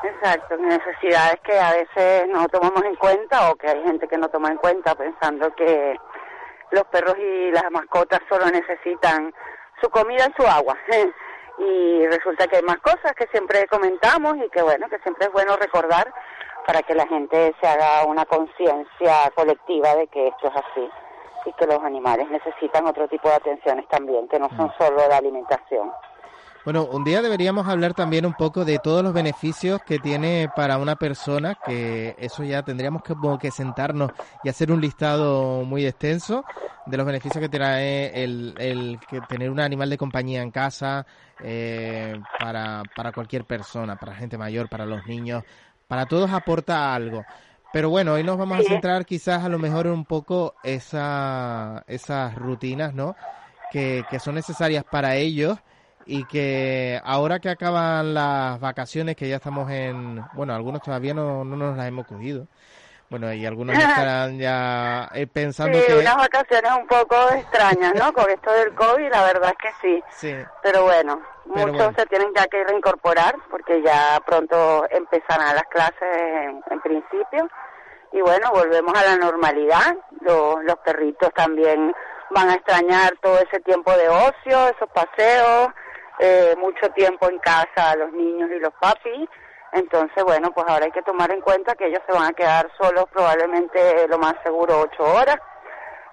Exacto, 0.03 0.57
necesidades 0.57 1.41
que 1.43 1.59
a 1.59 1.73
veces 1.73 2.29
no 2.29 2.49
tomamos 2.49 2.83
en 2.85 2.97
cuenta 2.97 3.51
o 3.51 3.57
que 3.57 3.69
hay 3.69 3.83
gente 3.83 4.09
que 4.09 4.19
no 4.19 4.29
toma 4.29 4.51
en 4.51 4.57
cuenta 4.57 4.95
pensando 4.95 5.55
que 5.55 5.97
los 6.71 6.85
perros 6.85 7.17
y 7.19 7.51
las 7.51 7.71
mascotas 7.71 8.21
solo 8.29 8.47
necesitan 8.47 9.33
su 9.81 9.89
comida 9.91 10.29
y 10.29 10.43
su 10.43 10.47
agua. 10.47 10.77
Y 11.59 12.07
resulta 12.09 12.47
que 12.49 12.57
hay 12.57 12.63
más 12.65 12.77
cosas 12.81 13.15
que 13.17 13.27
siempre 13.29 13.67
comentamos 13.69 14.37
y 14.37 14.51
que 14.51 14.61
bueno, 14.61 14.91
que 14.91 14.99
siempre 14.99 15.25
es 15.25 15.33
bueno 15.33 15.57
recordar 15.57 16.13
para 16.67 16.83
que 16.83 16.95
la 16.95 17.07
gente 17.07 17.55
se 17.61 17.67
haga 17.67 18.05
una 18.07 18.25
conciencia 18.25 19.31
colectiva 19.35 19.95
de 19.95 20.09
que 20.09 20.29
esto 20.29 20.49
es 20.49 20.55
así 20.57 20.89
y 21.47 21.53
que 21.53 21.67
los 21.67 21.81
animales 21.83 22.29
necesitan 22.29 22.87
otro 22.87 23.07
tipo 23.07 23.29
de 23.29 23.37
atenciones 23.37 23.87
también, 23.89 24.27
que 24.29 24.39
no 24.39 24.49
son 24.57 24.73
solo 24.77 25.09
la 25.09 25.19
alimentación. 25.19 25.93
Bueno, 26.65 26.85
un 26.87 27.05
día 27.05 27.23
deberíamos 27.23 27.69
hablar 27.69 27.95
también 27.95 28.27
un 28.27 28.35
poco 28.35 28.65
de 28.65 28.81
todos 28.81 29.05
los 29.05 29.13
beneficios 29.13 29.81
que 29.87 30.01
tiene 30.01 30.49
para 30.57 30.79
una 30.79 30.97
persona, 30.97 31.57
que 31.65 32.17
eso 32.19 32.43
ya 32.43 32.65
tendríamos 32.65 33.05
que, 33.05 33.15
como 33.15 33.39
que 33.39 33.53
sentarnos 33.53 34.11
y 34.43 34.49
hacer 34.49 34.73
un 34.73 34.81
listado 34.81 35.63
muy 35.63 35.87
extenso 35.87 36.45
de 36.85 36.97
los 36.97 37.07
beneficios 37.07 37.41
que 37.41 37.49
trae 37.49 38.25
el, 38.25 38.55
el 38.59 38.99
que 39.09 39.21
tener 39.21 39.49
un 39.49 39.61
animal 39.61 39.89
de 39.89 39.97
compañía 39.97 40.43
en 40.43 40.51
casa 40.51 41.07
eh, 41.41 42.19
para, 42.41 42.83
para 42.97 43.13
cualquier 43.13 43.45
persona, 43.45 43.95
para 43.95 44.17
gente 44.17 44.37
mayor, 44.37 44.69
para 44.69 44.87
los 44.87 45.07
niños, 45.07 45.45
para 45.87 46.07
todos 46.07 46.31
aporta 46.31 46.95
algo. 46.95 47.25
Pero 47.73 47.91
bueno, 47.91 48.15
hoy 48.15 48.25
nos 48.25 48.39
vamos 48.39 48.61
a 48.61 48.63
centrar 48.63 49.05
quizás 49.05 49.45
a 49.45 49.49
lo 49.49 49.59
mejor 49.59 49.87
en 49.87 49.93
un 49.93 50.05
poco 50.05 50.55
esa, 50.63 51.85
esas 51.87 52.35
rutinas, 52.35 52.95
¿no? 52.95 53.17
Que, 53.71 54.05
que 54.09 54.19
son 54.19 54.37
necesarias 54.37 54.85
para 54.85 55.17
ellos 55.17 55.59
y 56.07 56.25
que 56.25 57.01
ahora 57.05 57.41
que 57.41 57.51
acaban 57.51 58.15
las 58.15 58.61
vacaciones, 58.61 59.17
que 59.17 59.29
ya 59.29 59.37
estamos 59.37 59.71
en, 59.71 60.25
bueno, 60.35 60.55
algunos 60.55 60.81
todavía 60.81 61.13
no, 61.13 61.45
no 61.45 61.57
nos 61.57 61.77
las 61.77 61.89
hemos 61.89 62.07
cogido. 62.07 62.47
Bueno, 63.09 63.33
y 63.33 63.47
algunos 63.47 63.77
estarán 63.79 64.39
ya 64.39 65.09
eh, 65.15 65.27
pensando 65.27 65.79
sí, 65.79 65.85
que... 65.87 65.99
unas 65.99 66.17
vacaciones 66.17 66.73
un 66.79 66.87
poco 66.87 67.17
extrañas, 67.33 67.95
¿no? 67.95 68.13
Con 68.13 68.29
esto 68.31 68.53
del 68.53 68.75
COVID, 68.75 69.11
la 69.11 69.23
verdad 69.23 69.53
es 69.53 69.59
que 69.59 69.73
sí. 69.81 70.03
Sí, 70.11 70.35
Pero 70.63 70.85
bueno, 70.85 71.21
Pero 71.45 71.67
muchos 71.67 71.77
bueno. 71.77 71.95
se 71.99 72.07
tienen 72.07 72.33
ya 72.35 72.47
que 72.47 72.65
reincorporar 72.65 73.37
porque 73.51 73.83
ya 73.83 74.21
pronto 74.27 74.87
empezarán 74.91 75.55
las 75.55 75.65
clases 75.65 76.17
en, 76.17 76.63
en 76.71 76.81
principio. 76.81 77.49
Y 78.13 78.21
bueno, 78.21 78.51
volvemos 78.53 78.95
a 78.99 79.05
la 79.05 79.17
normalidad. 79.17 79.97
Los, 80.21 80.65
los 80.65 80.77
perritos 80.79 81.33
también 81.35 81.95
van 82.31 82.51
a 82.51 82.55
extrañar 82.55 83.13
todo 83.21 83.39
ese 83.39 83.61
tiempo 83.61 83.93
de 83.93 84.09
ocio, 84.09 84.69
esos 84.69 84.89
paseos, 84.93 85.69
eh, 86.19 86.55
mucho 86.59 86.89
tiempo 86.91 87.29
en 87.29 87.39
casa, 87.39 87.95
los 87.97 88.13
niños 88.13 88.51
y 88.51 88.59
los 88.59 88.73
papis. 88.81 89.29
Entonces, 89.73 90.25
bueno, 90.25 90.51
pues 90.53 90.67
ahora 90.69 90.87
hay 90.87 90.93
que 90.93 91.03
tomar 91.03 91.31
en 91.31 91.41
cuenta 91.41 91.75
que 91.75 91.87
ellos 91.89 92.01
se 92.07 92.13
van 92.13 92.29
a 92.29 92.33
quedar 92.33 92.71
solos 92.81 93.05
probablemente 93.13 94.09
lo 94.09 94.19
más 94.19 94.35
seguro 94.43 94.81
ocho 94.81 95.03
horas. 95.03 95.39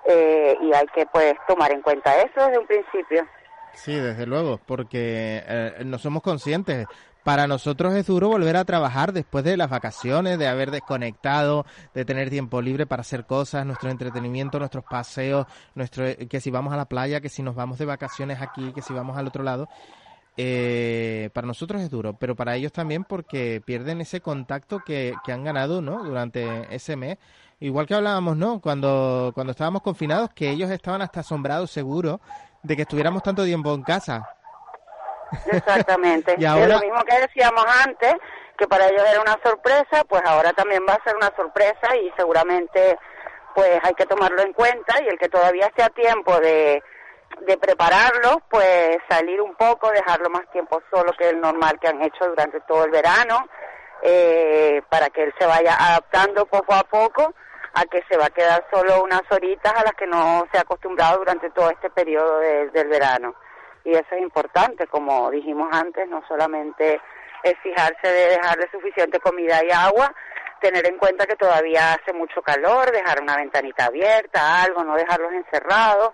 Eh, 0.05 0.57
y 0.61 0.73
hay 0.73 0.85
que 0.87 1.05
pues 1.05 1.33
tomar 1.47 1.71
en 1.71 1.81
cuenta 1.81 2.13
eso 2.21 2.45
desde 2.45 2.59
un 2.59 2.67
principio. 2.67 3.25
sí, 3.71 3.95
desde 3.95 4.25
luego, 4.25 4.59
porque 4.65 5.41
eh, 5.47 5.81
no 5.85 5.97
somos 5.97 6.21
conscientes. 6.21 6.87
Para 7.23 7.47
nosotros 7.47 7.93
es 7.93 8.07
duro 8.07 8.27
volver 8.27 8.57
a 8.57 8.65
trabajar 8.65 9.13
después 9.13 9.45
de 9.45 9.55
las 9.55 9.69
vacaciones, 9.69 10.37
de 10.37 10.49
haber 10.49 10.71
desconectado, 10.71 11.65
de 11.93 12.03
tener 12.03 12.29
tiempo 12.29 12.61
libre 12.61 12.85
para 12.85 12.99
hacer 12.99 13.25
cosas, 13.25 13.65
nuestro 13.65 13.89
entretenimiento, 13.89 14.59
nuestros 14.59 14.83
paseos, 14.83 15.47
nuestro 15.73 16.03
que 16.29 16.41
si 16.41 16.51
vamos 16.51 16.73
a 16.73 16.77
la 16.77 16.83
playa, 16.83 17.21
que 17.21 17.29
si 17.29 17.41
nos 17.41 17.55
vamos 17.55 17.77
de 17.79 17.85
vacaciones 17.85 18.41
aquí, 18.41 18.73
que 18.73 18.81
si 18.81 18.93
vamos 18.93 19.15
al 19.15 19.27
otro 19.27 19.41
lado. 19.41 19.69
Eh, 20.35 21.29
para 21.33 21.45
nosotros 21.45 21.81
es 21.81 21.91
duro, 21.91 22.13
pero 22.13 22.35
para 22.35 22.55
ellos 22.55 22.71
también 22.71 23.03
porque 23.03 23.61
pierden 23.63 24.01
ese 24.01 24.19
contacto 24.19 24.79
que, 24.79 25.13
que 25.23 25.31
han 25.31 25.43
ganado, 25.43 25.81
¿no? 25.81 26.03
Durante 26.03 26.73
ese 26.73 26.95
mes. 26.95 27.17
Igual 27.59 27.85
que 27.85 27.93
hablábamos, 27.93 28.35
¿no? 28.35 28.59
Cuando, 28.59 29.31
cuando 29.33 29.51
estábamos 29.51 29.83
confinados, 29.83 30.31
que 30.33 30.49
ellos 30.49 30.69
estaban 30.69 31.01
hasta 31.01 31.21
asombrados, 31.21 31.71
seguro, 31.71 32.19
de 32.63 32.75
que 32.75 32.81
estuviéramos 32.81 33.23
tanto 33.23 33.45
tiempo 33.45 33.73
en 33.73 33.83
casa. 33.83 34.27
Exactamente. 35.51 36.35
Y 36.39 36.45
Es 36.45 36.67
lo 36.67 36.79
mismo 36.79 37.03
que 37.03 37.19
decíamos 37.19 37.65
antes, 37.85 38.15
que 38.57 38.67
para 38.67 38.87
ellos 38.87 39.03
era 39.09 39.21
una 39.21 39.39
sorpresa, 39.43 40.03
pues 40.07 40.23
ahora 40.25 40.51
también 40.53 40.83
va 40.87 40.93
a 40.93 41.03
ser 41.03 41.15
una 41.15 41.31
sorpresa 41.35 41.95
y 41.95 42.11
seguramente 42.17 42.97
pues 43.55 43.79
hay 43.83 43.93
que 43.93 44.07
tomarlo 44.07 44.41
en 44.41 44.51
cuenta 44.53 44.95
y 45.03 45.07
el 45.07 45.17
que 45.19 45.29
todavía 45.29 45.67
esté 45.67 45.83
a 45.83 45.89
tiempo 45.89 46.39
de, 46.39 46.81
de 47.41 47.57
prepararlo, 47.57 48.41
pues 48.49 48.97
salir 49.09 49.41
un 49.41 49.55
poco, 49.55 49.89
dejarlo 49.91 50.29
más 50.29 50.49
tiempo 50.51 50.81
solo 50.93 51.11
que 51.13 51.29
el 51.29 51.41
normal 51.41 51.79
que 51.79 51.87
han 51.87 52.01
hecho 52.01 52.27
durante 52.27 52.59
todo 52.61 52.85
el 52.85 52.91
verano, 52.91 53.47
eh, 54.01 54.81
para 54.89 55.09
que 55.09 55.23
él 55.23 55.33
se 55.39 55.45
vaya 55.45 55.75
adaptando 55.79 56.45
poco 56.45 56.73
a 56.73 56.83
poco 56.83 57.33
a 57.75 57.85
que 57.85 58.03
se 58.09 58.17
va 58.17 58.25
a 58.27 58.29
quedar 58.29 58.65
solo 58.71 59.03
unas 59.03 59.23
horitas 59.31 59.73
a 59.73 59.83
las 59.83 59.93
que 59.93 60.05
no 60.05 60.45
se 60.51 60.57
ha 60.57 60.61
acostumbrado 60.61 61.17
durante 61.17 61.49
todo 61.51 61.69
este 61.71 61.89
periodo 61.89 62.39
de- 62.39 62.69
del 62.69 62.87
verano. 62.87 63.33
Y 63.83 63.91
eso 63.93 64.07
es 64.11 64.21
importante, 64.21 64.85
como 64.87 65.29
dijimos 65.31 65.69
antes, 65.71 66.07
no 66.07 66.21
solamente 66.27 67.01
es 67.41 67.55
fijarse 67.63 68.07
de 68.07 68.29
dejarle 68.37 68.69
suficiente 68.71 69.19
comida 69.19 69.59
y 69.65 69.71
agua, 69.71 70.13
tener 70.61 70.87
en 70.87 70.97
cuenta 70.97 71.25
que 71.25 71.35
todavía 71.35 71.93
hace 71.93 72.13
mucho 72.13 72.41
calor, 72.41 72.91
dejar 72.91 73.21
una 73.21 73.35
ventanita 73.35 73.85
abierta, 73.87 74.61
algo, 74.63 74.83
no 74.83 74.95
dejarlos 74.95 75.33
encerrados, 75.33 76.13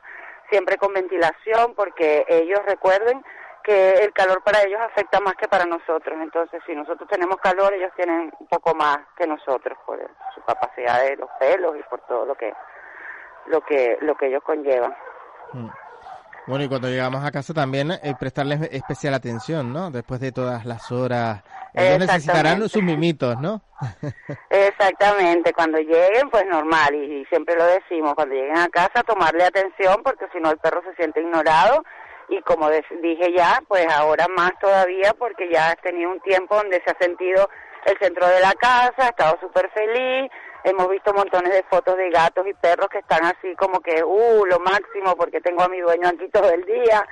siempre 0.50 0.78
con 0.78 0.94
ventilación, 0.94 1.74
porque 1.76 2.26
ellos 2.28 2.60
recuerden 2.66 3.24
que 3.64 3.94
el 3.94 4.14
calor 4.14 4.42
para 4.44 4.62
ellos 4.64 4.80
afecta 4.82 5.20
más 5.20 5.36
que 5.36 5.48
para 5.48 5.66
nosotros, 5.66 6.18
entonces 6.22 6.62
si 6.66 6.74
nosotros 6.74 7.08
tenemos 7.10 7.38
calor, 7.38 7.74
ellos 7.74 7.92
tienen 7.96 8.32
un 8.40 8.48
poco 8.48 8.74
más 8.74 8.98
que 9.18 9.28
nosotros 9.28 9.78
por 9.86 10.00
su 10.34 10.42
capacidad 10.44 11.04
de 11.04 11.18
los 11.18 11.30
pelos 11.40 11.76
y 11.78 11.84
por 11.84 12.02
todo 12.02 12.26
lo 12.26 12.36
que 12.36 12.54
lo 13.48 13.62
que 13.62 13.98
lo 14.02 14.16
que 14.16 14.28
ellos 14.28 14.44
conllevan. 14.44 14.96
Mm. 15.54 15.70
Bueno, 16.48 16.64
y 16.64 16.68
cuando 16.68 16.88
llegamos 16.88 17.24
a 17.24 17.32
casa 17.32 17.54
también 17.54 17.92
eh, 17.92 18.16
prestarles 18.20 18.62
especial 18.72 19.14
atención, 19.14 19.72
¿no? 19.72 19.92
Después 19.92 20.20
de 20.20 20.32
todas 20.32 20.66
las 20.66 20.92
horas. 20.92 21.44
Ellos 21.74 22.00
necesitarán 22.00 22.68
sus 22.68 22.82
mimitos, 22.82 23.40
¿no? 23.40 23.62
Exactamente, 24.50 25.54
cuando 25.54 25.78
lleguen, 25.78 26.30
pues 26.32 26.46
normal, 26.48 26.96
y, 26.96 27.22
y 27.22 27.26
siempre 27.26 27.56
lo 27.56 27.66
decimos, 27.66 28.16
cuando 28.16 28.34
lleguen 28.34 28.58
a 28.58 28.68
casa, 28.70 29.04
tomarle 29.04 29.44
atención, 29.44 30.02
porque 30.04 30.26
si 30.34 30.40
no 30.40 30.50
el 30.52 30.58
perro 30.58 30.82
se 30.84 30.96
siente 30.96 31.22
ignorado, 31.22 31.84
y 32.30 32.42
como 32.42 32.70
dije 32.70 33.34
ya, 33.36 33.62
pues 33.68 33.86
ahora 33.92 34.28
más 34.36 34.52
todavía, 34.60 35.14
porque 35.18 35.50
ya 35.52 35.70
has 35.70 35.82
tenido 35.82 36.12
un 36.12 36.20
tiempo 36.22 36.56
donde 36.56 36.82
se 36.84 36.92
ha 36.92 36.98
sentido 37.00 37.50
el 37.86 37.98
centro 38.00 38.28
de 38.28 38.40
la 38.40 38.54
casa, 38.54 38.94
ha 38.98 39.10
estado 39.10 39.38
súper 39.42 39.70
feliz, 39.72 40.32
hemos 40.64 40.90
visto 40.90 41.14
montones 41.14 41.54
de 41.54 41.64
fotos 41.64 41.98
de 41.98 42.10
gatos 42.10 42.46
y 42.48 42.54
perros 42.54 42.88
que 42.90 43.00
están 43.00 43.26
así 43.26 43.56
como 43.56 43.80
que, 43.80 44.04
uh, 44.04 44.46
lo 44.46 44.60
máximo 44.60 45.16
porque 45.16 45.42
tengo 45.42 45.64
a 45.64 45.70
mi 45.70 45.80
dueño 45.80 46.08
aquí 46.08 46.28
todo 46.30 46.50
el 46.50 46.64
día, 46.66 47.08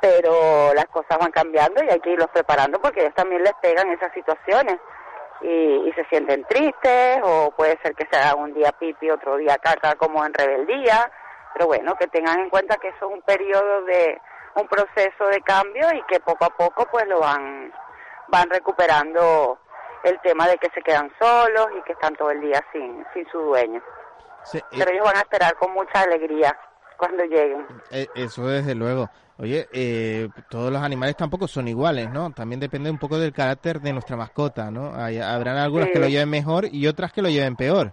pero 0.00 0.72
las 0.74 0.86
cosas 0.86 1.18
van 1.18 1.30
cambiando 1.30 1.82
y 1.82 1.90
hay 1.90 2.00
que 2.00 2.10
irlos 2.10 2.28
preparando 2.32 2.80
porque 2.80 3.00
ellos 3.00 3.14
también 3.14 3.42
les 3.42 3.54
pegan 3.54 3.90
esas 3.90 4.12
situaciones. 4.12 4.78
Y, 5.40 5.88
y 5.88 5.92
se 5.92 6.04
sienten 6.06 6.44
tristes 6.44 7.18
o 7.22 7.50
puede 7.50 7.78
ser 7.82 7.94
que 7.94 8.06
sea 8.10 8.34
un 8.34 8.54
día 8.54 8.72
pipi, 8.72 9.10
otro 9.10 9.36
día 9.36 9.58
caca 9.58 9.94
como 9.96 10.24
en 10.24 10.32
rebeldía, 10.32 11.10
pero 11.52 11.66
bueno, 11.66 11.94
que 11.96 12.06
tengan 12.06 12.40
en 12.40 12.48
cuenta 12.48 12.76
que 12.76 12.88
eso 12.88 13.06
es 13.08 13.12
un 13.12 13.22
periodo 13.22 13.82
de 13.82 14.18
un 14.54 14.68
proceso 14.68 15.26
de 15.26 15.40
cambio 15.42 15.92
y 15.92 16.02
que 16.04 16.20
poco 16.20 16.44
a 16.44 16.50
poco 16.50 16.86
pues 16.90 17.06
lo 17.08 17.20
van 17.20 17.72
van 18.28 18.48
recuperando 18.48 19.58
el 20.04 20.20
tema 20.20 20.46
de 20.46 20.58
que 20.58 20.68
se 20.74 20.82
quedan 20.82 21.10
solos 21.18 21.68
y 21.78 21.82
que 21.82 21.92
están 21.92 22.14
todo 22.14 22.30
el 22.30 22.40
día 22.40 22.64
sin, 22.72 23.04
sin 23.12 23.26
su 23.30 23.38
dueño. 23.38 23.82
Pero 24.70 24.90
ellos 24.90 25.04
van 25.04 25.16
a 25.16 25.20
esperar 25.20 25.54
con 25.56 25.72
mucha 25.72 26.02
alegría 26.02 26.56
cuando 26.96 27.24
lleguen. 27.24 27.66
Eh, 27.90 28.06
eso 28.14 28.46
desde 28.46 28.74
luego. 28.74 29.08
Oye, 29.38 29.68
eh, 29.72 30.28
todos 30.48 30.70
los 30.70 30.82
animales 30.82 31.16
tampoco 31.16 31.48
son 31.48 31.66
iguales, 31.66 32.08
¿no? 32.10 32.30
También 32.32 32.60
depende 32.60 32.90
un 32.90 32.98
poco 32.98 33.18
del 33.18 33.32
carácter 33.32 33.80
de 33.80 33.92
nuestra 33.92 34.16
mascota, 34.16 34.70
¿no? 34.70 34.94
Hay, 34.94 35.18
habrán 35.18 35.56
algunas 35.56 35.88
que 35.88 35.98
lo 35.98 36.06
lleven 36.06 36.30
mejor 36.30 36.66
y 36.70 36.86
otras 36.86 37.12
que 37.12 37.22
lo 37.22 37.28
lleven 37.28 37.56
peor. 37.56 37.92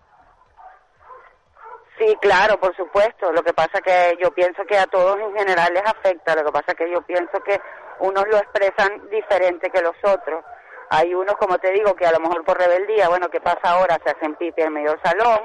Sí, 1.98 2.16
claro, 2.22 2.60
por 2.60 2.76
supuesto. 2.76 3.32
Lo 3.32 3.42
que 3.42 3.54
pasa 3.54 3.82
que 3.82 4.18
yo 4.22 4.32
pienso 4.32 4.64
que 4.66 4.78
a 4.78 4.86
todos 4.86 5.20
en 5.20 5.36
general 5.36 5.74
les 5.74 5.84
afecta. 5.84 6.36
Lo 6.36 6.46
que 6.46 6.52
pasa 6.52 6.74
que 6.76 6.92
yo 6.92 7.02
pienso 7.02 7.40
que 7.44 7.60
unos 8.00 8.26
lo 8.28 8.38
expresan 8.38 9.10
diferente 9.10 9.70
que 9.70 9.82
los 9.82 9.96
otros. 10.04 10.44
Hay 10.94 11.14
unos, 11.14 11.36
como 11.38 11.58
te 11.58 11.72
digo, 11.72 11.96
que 11.96 12.06
a 12.06 12.12
lo 12.12 12.20
mejor 12.20 12.44
por 12.44 12.60
rebeldía, 12.60 13.08
bueno, 13.08 13.30
¿qué 13.30 13.40
pasa 13.40 13.62
ahora? 13.64 13.98
Se 14.04 14.12
hacen 14.12 14.36
pipi 14.36 14.62
en 14.62 14.74
medio 14.74 14.92
del 14.92 15.02
salón. 15.02 15.40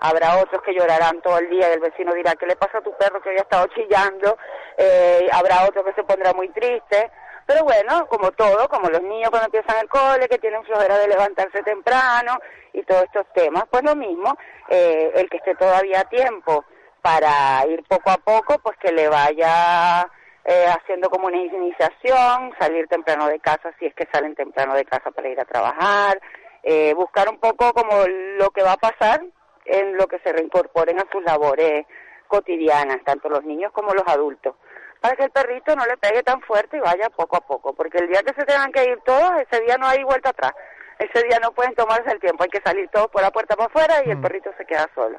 Habrá 0.00 0.38
otros 0.38 0.60
que 0.62 0.74
llorarán 0.74 1.22
todo 1.22 1.38
el 1.38 1.48
día 1.48 1.70
y 1.70 1.74
el 1.74 1.80
vecino 1.80 2.12
dirá, 2.14 2.34
¿qué 2.34 2.46
le 2.46 2.56
pasa 2.56 2.78
a 2.78 2.80
tu 2.80 2.92
perro 2.96 3.22
que 3.22 3.28
hoy 3.28 3.36
estado 3.36 3.68
chillando? 3.68 4.36
Eh, 4.76 5.28
habrá 5.30 5.66
otro 5.68 5.84
que 5.84 5.92
se 5.92 6.02
pondrá 6.02 6.32
muy 6.32 6.48
triste. 6.48 7.12
Pero 7.46 7.62
bueno, 7.62 8.08
como 8.08 8.32
todo, 8.32 8.68
como 8.68 8.90
los 8.90 9.00
niños 9.02 9.30
cuando 9.30 9.46
empiezan 9.46 9.78
el 9.80 9.88
cole, 9.88 10.28
que 10.28 10.38
tienen 10.38 10.64
flojera 10.64 10.98
de 10.98 11.06
levantarse 11.06 11.62
temprano 11.62 12.36
y 12.72 12.82
todos 12.82 13.04
estos 13.04 13.32
temas, 13.32 13.66
pues 13.70 13.84
lo 13.84 13.94
mismo, 13.94 14.36
eh, 14.68 15.12
el 15.14 15.30
que 15.30 15.36
esté 15.36 15.54
todavía 15.54 16.00
a 16.00 16.08
tiempo 16.08 16.64
para 17.00 17.64
ir 17.68 17.84
poco 17.86 18.10
a 18.10 18.16
poco, 18.16 18.58
pues 18.58 18.76
que 18.78 18.90
le 18.90 19.08
vaya 19.08 20.10
eh, 20.44 20.66
haciendo 20.66 21.10
como 21.10 21.26
una 21.26 21.36
iniciación, 21.36 22.52
salir 22.58 22.86
temprano 22.88 23.28
de 23.28 23.40
casa 23.40 23.72
si 23.78 23.86
es 23.86 23.94
que 23.94 24.08
salen 24.12 24.34
temprano 24.34 24.74
de 24.74 24.84
casa 24.84 25.10
para 25.10 25.28
ir 25.28 25.40
a 25.40 25.44
trabajar, 25.44 26.20
eh, 26.62 26.94
buscar 26.94 27.28
un 27.28 27.38
poco 27.38 27.72
como 27.72 28.06
lo 28.06 28.50
que 28.50 28.62
va 28.62 28.72
a 28.72 28.76
pasar 28.76 29.22
en 29.64 29.96
lo 29.96 30.06
que 30.06 30.18
se 30.20 30.32
reincorporen 30.32 30.98
a 30.98 31.06
sus 31.12 31.22
labores 31.22 31.86
cotidianas, 32.26 32.98
tanto 33.04 33.28
los 33.28 33.44
niños 33.44 33.72
como 33.72 33.92
los 33.92 34.06
adultos, 34.06 34.54
para 35.00 35.16
que 35.16 35.24
el 35.24 35.30
perrito 35.30 35.74
no 35.76 35.84
le 35.86 35.96
pegue 35.96 36.22
tan 36.22 36.40
fuerte 36.42 36.76
y 36.76 36.80
vaya 36.80 37.08
poco 37.10 37.36
a 37.36 37.40
poco, 37.40 37.74
porque 37.74 37.98
el 37.98 38.08
día 38.08 38.22
que 38.22 38.34
se 38.34 38.44
tengan 38.44 38.72
que 38.72 38.84
ir 38.84 38.98
todos, 39.04 39.32
ese 39.40 39.62
día 39.62 39.76
no 39.78 39.86
hay 39.86 40.02
vuelta 40.02 40.30
atrás, 40.30 40.52
ese 40.98 41.26
día 41.26 41.38
no 41.40 41.52
pueden 41.52 41.74
tomarse 41.74 42.10
el 42.10 42.20
tiempo, 42.20 42.42
hay 42.42 42.50
que 42.50 42.62
salir 42.62 42.88
todos 42.90 43.08
por 43.08 43.22
la 43.22 43.30
puerta 43.30 43.54
para 43.54 43.68
afuera 43.68 44.02
y 44.04 44.10
el 44.10 44.18
mm. 44.18 44.22
perrito 44.22 44.50
se 44.58 44.64
queda 44.64 44.88
solo. 44.94 45.18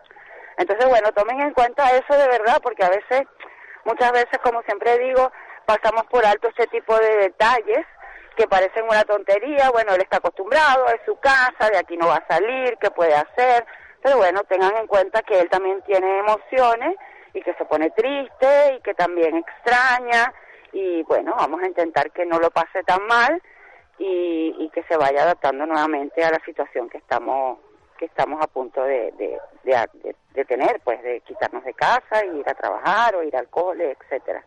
Entonces, 0.57 0.89
bueno, 0.89 1.11
tomen 1.13 1.39
en 1.39 1.53
cuenta 1.53 1.89
eso 1.91 2.13
de 2.17 2.27
verdad, 2.27 2.59
porque 2.61 2.83
a 2.83 2.89
veces 2.89 3.23
Muchas 3.89 4.11
veces, 4.11 4.37
como 4.43 4.61
siempre 4.61 4.99
digo, 4.99 5.31
pasamos 5.65 6.05
por 6.11 6.23
alto 6.23 6.47
ese 6.49 6.67
tipo 6.67 6.95
de 6.95 7.17
detalles 7.17 7.87
que 8.37 8.47
parecen 8.47 8.85
una 8.87 9.03
tontería, 9.03 9.71
bueno, 9.71 9.95
él 9.95 10.01
está 10.01 10.17
acostumbrado, 10.17 10.85
es 10.89 11.01
su 11.07 11.19
casa, 11.19 11.71
de 11.71 11.77
aquí 11.79 11.97
no 11.97 12.05
va 12.05 12.17
a 12.17 12.27
salir, 12.27 12.77
¿qué 12.79 12.91
puede 12.91 13.15
hacer? 13.15 13.65
Pero 14.03 14.17
bueno, 14.17 14.43
tengan 14.43 14.77
en 14.77 14.85
cuenta 14.85 15.23
que 15.23 15.39
él 15.39 15.49
también 15.49 15.81
tiene 15.87 16.19
emociones 16.19 16.97
y 17.33 17.41
que 17.41 17.55
se 17.55 17.65
pone 17.65 17.89
triste 17.89 18.75
y 18.77 18.81
que 18.81 18.93
también 18.93 19.37
extraña 19.37 20.31
y 20.71 21.01
bueno, 21.03 21.33
vamos 21.35 21.59
a 21.63 21.67
intentar 21.67 22.11
que 22.11 22.27
no 22.27 22.37
lo 22.37 22.51
pase 22.51 22.83
tan 22.83 23.03
mal 23.07 23.41
y, 23.97 24.55
y 24.59 24.69
que 24.69 24.83
se 24.83 24.97
vaya 24.97 25.23
adaptando 25.23 25.65
nuevamente 25.65 26.23
a 26.23 26.29
la 26.29 26.39
situación 26.45 26.89
que 26.89 26.99
estamos 26.99 27.57
que 27.99 28.05
estamos 28.05 28.41
a 28.41 28.47
punto 28.47 28.81
de, 28.81 29.13
de, 29.63 30.45
tener, 30.45 30.79
pues 30.85 31.03
de 31.03 31.19
quitarnos 31.21 31.63
de 31.65 31.73
casa, 31.73 32.25
ir 32.25 32.47
a 32.47 32.53
trabajar 32.53 33.15
o 33.15 33.23
ir 33.23 33.35
al 33.35 33.49
cole, 33.49 33.97
etcétera. 33.99 34.41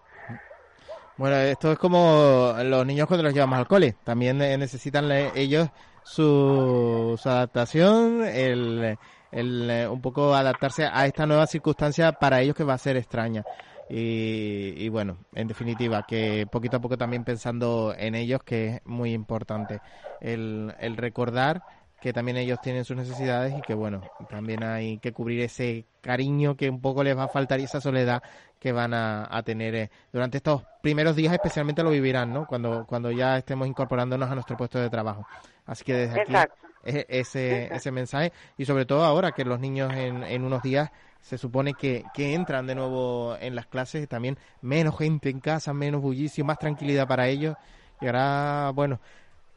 Bueno, 1.18 1.36
esto 1.36 1.72
es 1.72 1.78
como 1.78 2.55
los 2.64 2.86
niños 2.86 3.07
cuando 3.07 3.24
los 3.24 3.34
llevamos 3.34 3.59
al 3.59 3.68
cole. 3.68 3.94
También 4.03 4.38
necesitan 4.38 5.12
ellos 5.34 5.68
su, 6.03 7.18
su 7.22 7.28
adaptación, 7.28 8.24
el, 8.24 8.96
el, 9.30 9.70
eh, 9.70 9.86
un 9.86 10.00
poco 10.00 10.34
adaptarse 10.34 10.88
a 10.90 11.07
esta 11.07 11.26
nueva 11.26 11.46
circunstancia 11.46 12.12
para 12.12 12.40
ellos 12.40 12.57
que 12.57 12.64
va 12.64 12.74
a 12.74 12.78
ser 12.78 12.96
extraña. 12.96 13.44
Y, 13.90 14.72
y, 14.78 14.88
bueno, 14.88 15.18
en 15.34 15.48
definitiva, 15.48 16.07
que 16.09 16.46
poquito 16.50 16.78
a 16.78 16.80
poco 16.80 16.96
también 16.96 17.24
pensando 17.24 17.94
en 17.94 18.14
ellos, 18.14 18.42
que 18.42 18.66
es 18.66 18.86
muy 18.86 19.12
importante 19.12 19.80
el, 20.20 20.74
el 20.80 20.96
recordar 20.96 21.62
que 22.03 22.12
también 22.12 22.36
ellos 22.36 22.61
tienen 22.61 22.84
sus 22.84 22.96
necesidades 22.96 23.55
y 23.57 23.62
que 23.62 23.74
bueno, 23.74 24.03
también 24.28 24.64
hay 24.64 24.98
que 24.98 25.12
cubrir 25.12 25.40
ese 25.40 25.86
cariño 26.00 26.57
que 26.57 26.68
un 26.68 26.80
poco 26.80 27.05
les 27.05 27.16
va 27.16 27.24
a 27.24 27.28
faltar 27.28 27.61
y 27.61 27.64
esa 27.64 27.80
soledad 27.80 28.24
que 28.59 28.72
van 28.72 28.92
a, 28.92 29.40
tener 29.44 29.74
eh, 29.76 29.90
durante 30.12 30.38
estos 30.38 30.64
primeros 30.82 31.14
días 31.14 31.32
especialmente 31.32 31.84
lo 31.84 31.90
vivirán, 31.90 32.32
¿no? 32.32 32.44
Cuando, 32.44 32.84
cuando 32.88 33.12
ya 33.12 33.38
estemos 33.38 33.68
incorporándonos 33.68 34.28
a 34.28 34.34
nuestro 34.34 34.57
puesto 34.57 34.80
de 34.80 34.90
trabajo. 34.90 35.24
Así 35.64 35.84
que 35.84 35.94
desde 35.94 36.22
aquí 36.22 36.34
ese, 36.82 37.72
ese 37.72 37.92
mensaje 37.92 38.32
y 38.59 38.64
sobre 38.64 38.84
todo 38.84 39.05
ahora 39.05 39.30
que 39.30 39.44
los 39.44 39.61
niños 39.61 39.92
en, 39.94 40.24
en 40.24 40.42
unos 40.42 40.61
días 40.61 40.90
se 41.20 41.38
supone 41.38 41.74
que, 41.74 42.03
que 42.12 42.34
entran 42.34 42.66
de 42.66 42.74
nuevo 42.74 43.36
en 43.40 43.55
las 43.55 43.66
clases, 43.66 44.09
también 44.09 44.36
menos 44.61 44.98
gente 44.98 45.30
en 45.30 45.38
casa, 45.38 45.72
menos 45.72 46.03
bullicio, 46.03 46.44
más 46.44 46.59
tranquilidad 46.59 47.07
para 47.07 47.28
ellos 47.28 47.55
y 48.00 48.07
ahora, 48.07 48.72
bueno, 48.74 48.98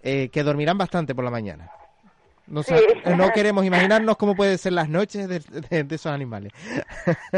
eh, 0.04 0.30
que 0.30 0.44
dormirán 0.44 0.78
bastante 0.78 1.16
por 1.16 1.26
la 1.26 1.32
mañana. 1.32 1.72
No, 2.48 2.62
no 3.18 3.30
queremos 3.34 3.66
imaginarnos 3.66 4.18
cómo 4.18 4.36
pueden 4.36 4.58
ser 4.58 4.74
las 4.74 4.88
noches 4.88 5.28
de, 5.28 5.86
esos 5.90 6.12
animales. 6.12 6.52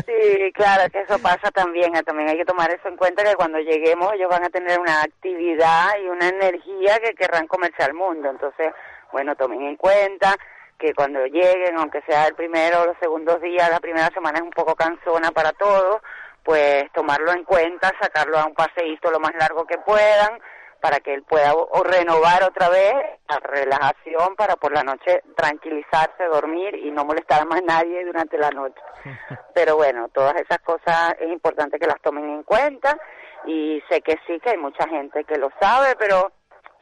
Sí, 0.06 0.52
claro, 0.54 0.90
que 0.92 1.02
eso 1.02 1.20
pasa 1.20 1.52
también. 1.52 1.96
Eh, 1.96 2.04
también 2.04 2.30
hay 2.30 2.38
que 2.38 2.46
tomar 2.46 2.70
eso 2.72 2.88
en 2.88 2.98
cuenta 2.98 3.24
que 3.24 3.36
cuando 3.36 3.60
lleguemos 3.60 4.14
ellos 4.14 4.30
van 4.30 4.44
a 4.44 4.50
tener 4.50 4.80
una 4.80 5.02
actividad 5.02 5.92
y 6.04 6.08
una 6.08 6.30
energía 6.30 7.00
que 7.00 7.14
querrán 7.14 7.48
comerse 7.48 7.84
al 7.84 7.94
mundo. 7.94 8.30
Entonces, 8.30 8.74
bueno, 9.12 9.36
tomen 9.36 9.62
en 9.64 9.76
cuenta 9.76 10.36
que 10.78 10.94
cuando 10.94 11.26
lleguen, 11.26 11.78
aunque 11.78 12.02
sea 12.08 12.28
el 12.28 12.36
primero 12.36 12.82
o 12.82 12.86
los 12.88 12.98
segundos 13.00 13.42
días, 13.42 13.70
la 13.70 13.80
primera 13.80 14.10
semana 14.10 14.40
es 14.40 14.44
un 14.44 14.52
poco 14.52 14.76
cansona 14.76 15.32
para 15.32 15.52
todos, 15.54 16.02
pues 16.44 16.92
tomarlo 16.94 17.32
en 17.34 17.44
cuenta, 17.44 17.92
sacarlo 18.00 18.38
a 18.38 18.46
un 18.46 18.54
paseíto 18.54 19.12
lo 19.12 19.20
más 19.20 19.34
largo 19.36 19.66
que 19.66 19.78
puedan, 19.80 20.40
para 20.82 21.00
que 21.00 21.14
él 21.14 21.24
pueda 21.24 21.54
o 21.54 21.84
renovar 21.84 22.44
otra 22.44 22.70
vez 22.70 22.94
la 23.30 23.40
relajación 23.40 24.36
para 24.36 24.56
por 24.56 24.72
la 24.72 24.84
noche 24.84 25.24
tranquilizarse, 25.36 26.26
dormir 26.26 26.76
y 26.76 26.92
no 26.92 27.04
molestar 27.06 27.42
a 27.42 27.46
más 27.46 27.62
nadie 27.64 28.06
durante 28.06 28.38
la 28.38 28.52
noche. 28.52 28.80
Pero 29.54 29.76
bueno, 29.76 30.10
todas 30.10 30.36
esas 30.36 30.60
cosas 30.60 31.16
es 31.20 31.30
importante 31.30 31.80
que 31.80 31.88
las 31.88 32.02
tomen 32.02 32.30
en 32.30 32.44
cuenta 32.44 32.98
y 33.46 33.82
sé 33.90 34.02
que 34.02 34.18
sí 34.28 34.40
que 34.40 34.52
hay 34.52 34.58
mucha 34.58 34.88
gente 34.88 35.24
que 35.24 35.38
lo 35.38 35.50
sabe, 35.60 35.96
pero 35.98 36.32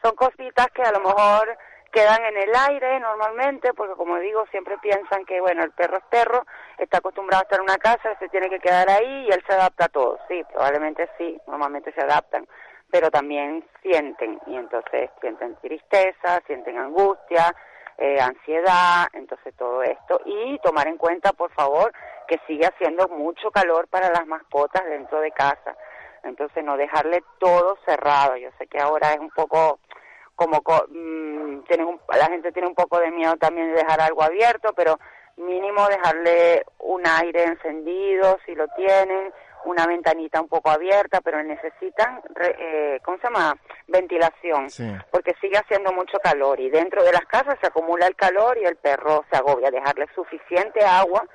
son 0.02 0.16
cositas 0.16 0.68
que 0.74 0.82
a 0.82 0.92
lo 0.92 1.00
mejor 1.00 1.56
quedan 1.92 2.24
en 2.26 2.38
el 2.38 2.52
aire 2.70 3.00
normalmente, 3.00 3.74
porque 3.74 3.94
como 3.94 4.18
digo, 4.20 4.46
siempre 4.52 4.78
piensan 4.80 5.26
que, 5.26 5.40
bueno, 5.40 5.64
el 5.64 5.72
perro 5.72 5.98
es 5.98 6.04
perro, 6.10 6.46
está 6.78 6.98
acostumbrado 6.98 7.42
a 7.42 7.44
estar 7.44 7.60
en 7.60 7.64
una 7.64 7.78
casa, 7.78 8.18
se 8.20 8.28
tiene 8.30 8.50
que 8.50 8.60
quedar 8.60 8.90
ahí 8.90 9.28
y 9.28 9.32
él 9.32 9.42
se 9.48 9.54
adapta 9.54 9.86
a 9.86 9.90
todo. 9.90 10.20
Sí, 10.28 10.44
probablemente 10.52 11.10
sí, 11.18 11.40
normalmente 11.48 11.94
se 11.94 12.02
adaptan 12.02 12.46
pero 12.92 13.10
también 13.12 13.66
sienten, 13.82 14.40
y 14.48 14.56
entonces 14.56 15.10
sienten 15.22 15.56
tristeza, 15.62 16.42
sienten 16.48 16.78
angustia, 16.78 17.54
eh, 17.98 18.20
ansiedad, 18.20 19.08
entonces 19.14 19.54
todo 19.56 19.82
esto, 19.84 20.22
y 20.26 20.60
tomar 20.60 20.88
en 20.88 20.98
cuenta, 20.98 21.32
por 21.34 21.52
favor, 21.52 21.92
que 22.28 22.40
sigue 22.48 22.66
haciendo 22.66 23.08
mucho 23.08 23.52
calor 23.52 23.88
para 23.88 24.10
las 24.10 24.26
mascotas 24.28 24.86
dentro 24.86 25.22
de 25.22 25.32
casa, 25.32 25.76
entonces 26.24 26.64
no 26.64 26.78
dejarle 26.78 27.24
todo 27.40 27.78
cerrado, 27.86 28.36
yo 28.38 28.50
sé 28.58 28.68
que 28.68 28.80
ahora 28.80 29.14
es 29.14 29.20
un 29.20 29.30
poco 29.30 29.80
como 30.36 30.62
mmm, 30.90 31.62
tienen 31.62 32.00
la 32.10 32.26
gente 32.26 32.52
tiene 32.52 32.68
un 32.68 32.76
poco 32.76 33.00
de 33.00 33.12
miedo 33.12 33.36
también 33.38 33.68
de 33.68 33.82
dejar 33.82 34.02
algo 34.02 34.22
abierto, 34.24 34.74
pero 34.76 35.00
mínimo 35.38 35.88
dejarle 35.88 36.66
un 36.80 37.06
aire 37.08 37.44
encendido 37.44 38.38
si 38.46 38.56
lo 38.56 38.68
tienen, 38.70 39.34
una 39.66 39.88
ventanita 39.88 40.42
un 40.42 40.48
poco 40.48 40.70
abierta, 40.70 41.22
pero 41.22 41.42
necesitan, 41.44 42.22
eh, 42.40 43.00
¿cómo 43.04 43.18
se 43.18 43.24
llama? 43.24 43.56
Ventilación, 43.88 44.68
porque 45.12 45.36
sigue 45.42 45.58
haciendo 45.58 45.92
mucho 45.94 46.18
calor 46.20 46.60
y 46.60 46.70
dentro 46.70 47.04
de 47.04 47.12
las 47.12 47.26
casas 47.26 47.58
se 47.62 47.68
acumula 47.68 48.08
el 48.08 48.16
calor 48.16 48.58
y 48.58 48.66
el 48.66 48.76
perro 48.78 49.26
se 49.30 49.38
agobia. 49.38 49.72
Dejarle 49.72 50.08
suficiente 50.16 50.84
agua 50.84 51.26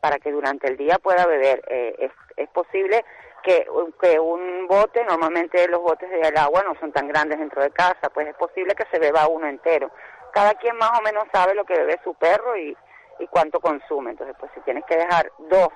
para 0.00 0.18
que 0.18 0.30
durante 0.30 0.68
el 0.68 0.76
día 0.76 0.98
pueda 0.98 1.26
beber. 1.26 1.62
Eh, 1.68 1.96
es, 1.98 2.12
es 2.36 2.48
posible 2.50 3.04
que, 3.42 3.66
que 4.00 4.18
un 4.18 4.66
bote, 4.66 5.04
normalmente 5.04 5.68
los 5.68 5.80
botes 5.80 6.10
del 6.10 6.36
agua 6.36 6.62
no 6.64 6.74
son 6.80 6.92
tan 6.92 7.08
grandes 7.08 7.38
dentro 7.38 7.62
de 7.62 7.70
casa, 7.70 8.10
pues 8.12 8.28
es 8.28 8.34
posible 8.34 8.74
que 8.74 8.86
se 8.90 8.98
beba 8.98 9.28
uno 9.28 9.46
entero. 9.46 9.90
Cada 10.32 10.54
quien 10.54 10.76
más 10.76 10.98
o 10.98 11.02
menos 11.02 11.24
sabe 11.32 11.54
lo 11.54 11.64
que 11.64 11.74
bebe 11.74 11.98
su 12.04 12.14
perro 12.14 12.56
y, 12.56 12.76
y 13.18 13.26
cuánto 13.28 13.60
consume. 13.60 14.10
Entonces, 14.10 14.36
pues 14.38 14.50
si 14.54 14.60
tienes 14.60 14.84
que 14.84 14.96
dejar 14.96 15.30
dos 15.38 15.68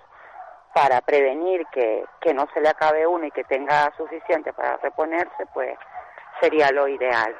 para 0.75 1.01
prevenir 1.01 1.67
que, 1.73 2.05
que 2.21 2.33
no 2.33 2.47
se 2.55 2.61
le 2.61 2.69
acabe 2.69 3.07
uno 3.07 3.27
y 3.27 3.31
que 3.31 3.45
tenga 3.45 3.93
suficiente 3.97 4.53
para 4.53 4.77
reponerse, 4.79 5.47
pues 5.53 5.77
sería 6.41 6.71
lo 6.71 6.89
ideal. 6.89 7.35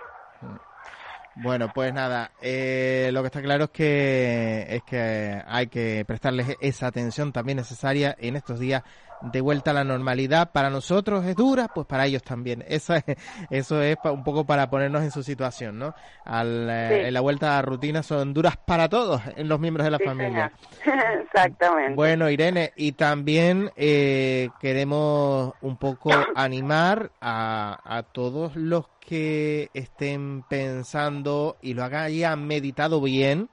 Bueno, 1.37 1.71
pues 1.73 1.95
nada, 1.95 2.33
eh, 2.43 3.11
lo 3.13 3.23
que 3.23 3.27
está 3.29 3.41
claro 3.41 3.65
es 3.65 3.71
que 3.71 4.67
es 4.69 4.83
que 4.83 5.41
hay 5.47 5.69
que 5.69 6.05
prestarles 6.07 6.57
esa 6.61 6.89
atención 6.89 7.33
también 7.33 7.57
necesaria 7.57 8.15
en 8.19 8.37
estos 8.37 8.59
días 8.59 8.83
de 9.21 9.41
vuelta 9.41 9.71
a 9.71 9.75
la 9.75 9.85
normalidad. 9.85 10.51
Para 10.53 10.71
nosotros 10.71 11.25
es 11.25 11.37
dura, 11.37 11.69
pues 11.69 11.87
para 11.87 12.07
ellos 12.07 12.23
también. 12.23 12.65
Eso 12.69 12.95
es, 12.95 13.05
eso 13.51 13.83
es 13.83 13.97
un 14.05 14.25
poco 14.25 14.45
para 14.45 14.71
ponernos 14.71 15.03
en 15.03 15.11
su 15.11 15.23
situación, 15.23 15.79
¿no? 15.79 15.95
Al, 16.25 16.69
eh, 16.71 17.09
En 17.09 17.15
la 17.15 17.21
vuelta 17.21 17.53
a 17.53 17.57
la 17.57 17.63
rutina 17.63 18.03
son 18.03 18.33
duras 18.33 18.57
para 18.57 18.89
todos, 18.89 19.21
en 19.37 19.49
los 19.49 19.59
miembros 19.61 19.85
de 19.85 19.91
la 19.91 19.99
familia. 19.99 20.53
Exactamente. 21.25 21.95
Bueno, 21.95 22.31
Irene, 22.31 22.73
y 22.77 22.93
también 22.93 23.71
eh, 23.77 24.49
queremos 24.61 25.53
un 25.61 25.77
poco 25.77 26.11
animar 26.35 27.11
a, 27.21 27.79
a 27.85 28.03
todos 28.03 28.57
los 28.57 28.87
que 29.01 29.71
estén 29.75 30.45
pensando 30.49 31.57
y 31.61 31.75
lo 31.75 31.85
hayan 31.85 32.47
meditado 32.47 33.01
bien, 33.01 33.49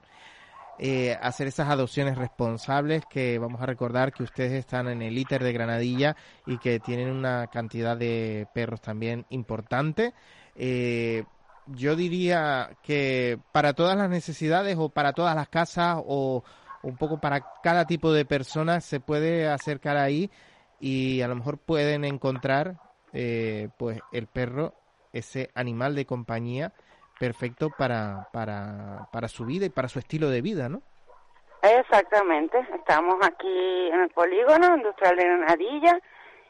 eh, 0.78 1.18
hacer 1.20 1.48
esas 1.48 1.68
adopciones 1.68 2.16
responsables 2.16 3.04
que 3.06 3.38
vamos 3.38 3.60
a 3.60 3.66
recordar 3.66 4.12
que 4.12 4.22
ustedes 4.22 4.52
están 4.52 4.88
en 4.88 5.02
el 5.02 5.18
ITER 5.18 5.42
de 5.42 5.52
Granadilla 5.52 6.16
y 6.46 6.58
que 6.58 6.78
tienen 6.78 7.10
una 7.10 7.48
cantidad 7.48 7.96
de 7.96 8.46
perros 8.54 8.80
también 8.80 9.26
importante. 9.30 10.14
Eh, 10.54 11.24
yo 11.66 11.96
diría 11.96 12.70
que 12.82 13.38
para 13.52 13.72
todas 13.72 13.96
las 13.96 14.08
necesidades 14.08 14.76
o 14.78 14.88
para 14.88 15.12
todas 15.12 15.34
las 15.34 15.48
casas 15.48 15.98
o 16.06 16.44
un 16.82 16.96
poco 16.96 17.20
para 17.20 17.44
cada 17.62 17.84
tipo 17.86 18.12
de 18.12 18.24
personas 18.24 18.84
se 18.84 19.00
puede 19.00 19.48
acercar 19.48 19.96
ahí 19.96 20.30
y 20.80 21.20
a 21.22 21.28
lo 21.28 21.34
mejor 21.34 21.58
pueden 21.58 22.04
encontrar 22.04 22.78
eh, 23.12 23.68
pues 23.78 23.98
el 24.12 24.28
perro 24.28 24.74
ese 25.12 25.50
animal 25.54 25.94
de 25.94 26.06
compañía 26.06 26.72
perfecto 27.18 27.70
para, 27.76 28.28
para, 28.32 29.08
para 29.12 29.28
su 29.28 29.44
vida 29.44 29.66
y 29.66 29.70
para 29.70 29.88
su 29.88 29.98
estilo 29.98 30.30
de 30.30 30.42
vida, 30.42 30.68
¿no? 30.68 30.82
Exactamente, 31.62 32.58
estamos 32.74 33.16
aquí 33.26 33.88
en 33.92 34.00
el 34.00 34.10
polígono 34.10 34.76
industrial 34.76 35.16
de 35.16 35.24
Granadilla 35.24 36.00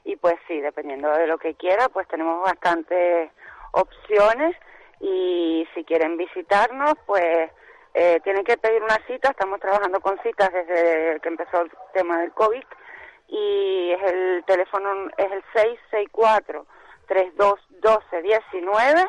y 0.04 0.16
pues 0.16 0.34
sí, 0.46 0.60
dependiendo 0.60 1.10
de 1.12 1.26
lo 1.26 1.38
que 1.38 1.54
quiera, 1.54 1.88
pues 1.88 2.06
tenemos 2.08 2.44
bastantes 2.44 3.30
opciones 3.72 4.54
y 5.00 5.66
si 5.74 5.84
quieren 5.84 6.16
visitarnos, 6.16 6.94
pues 7.06 7.50
eh, 7.94 8.20
tienen 8.22 8.44
que 8.44 8.58
pedir 8.58 8.82
una 8.82 8.98
cita, 9.06 9.30
estamos 9.30 9.60
trabajando 9.60 10.00
con 10.00 10.18
citas 10.22 10.52
desde 10.52 11.20
que 11.20 11.28
empezó 11.28 11.62
el 11.62 11.72
tema 11.94 12.20
del 12.20 12.32
COVID 12.32 12.64
y 13.28 13.92
es 13.92 14.12
el 14.12 14.44
teléfono 14.46 15.08
es 15.16 15.32
el 15.32 15.42
664 15.54 16.66
321219 17.06 19.06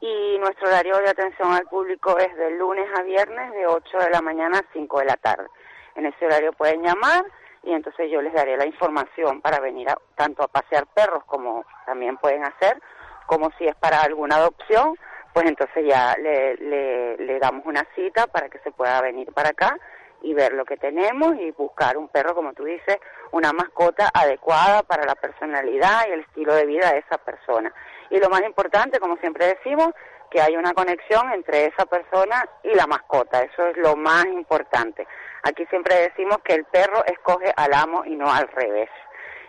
y 0.00 0.38
nuestro 0.38 0.68
horario 0.68 0.96
de 0.98 1.10
atención 1.10 1.52
al 1.52 1.66
público 1.66 2.16
es 2.18 2.34
de 2.36 2.50
lunes 2.52 2.86
a 2.96 3.02
viernes 3.02 3.52
de 3.52 3.66
8 3.66 3.98
de 3.98 4.10
la 4.10 4.20
mañana 4.20 4.58
a 4.58 4.72
5 4.72 4.98
de 5.00 5.04
la 5.04 5.16
tarde. 5.16 5.48
En 5.94 6.06
ese 6.06 6.26
horario 6.26 6.52
pueden 6.52 6.82
llamar 6.82 7.24
y 7.64 7.72
entonces 7.72 8.10
yo 8.10 8.22
les 8.22 8.32
daré 8.32 8.56
la 8.56 8.66
información 8.66 9.40
para 9.40 9.58
venir 9.60 9.88
tanto 10.14 10.42
a 10.42 10.48
pasear 10.48 10.86
perros 10.86 11.24
como 11.24 11.64
también 11.86 12.16
pueden 12.16 12.44
hacer, 12.44 12.80
como 13.26 13.50
si 13.58 13.66
es 13.66 13.74
para 13.74 14.02
alguna 14.02 14.36
adopción, 14.36 14.94
pues 15.32 15.46
entonces 15.46 15.84
ya 15.86 16.16
le, 16.16 16.56
le, 16.56 17.16
le 17.18 17.38
damos 17.38 17.66
una 17.66 17.86
cita 17.94 18.26
para 18.28 18.48
que 18.48 18.58
se 18.60 18.70
pueda 18.70 19.00
venir 19.02 19.32
para 19.32 19.50
acá 19.50 19.76
y 20.22 20.34
ver 20.34 20.52
lo 20.52 20.64
que 20.64 20.76
tenemos 20.76 21.36
y 21.36 21.50
buscar 21.52 21.96
un 21.96 22.08
perro, 22.08 22.34
como 22.34 22.52
tú 22.52 22.64
dices, 22.64 22.98
una 23.32 23.52
mascota 23.52 24.10
adecuada 24.12 24.82
para 24.82 25.04
la 25.04 25.14
personalidad 25.14 26.06
y 26.08 26.12
el 26.12 26.20
estilo 26.20 26.54
de 26.54 26.66
vida 26.66 26.92
de 26.92 26.98
esa 26.98 27.18
persona. 27.18 27.72
Y 28.10 28.18
lo 28.18 28.28
más 28.28 28.42
importante, 28.42 28.98
como 28.98 29.16
siempre 29.18 29.46
decimos, 29.46 29.90
que 30.30 30.40
hay 30.40 30.56
una 30.56 30.74
conexión 30.74 31.32
entre 31.32 31.66
esa 31.66 31.86
persona 31.86 32.44
y 32.62 32.74
la 32.74 32.86
mascota. 32.86 33.40
Eso 33.42 33.66
es 33.66 33.76
lo 33.78 33.96
más 33.96 34.26
importante. 34.26 35.06
Aquí 35.42 35.64
siempre 35.66 35.94
decimos 35.96 36.38
que 36.44 36.54
el 36.54 36.64
perro 36.66 37.04
escoge 37.06 37.52
al 37.56 37.72
amo 37.72 38.04
y 38.04 38.16
no 38.16 38.30
al 38.32 38.48
revés. 38.48 38.90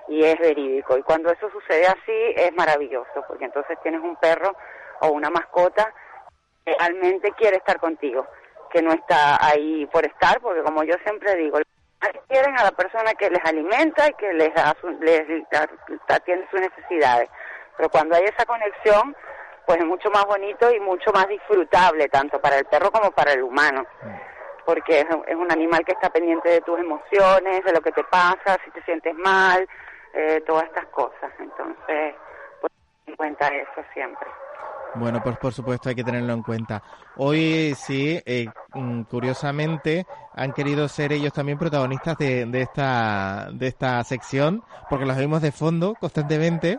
Y 0.07 0.24
es 0.24 0.39
verídico. 0.39 0.97
Y 0.97 1.03
cuando 1.03 1.32
eso 1.32 1.49
sucede 1.51 1.86
así, 1.86 2.34
es 2.36 2.51
maravilloso, 2.53 3.24
porque 3.28 3.45
entonces 3.45 3.78
tienes 3.84 4.01
un 4.01 4.16
perro 4.16 4.55
o 5.01 5.10
una 5.10 5.30
mascota 5.30 5.93
que 6.66 6.76
realmente 6.80 7.32
quiere 7.34 7.57
estar 7.57 7.80
contigo 7.80 8.26
que 8.70 8.82
no 8.82 8.91
está 8.91 9.43
ahí 9.45 9.86
por 9.88 10.05
estar, 10.05 10.39
porque 10.41 10.62
como 10.62 10.84
yo 10.84 10.95
siempre 11.03 11.36
digo, 11.36 11.60
quieren 12.28 12.57
a 12.57 12.64
la 12.64 12.72
persona 12.72 13.14
que 13.14 13.30
les 13.30 13.43
alimenta 13.43 14.07
y 14.07 14.14
que 14.14 14.34
les, 14.34 14.53
da 14.53 14.76
les 15.01 15.24
atiende 16.07 16.47
sus 16.51 16.62
necesidades. 16.62 17.30
Pero 17.80 17.90
cuando 17.92 18.14
hay 18.14 18.26
esa 18.26 18.46
conexión, 18.46 19.16
pues 19.66 19.80
es 19.80 19.86
mucho 19.86 20.12
más 20.12 20.26
bonito 20.26 20.70
y 20.70 20.82
mucho 20.82 21.14
más 21.14 21.30
disfrutable, 21.30 22.10
tanto 22.10 22.42
para 22.42 22.58
el 22.58 22.66
perro 22.66 22.92
como 22.92 23.10
para 23.12 23.32
el 23.32 23.42
humano. 23.42 23.86
Porque 24.66 25.00
es, 25.00 25.36
un 25.36 25.50
animal 25.50 25.86
que 25.86 25.94
está 25.94 26.10
pendiente 26.10 26.50
de 26.50 26.60
tus 26.60 26.78
emociones, 26.78 27.64
de 27.64 27.72
lo 27.72 27.80
que 27.80 27.94
te 27.94 28.04
pasa, 28.04 28.58
si 28.66 28.72
te 28.72 28.84
sientes 28.84 29.16
mal, 29.16 29.66
eh, 30.14 30.44
todas 30.46 30.66
estas 30.66 30.88
cosas. 30.88 31.32
Entonces, 31.40 32.16
pues 32.60 32.74
en 33.06 33.16
cuenta 33.16 33.48
eso 33.48 33.82
siempre. 33.94 34.28
Bueno, 34.96 35.22
pues 35.24 35.38
por 35.38 35.54
supuesto 35.54 35.88
hay 35.88 35.96
que 35.96 36.04
tenerlo 36.04 36.34
en 36.34 36.44
cuenta. 36.44 36.84
Hoy 37.16 37.76
sí, 37.76 38.22
eh, 38.26 38.48
mm, 38.74 39.04
curiosamente, 39.04 40.06
han 40.34 40.52
querido 40.52 40.90
ser 40.90 41.14
ellos 41.14 41.32
también 41.32 41.58
protagonistas 41.58 42.18
de, 42.18 42.46
de, 42.46 42.62
esta, 42.62 43.48
de 43.54 43.68
esta 43.68 44.04
sección, 44.04 44.64
porque 44.90 45.06
los 45.06 45.16
vimos 45.16 45.42
de 45.42 45.54
fondo 45.54 45.96
constantemente 45.98 46.78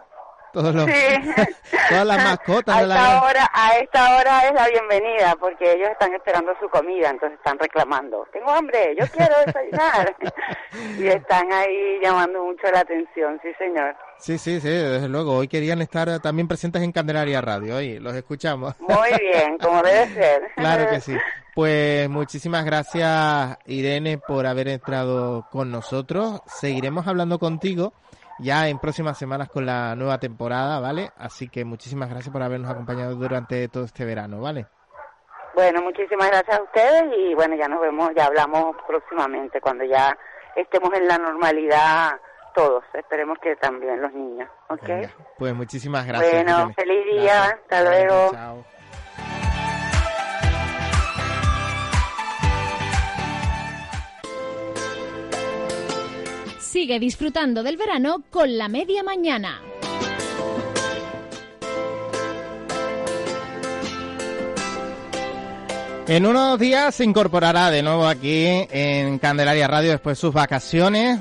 todos 0.53 0.75
los, 0.75 0.87
todas 1.89 2.07
las 2.07 2.25
mascotas. 2.25 2.77
A 2.77 2.83
esta, 2.83 3.23
hora, 3.23 3.51
a 3.53 3.77
esta 3.79 4.17
hora 4.17 4.49
es 4.49 4.55
la 4.55 4.69
bienvenida, 4.69 5.37
porque 5.39 5.73
ellos 5.73 5.91
están 5.91 6.15
esperando 6.15 6.53
su 6.61 6.69
comida, 6.69 7.11
entonces 7.11 7.39
están 7.39 7.59
reclamando, 7.59 8.27
tengo 8.33 8.51
hambre, 8.51 8.95
yo 8.99 9.07
quiero 9.09 9.35
desayunar. 9.47 10.17
y 10.99 11.07
están 11.07 11.53
ahí 11.53 12.01
llamando 12.03 12.45
mucho 12.45 12.71
la 12.73 12.81
atención, 12.81 13.39
sí 13.43 13.49
señor. 13.59 13.97
Sí, 14.19 14.37
sí, 14.39 14.61
sí, 14.61 14.69
desde 14.69 15.09
luego. 15.09 15.37
Hoy 15.37 15.49
querían 15.49 15.81
estar 15.81 16.21
también 16.21 16.47
presentes 16.47 16.83
en 16.83 16.93
Candelaria 16.93 17.41
Radio, 17.41 17.81
y 17.81 17.99
los 17.99 18.15
escuchamos. 18.15 18.79
Muy 18.81 19.11
bien, 19.19 19.57
como 19.59 19.83
debe 19.83 20.07
ser. 20.15 20.43
claro 20.57 20.91
que 20.91 21.01
sí. 21.01 21.17
Pues 21.55 22.09
muchísimas 22.09 22.65
gracias, 22.65 23.59
Irene, 23.67 24.19
por 24.19 24.47
haber 24.47 24.69
entrado 24.69 25.47
con 25.51 25.71
nosotros. 25.71 26.43
Seguiremos 26.47 27.07
hablando 27.07 27.39
contigo 27.39 27.93
ya 28.41 28.69
en 28.69 28.79
próximas 28.79 29.19
semanas 29.19 29.49
con 29.49 29.67
la 29.67 29.95
nueva 29.97 30.19
temporada, 30.19 30.81
¿vale? 30.81 31.11
Así 31.17 31.49
que 31.49 31.65
muchísimas 31.65 32.09
gracias 32.09 32.33
por 32.33 32.43
habernos 32.43 32.71
acompañado 32.71 33.15
durante 33.15 33.69
todo 33.69 33.85
este 33.85 34.05
verano, 34.05 34.41
¿vale? 34.41 34.67
Bueno, 35.55 35.83
muchísimas 35.83 36.29
gracias 36.29 36.59
a 36.59 36.63
ustedes 36.63 37.05
y 37.19 37.35
bueno, 37.35 37.57
ya 37.57 37.69
nos 37.69 37.81
vemos, 37.81 38.11
ya 38.17 38.27
hablamos 38.27 38.77
próximamente 38.87 39.61
cuando 39.61 39.85
ya 39.85 40.17
estemos 40.57 40.93
en 40.95 41.07
la 41.07 41.19
normalidad 41.19 42.13
todos, 42.55 42.83
esperemos 42.95 43.39
que 43.39 43.57
también 43.57 44.01
los 44.01 44.13
niños, 44.13 44.49
¿ok? 44.69 45.09
pues 45.39 45.55
muchísimas 45.55 46.07
gracias. 46.07 46.45
Bueno, 46.45 46.73
feliz 46.75 47.05
día, 47.07 47.45
hasta 47.45 47.83
luego. 47.83 48.31
Chao. 48.33 48.65
Sigue 56.71 57.01
disfrutando 57.01 57.65
del 57.65 57.77
verano 57.77 58.23
con 58.31 58.57
la 58.57 58.69
media 58.69 59.03
mañana. 59.03 59.61
En 66.07 66.27
unos 66.27 66.61
días 66.61 66.95
se 66.95 67.03
incorporará 67.03 67.73
de 67.73 67.83
nuevo 67.83 68.07
aquí 68.07 68.45
en 68.71 69.19
Candelaria 69.19 69.67
Radio 69.67 69.91
después 69.91 70.17
de 70.17 70.21
sus 70.21 70.33
vacaciones 70.33 71.19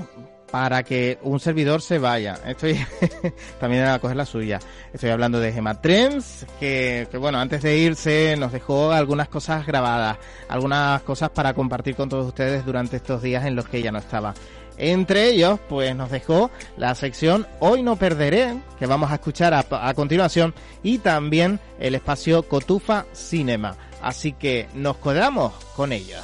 para 0.51 0.83
que 0.83 1.17
un 1.23 1.39
servidor 1.39 1.81
se 1.81 1.97
vaya. 1.97 2.37
Estoy 2.45 2.79
también 3.59 3.85
a 3.85 3.97
coger 3.97 4.17
la 4.17 4.27
suya. 4.27 4.59
Estoy 4.93 5.09
hablando 5.09 5.39
de 5.39 5.51
Gemma 5.51 5.81
Trends, 5.81 6.45
que, 6.59 7.07
que, 7.09 7.17
bueno, 7.17 7.39
antes 7.39 7.63
de 7.63 7.75
irse 7.75 8.35
nos 8.37 8.51
dejó 8.51 8.91
algunas 8.91 9.29
cosas 9.29 9.65
grabadas, 9.65 10.19
algunas 10.47 11.01
cosas 11.01 11.31
para 11.31 11.55
compartir 11.55 11.95
con 11.95 12.07
todos 12.07 12.27
ustedes 12.27 12.63
durante 12.63 12.97
estos 12.97 13.23
días 13.23 13.45
en 13.45 13.55
los 13.55 13.67
que 13.67 13.77
ella 13.77 13.91
no 13.91 13.97
estaba. 13.97 14.35
Entre 14.79 15.29
ellos, 15.29 15.59
pues 15.67 15.93
nos 15.93 16.09
dejó 16.09 16.49
la 16.77 16.95
sección 16.95 17.45
Hoy 17.59 17.83
no 17.83 17.97
perderé, 17.97 18.55
que 18.79 18.85
vamos 18.85 19.11
a 19.11 19.15
escuchar 19.15 19.53
a, 19.53 19.93
continuación, 19.93 20.55
y 20.81 20.99
también 20.99 21.59
el 21.79 21.95
espacio 21.95 22.43
Cotufa 22.43 23.05
Cinema. 23.13 23.75
Así 24.01 24.31
que 24.31 24.67
nos 24.73 24.97
quedamos 24.97 25.53
con 25.75 25.91
ellos. 25.91 26.23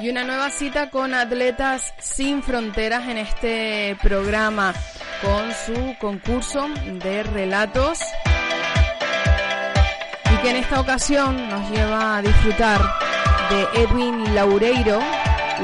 y 0.00 0.10
una 0.10 0.24
nueva 0.24 0.50
cita 0.50 0.90
con 0.90 1.14
Atletas 1.14 1.94
Sin 2.00 2.42
Fronteras 2.42 3.08
en 3.08 3.18
este 3.18 3.96
programa 4.02 4.74
con 5.22 5.52
su 5.52 5.94
concurso 6.00 6.66
de 7.02 7.22
relatos 7.22 8.00
y 10.32 10.42
que 10.42 10.50
en 10.50 10.56
esta 10.56 10.80
ocasión 10.80 11.48
nos 11.48 11.70
lleva 11.70 12.16
a 12.16 12.22
disfrutar 12.22 12.80
de 13.48 13.82
Edwin 13.82 14.34
Laureiro, 14.34 14.98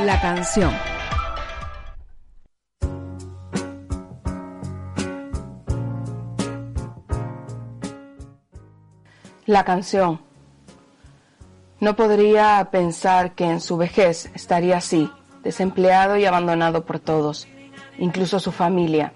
la 0.05 0.21
canción. 0.21 0.73
La 9.47 9.65
canción. 9.65 10.21
No 11.81 11.97
podría 11.97 12.69
pensar 12.71 13.35
que 13.35 13.45
en 13.45 13.61
su 13.61 13.77
vejez 13.77 14.31
estaría 14.35 14.77
así, 14.77 15.11
desempleado 15.43 16.17
y 16.17 16.27
abandonado 16.27 16.85
por 16.85 17.01
todos, 17.01 17.49
incluso 17.99 18.39
su 18.39 18.53
familia. 18.53 19.13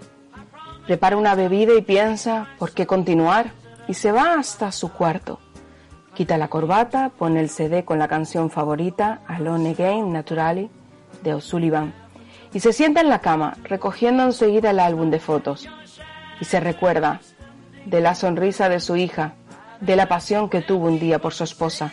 Prepara 0.85 1.17
una 1.17 1.35
bebida 1.35 1.73
y 1.75 1.81
piensa 1.81 2.47
por 2.59 2.71
qué 2.71 2.85
continuar 2.85 3.51
y 3.87 3.93
se 3.93 4.11
va 4.11 4.35
hasta 4.35 4.71
su 4.71 4.91
cuarto. 4.91 5.39
Quita 6.13 6.37
la 6.37 6.49
corbata, 6.49 7.09
pone 7.17 7.39
el 7.39 7.49
CD 7.49 7.85
con 7.85 7.99
la 7.99 8.07
canción 8.07 8.49
favorita, 8.49 9.21
Alone 9.27 9.71
Again, 9.71 10.11
Naturally, 10.11 10.69
de 11.23 11.33
O'Sullivan, 11.33 11.93
y 12.53 12.59
se 12.59 12.73
sienta 12.73 13.01
en 13.01 13.09
la 13.09 13.19
cama, 13.19 13.57
recogiendo 13.63 14.23
enseguida 14.23 14.71
el 14.71 14.79
álbum 14.79 15.09
de 15.09 15.19
fotos. 15.19 15.67
Y 16.39 16.45
se 16.45 16.59
recuerda 16.59 17.21
de 17.85 18.01
la 18.01 18.13
sonrisa 18.13 18.69
de 18.69 18.79
su 18.79 18.95
hija, 18.95 19.33
de 19.79 19.95
la 19.95 20.07
pasión 20.07 20.49
que 20.49 20.61
tuvo 20.61 20.87
un 20.87 20.99
día 20.99 21.19
por 21.19 21.33
su 21.33 21.43
esposa 21.43 21.91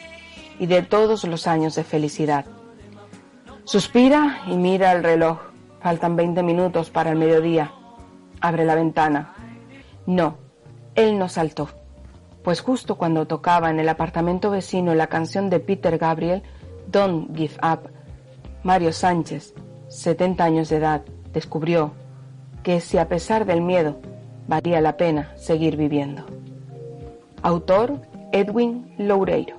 y 0.59 0.67
de 0.67 0.83
todos 0.83 1.25
los 1.25 1.47
años 1.47 1.75
de 1.75 1.85
felicidad. 1.85 2.45
Suspira 3.65 4.43
y 4.47 4.57
mira 4.57 4.93
el 4.93 5.03
reloj. 5.03 5.39
Faltan 5.81 6.17
20 6.17 6.43
minutos 6.43 6.91
para 6.91 7.11
el 7.11 7.17
mediodía. 7.17 7.73
Abre 8.41 8.65
la 8.65 8.75
ventana. 8.75 9.35
No, 10.07 10.37
él 10.95 11.19
no 11.19 11.29
saltó, 11.29 11.69
pues 12.43 12.61
justo 12.61 12.97
cuando 12.97 13.27
tocaba 13.27 13.71
en 13.71 13.81
el 13.81 13.89
apartamento 13.89 14.51
vecino 14.51 14.95
la 14.95 15.09
canción 15.09 15.51
de 15.51 15.61
Peter 15.61 15.99
Gabriel, 15.99 16.43
Don't 16.89 17.37
Give 17.37 17.55
Up, 17.63 17.91
Mario 18.63 18.93
Sánchez, 18.93 19.55
70 19.89 20.45
años 20.45 20.69
de 20.69 20.77
edad, 20.77 21.03
descubrió 21.33 21.93
que 22.63 22.81
si 22.81 22.99
a 22.99 23.09
pesar 23.09 23.47
del 23.47 23.61
miedo 23.61 23.97
valía 24.49 24.81
la 24.81 24.97
pena 24.97 25.33
seguir 25.37 25.77
viviendo. 25.77 26.25
Autor 27.43 28.01
Edwin 28.33 28.95
Loureiro. 28.99 29.57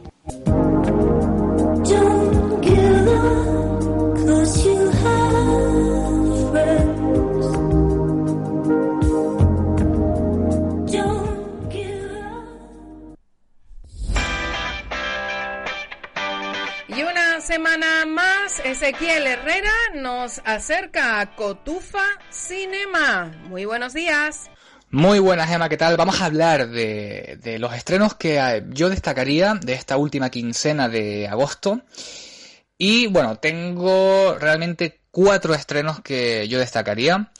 Semana 17.72 18.06
más, 18.06 18.60
Ezequiel 18.66 19.28
Herrera 19.28 19.72
nos 19.96 20.42
acerca 20.44 21.22
a 21.22 21.36
Cotufa 21.38 22.04
Cinema. 22.30 23.32
Muy 23.48 23.64
buenos 23.64 23.94
días. 23.94 24.50
Muy 24.90 25.20
buenas, 25.20 25.50
Emma, 25.50 25.70
¿qué 25.70 25.78
tal? 25.78 25.96
Vamos 25.96 26.20
a 26.20 26.26
hablar 26.26 26.68
de, 26.68 27.58
los 27.60 27.74
estrenos 27.74 28.16
que 28.16 28.40
eh, 28.40 28.66
yo 28.72 28.90
destacaría 28.90 29.54
de 29.54 29.72
esta 29.72 29.96
última 29.96 30.30
quincena 30.30 30.90
de 30.90 31.30
agosto. 31.30 31.82
Y 32.78 33.08
bueno, 33.08 33.38
tengo 33.38 34.38
realmente 34.38 35.00
cuatro 35.10 35.54
estrenos 35.54 36.02
que 36.02 36.50
yo 36.50 36.60
destacaría. 36.60 37.32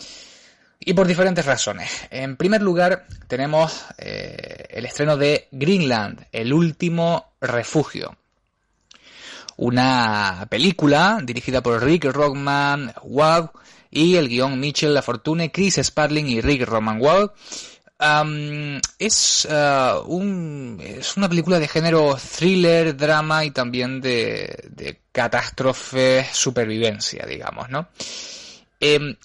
Y 0.80 0.94
por 0.94 1.08
diferentes 1.08 1.46
razones. 1.46 2.08
En 2.10 2.38
primer 2.38 2.62
lugar, 2.62 3.06
tenemos 3.28 3.84
eh, 3.98 4.68
el 4.70 4.86
estreno 4.86 5.18
de 5.18 5.50
Greenland, 5.52 6.26
el 6.32 6.54
último 6.54 7.34
refugio. 7.42 8.16
Una 9.62 10.48
película 10.50 11.20
dirigida 11.24 11.62
por 11.62 11.84
Rick 11.84 12.06
Rockman, 12.06 12.92
y 13.92 14.16
el 14.16 14.28
guion 14.28 14.60
Mitchell 14.60 14.92
Lafortune, 14.92 15.52
Chris 15.52 15.76
Sparling 15.76 16.28
y 16.30 16.42
Rick 16.42 16.66
Roman 16.66 17.00
es, 18.98 19.48
uh, 19.48 20.02
un, 20.08 20.82
es 20.84 21.16
una 21.16 21.30
película 21.30 21.60
de 21.60 21.68
género 21.68 22.18
thriller, 22.18 22.98
drama 22.98 23.46
y 23.46 23.52
también 23.52 24.02
de, 24.02 24.68
de 24.72 25.02
catástrofe, 25.12 26.26
supervivencia, 26.34 27.28
digamos, 27.28 27.70
¿no? 27.70 27.88
Em, 28.80 29.16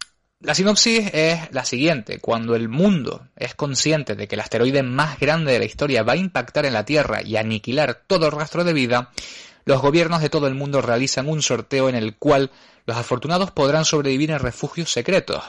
la 0.41 0.55
sinopsis 0.55 1.12
es 1.14 1.41
la 1.53 1.64
siguiente. 1.64 2.18
Cuando 2.18 2.55
el 2.55 2.68
mundo 2.68 3.26
es 3.37 3.55
consciente 3.55 4.14
de 4.14 4.28
que 4.28 4.34
el 4.34 4.43
asteroide 4.43 4.82
más 4.82 5.18
grande 5.18 5.53
de 5.53 5.61
la 5.61 5.64
historia 5.64 6.03
va 6.03 6.12
a 6.12 6.16
impactar 6.16 6.66
en 6.66 6.74
la 6.74 6.84
Tierra 6.84 7.22
y 7.22 7.39
aniquilar 7.39 8.03
todo 8.07 8.30
rastro 8.30 8.64
de 8.64 8.74
vida, 8.74 9.12
los 9.67 9.83
gobiernos 9.83 10.23
de 10.23 10.31
todo 10.31 10.47
el 10.47 10.55
mundo 10.55 10.81
realizan 10.81 11.29
un 11.29 11.43
sorteo 11.43 11.89
en 11.91 11.97
el 11.97 12.17
cual 12.17 12.51
los 12.87 12.97
afortunados 12.97 13.51
podrán 13.51 13.85
sobrevivir 13.85 14.31
en 14.31 14.39
refugios 14.39 14.93
secretos. 14.93 15.43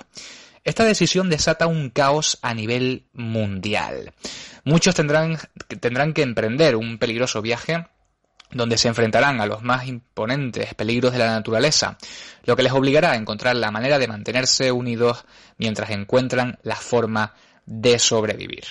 Esta 0.63 0.84
decisión 0.84 1.30
desata 1.30 1.68
un 1.68 1.91
caos 1.91 2.39
a 2.41 2.53
nivel 2.53 3.05
mundial. 3.13 4.11
Muchos 4.65 4.95
tendrán, 4.95 5.38
tendrán 5.80 6.13
que 6.13 6.24
emprender 6.24 6.76
un 6.76 6.97
peligroso 6.97 7.41
viaje 7.41 7.86
donde 8.51 8.78
se 8.78 8.88
enfrentarán 8.88 9.39
a 9.39 9.45
los 9.45 9.61
más 9.61 9.88
imponentes 9.88 10.74
peligros 10.74 11.13
de 11.13 11.20
la 11.20 11.28
naturaleza, 11.28 11.97
lo 12.43 12.55
que 12.55 12.63
les 12.63 12.74
obligará 12.74 13.11
a 13.11 13.18
encontrar 13.18 13.55
la 13.55 13.72
manera 13.72 13.99
de 13.99 14.07
mantenerse 14.07 14.72
unidos 14.72 15.26
mientras 15.57 15.91
encuentran 15.91 16.57
la 16.63 16.76
forma 16.76 17.34
de 17.65 17.99
sobrevivir. 17.99 18.65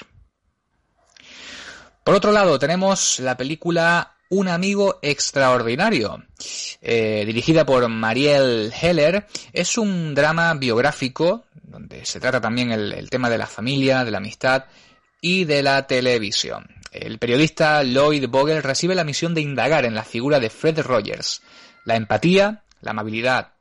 Por 2.03 2.15
otro 2.15 2.33
lado, 2.33 2.59
tenemos 2.59 3.21
la 3.21 3.37
película 3.37 4.16
un 4.29 4.49
amigo 4.49 4.99
extraordinario, 5.03 6.25
eh, 6.81 7.25
dirigida 7.27 7.65
por 7.65 7.89
Marielle 7.89 8.73
Heller. 8.81 9.27
Es 9.53 9.79
un 9.79 10.15
drama 10.15 10.55
biográfico 10.55 11.45
donde 11.63 12.05
se 12.07 12.21
trata 12.21 12.41
también 12.41 12.71
el, 12.73 13.11
tema 13.11 13.29
de 13.29 13.39
la 13.39 13.47
familia, 13.47 14.05
de 14.05 14.11
la 14.11 14.19
amistad 14.19 14.65
y 15.21 15.45
de 15.45 15.63
la 15.63 15.87
televisión. 15.87 16.67
El 16.93 17.19
periodista 17.19 17.83
Lloyd 17.83 18.29
Vogel 18.29 18.63
recibe 18.63 18.95
la 18.95 19.05
misión 19.05 19.35
de 19.35 19.43
indagar 19.43 19.85
en 19.85 19.95
la 19.95 20.05
figura 20.05 20.41
de 20.41 20.49
Fred 20.49 20.81
Rogers. 20.81 21.43
La 21.85 21.97
empatía, 21.97 22.65
la 22.81 22.93
amabilidad 22.93 23.53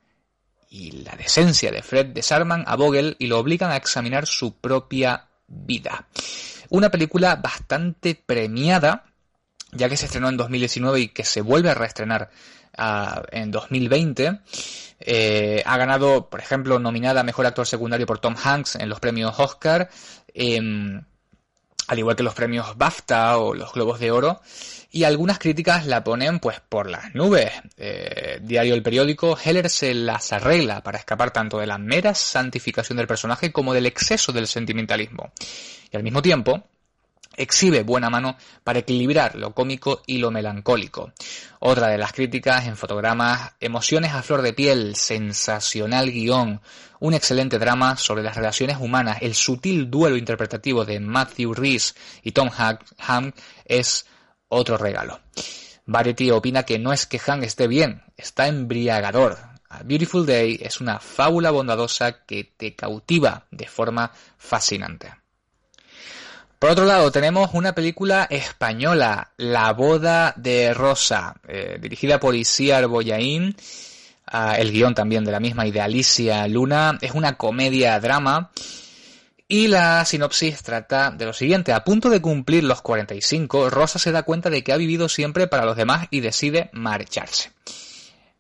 y 0.70 0.92
la 0.92 1.16
decencia 1.16 1.72
de 1.72 1.82
Fred 1.82 2.08
desarman 2.08 2.64
a 2.68 2.76
Vogel 2.76 3.16
y 3.20 3.28
lo 3.28 3.40
obligan 3.40 3.72
a 3.72 3.76
examinar 3.76 4.26
su 4.26 4.56
propia 4.56 5.28
vida. 5.48 6.08
Una 6.70 6.90
película 6.90 7.36
bastante 7.36 8.16
premiada 8.16 9.06
ya 9.76 9.90
que 9.90 9.98
se 9.98 10.06
estrenó 10.06 10.30
en 10.30 10.38
2019 10.38 11.00
y 11.00 11.08
que 11.10 11.24
se 11.24 11.42
vuelve 11.42 11.70
a 11.70 11.74
reestrenar 11.74 12.30
uh, 12.78 13.22
en 13.32 13.52
2020. 13.52 14.40
Eh, 15.00 15.62
ha 15.66 15.78
ganado, 15.78 16.30
por 16.30 16.40
ejemplo, 16.40 16.80
nominada 16.80 17.22
a 17.22 17.24
Mejor 17.24 17.46
Actor 17.46 17.68
Secundario 17.68 18.06
por 18.06 18.20
Tom 18.20 18.36
Hanks 18.42 18.76
en 18.76 18.90
los 18.90 19.00
premios 19.00 19.38
Oscar, 19.38 19.90
eh, 20.34 20.60
al 21.88 22.00
igual 22.00 22.16
que 22.16 22.24
los 22.24 22.34
premios 22.34 22.78
BAFTA 22.78 23.38
o 23.38 23.54
los 23.54 23.74
Globos 23.74 24.00
de 24.00 24.12
Oro. 24.12 24.42
Y 24.92 25.04
algunas 25.04 25.40
críticas 25.40 25.86
la 25.86 26.06
ponen 26.06 26.40
pues 26.40 26.62
por 26.62 26.90
las 26.90 27.14
nubes. 27.14 27.52
Eh, 27.76 28.40
diario 28.42 28.74
El 28.74 28.82
Periódico, 28.82 29.38
Heller 29.38 29.70
se 29.70 29.94
las 29.94 30.32
arregla 30.32 30.82
para 30.82 30.98
escapar 30.98 31.32
tanto 31.32 31.60
de 31.60 31.68
la 31.68 31.78
mera 31.78 32.16
santificación 32.16 32.98
del 32.98 33.06
personaje 33.06 33.52
como 33.52 33.74
del 33.74 33.88
exceso 33.88 34.32
del 34.32 34.48
sentimentalismo. 34.48 35.34
Y 35.92 35.98
al 35.98 36.04
mismo 36.04 36.22
tiempo, 36.22 36.64
exhibe 37.36 37.84
buena 37.84 38.10
mano 38.10 38.38
para 38.64 38.80
equilibrar 38.80 39.36
lo 39.36 39.54
cómico 39.54 40.02
y 40.06 40.18
lo 40.18 40.32
melancólico. 40.32 41.12
Otra 41.60 41.88
de 41.88 41.98
las 41.98 42.14
críticas 42.14 42.66
en 42.66 42.78
fotogramas, 42.78 43.54
emociones 43.60 44.14
a 44.14 44.22
flor 44.22 44.42
de 44.42 44.54
piel, 44.54 44.96
sensacional 44.96 46.12
guion, 46.12 46.62
un 47.00 47.14
excelente 47.14 47.60
drama 47.60 47.98
sobre 47.98 48.24
las 48.24 48.36
relaciones 48.36 48.78
humanas, 48.80 49.18
el 49.22 49.36
sutil 49.36 49.90
duelo 49.90 50.18
interpretativo 50.18 50.86
de 50.86 51.00
Matthew 51.00 51.54
Rhys 51.54 51.96
y 52.24 52.32
Tom 52.32 52.50
Hanks 52.50 53.34
es 53.66 54.06
otro 54.48 54.78
regalo. 54.78 55.20
Variety 55.86 56.32
opina 56.32 56.64
que 56.64 56.80
no 56.80 56.94
es 56.94 57.06
que 57.06 57.20
Hank 57.20 57.44
esté 57.44 57.68
bien, 57.68 58.02
está 58.18 58.48
embriagador. 58.48 59.38
A 59.70 59.84
Beautiful 59.84 60.26
Day 60.26 60.60
es 60.62 60.82
una 60.82 61.00
fábula 61.00 61.52
bondadosa 61.52 62.26
que 62.26 62.44
te 62.44 62.76
cautiva 62.76 63.46
de 63.52 63.68
forma 63.68 64.12
fascinante. 64.38 65.25
Por 66.66 66.72
otro 66.72 66.86
lado, 66.86 67.12
tenemos 67.12 67.52
una 67.54 67.76
película 67.76 68.24
española, 68.28 69.30
La 69.38 69.72
boda 69.74 70.34
de 70.36 70.74
Rosa, 70.74 71.36
eh, 71.48 71.78
dirigida 71.80 72.20
por 72.20 72.36
Isiar 72.36 72.88
Boyaín, 72.88 73.56
ah, 74.26 74.58
el 74.58 74.72
guion 74.72 74.96
también 74.96 75.24
de 75.26 75.32
la 75.32 75.40
misma 75.40 75.68
y 75.68 75.72
de 75.72 75.82
Alicia 75.82 76.48
Luna. 76.48 76.98
Es 77.02 77.12
una 77.12 77.38
comedia-drama. 77.38 78.50
Y 79.48 79.68
la 79.68 80.04
sinopsis 80.06 80.64
trata 80.64 81.12
de 81.12 81.26
lo 81.26 81.34
siguiente. 81.34 81.72
A 81.72 81.84
punto 81.84 82.10
de 82.10 82.20
cumplir 82.20 82.64
los 82.64 82.82
45, 82.82 83.70
Rosa 83.70 84.00
se 84.00 84.12
da 84.12 84.24
cuenta 84.24 84.50
de 84.50 84.64
que 84.64 84.74
ha 84.74 84.78
vivido 84.78 85.08
siempre 85.08 85.46
para 85.46 85.66
los 85.66 85.78
demás 85.78 86.08
y 86.10 86.22
decide 86.22 86.72
marcharse. 86.74 87.52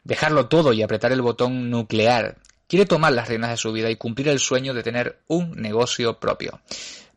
dejarlo 0.04 0.48
todo 0.48 0.74
y 0.74 0.82
apretar 0.82 1.12
el 1.12 1.22
botón 1.22 1.70
nuclear. 1.70 2.38
Quiere 2.68 2.88
tomar 2.88 3.14
las 3.14 3.28
riendas 3.28 3.52
de 3.52 3.58
su 3.58 3.72
vida 3.72 3.92
y 3.92 3.98
cumplir 3.98 4.30
el 4.30 4.40
sueño 4.40 4.74
de 4.74 4.82
tener 4.82 5.20
un 5.28 5.52
negocio 5.62 6.20
propio. 6.20 6.60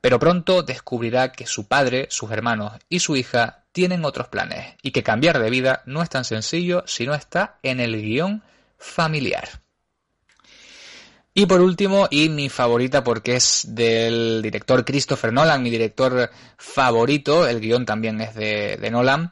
Pero 0.00 0.18
pronto 0.18 0.62
descubrirá 0.62 1.32
que 1.32 1.46
su 1.46 1.66
padre, 1.66 2.06
sus 2.10 2.30
hermanos 2.30 2.72
y 2.88 3.00
su 3.00 3.16
hija 3.16 3.64
tienen 3.72 4.04
otros 4.04 4.28
planes 4.28 4.76
y 4.82 4.90
que 4.90 5.02
cambiar 5.02 5.38
de 5.38 5.50
vida 5.50 5.82
no 5.86 6.02
es 6.02 6.08
tan 6.08 6.24
sencillo 6.24 6.84
si 6.86 7.06
no 7.06 7.14
está 7.14 7.58
en 7.62 7.80
el 7.80 8.00
guion 8.00 8.42
familiar. 8.76 9.48
Y 11.38 11.46
por 11.46 11.60
último, 11.60 12.08
y 12.10 12.28
mi 12.30 12.48
favorita 12.48 13.04
porque 13.04 13.36
es 13.36 13.64
del 13.68 14.40
director 14.42 14.84
Christopher 14.84 15.32
Nolan, 15.32 15.62
mi 15.62 15.70
director 15.70 16.28
favorito, 16.56 17.46
el 17.46 17.60
guion 17.60 17.86
también 17.86 18.20
es 18.20 18.34
de, 18.34 18.88
Nolan, 18.90 19.30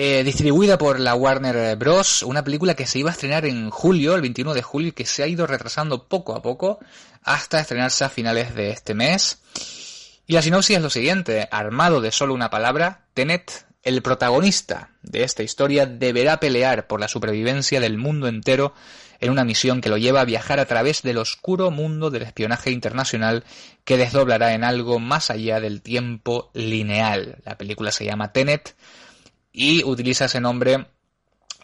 eh, 0.00 0.22
distribuida 0.22 0.78
por 0.78 1.00
la 1.00 1.16
Warner 1.16 1.74
Bros., 1.74 2.22
una 2.22 2.44
película 2.44 2.74
que 2.74 2.86
se 2.86 3.00
iba 3.00 3.10
a 3.10 3.12
estrenar 3.12 3.44
en 3.46 3.68
julio, 3.68 4.14
el 4.14 4.20
21 4.20 4.54
de 4.54 4.62
julio, 4.62 4.88
y 4.90 4.92
que 4.92 5.04
se 5.04 5.24
ha 5.24 5.26
ido 5.26 5.44
retrasando 5.44 6.06
poco 6.06 6.36
a 6.36 6.40
poco 6.40 6.78
hasta 7.24 7.58
estrenarse 7.58 8.04
a 8.04 8.08
finales 8.08 8.54
de 8.54 8.70
este 8.70 8.94
mes. 8.94 9.42
Y 10.24 10.34
la 10.34 10.42
sinopsis 10.42 10.76
es 10.76 10.82
lo 10.84 10.90
siguiente, 10.90 11.48
armado 11.50 12.00
de 12.00 12.12
solo 12.12 12.32
una 12.32 12.48
palabra, 12.48 13.06
Tenet, 13.12 13.66
el 13.82 14.00
protagonista 14.00 14.90
de 15.02 15.24
esta 15.24 15.42
historia, 15.42 15.84
deberá 15.84 16.38
pelear 16.38 16.86
por 16.86 17.00
la 17.00 17.08
supervivencia 17.08 17.80
del 17.80 17.98
mundo 17.98 18.28
entero 18.28 18.74
en 19.18 19.32
una 19.32 19.42
misión 19.42 19.80
que 19.80 19.88
lo 19.88 19.96
lleva 19.96 20.20
a 20.20 20.26
viajar 20.26 20.60
a 20.60 20.66
través 20.66 21.02
del 21.02 21.18
oscuro 21.18 21.72
mundo 21.72 22.10
del 22.10 22.22
espionaje 22.22 22.70
internacional 22.70 23.42
que 23.84 23.96
desdoblará 23.96 24.54
en 24.54 24.62
algo 24.62 25.00
más 25.00 25.32
allá 25.32 25.58
del 25.58 25.82
tiempo 25.82 26.52
lineal. 26.54 27.38
La 27.44 27.58
película 27.58 27.90
se 27.90 28.04
llama 28.04 28.32
Tenet 28.32 28.76
y 29.52 29.84
utiliza 29.84 30.26
ese 30.26 30.40
nombre 30.40 30.86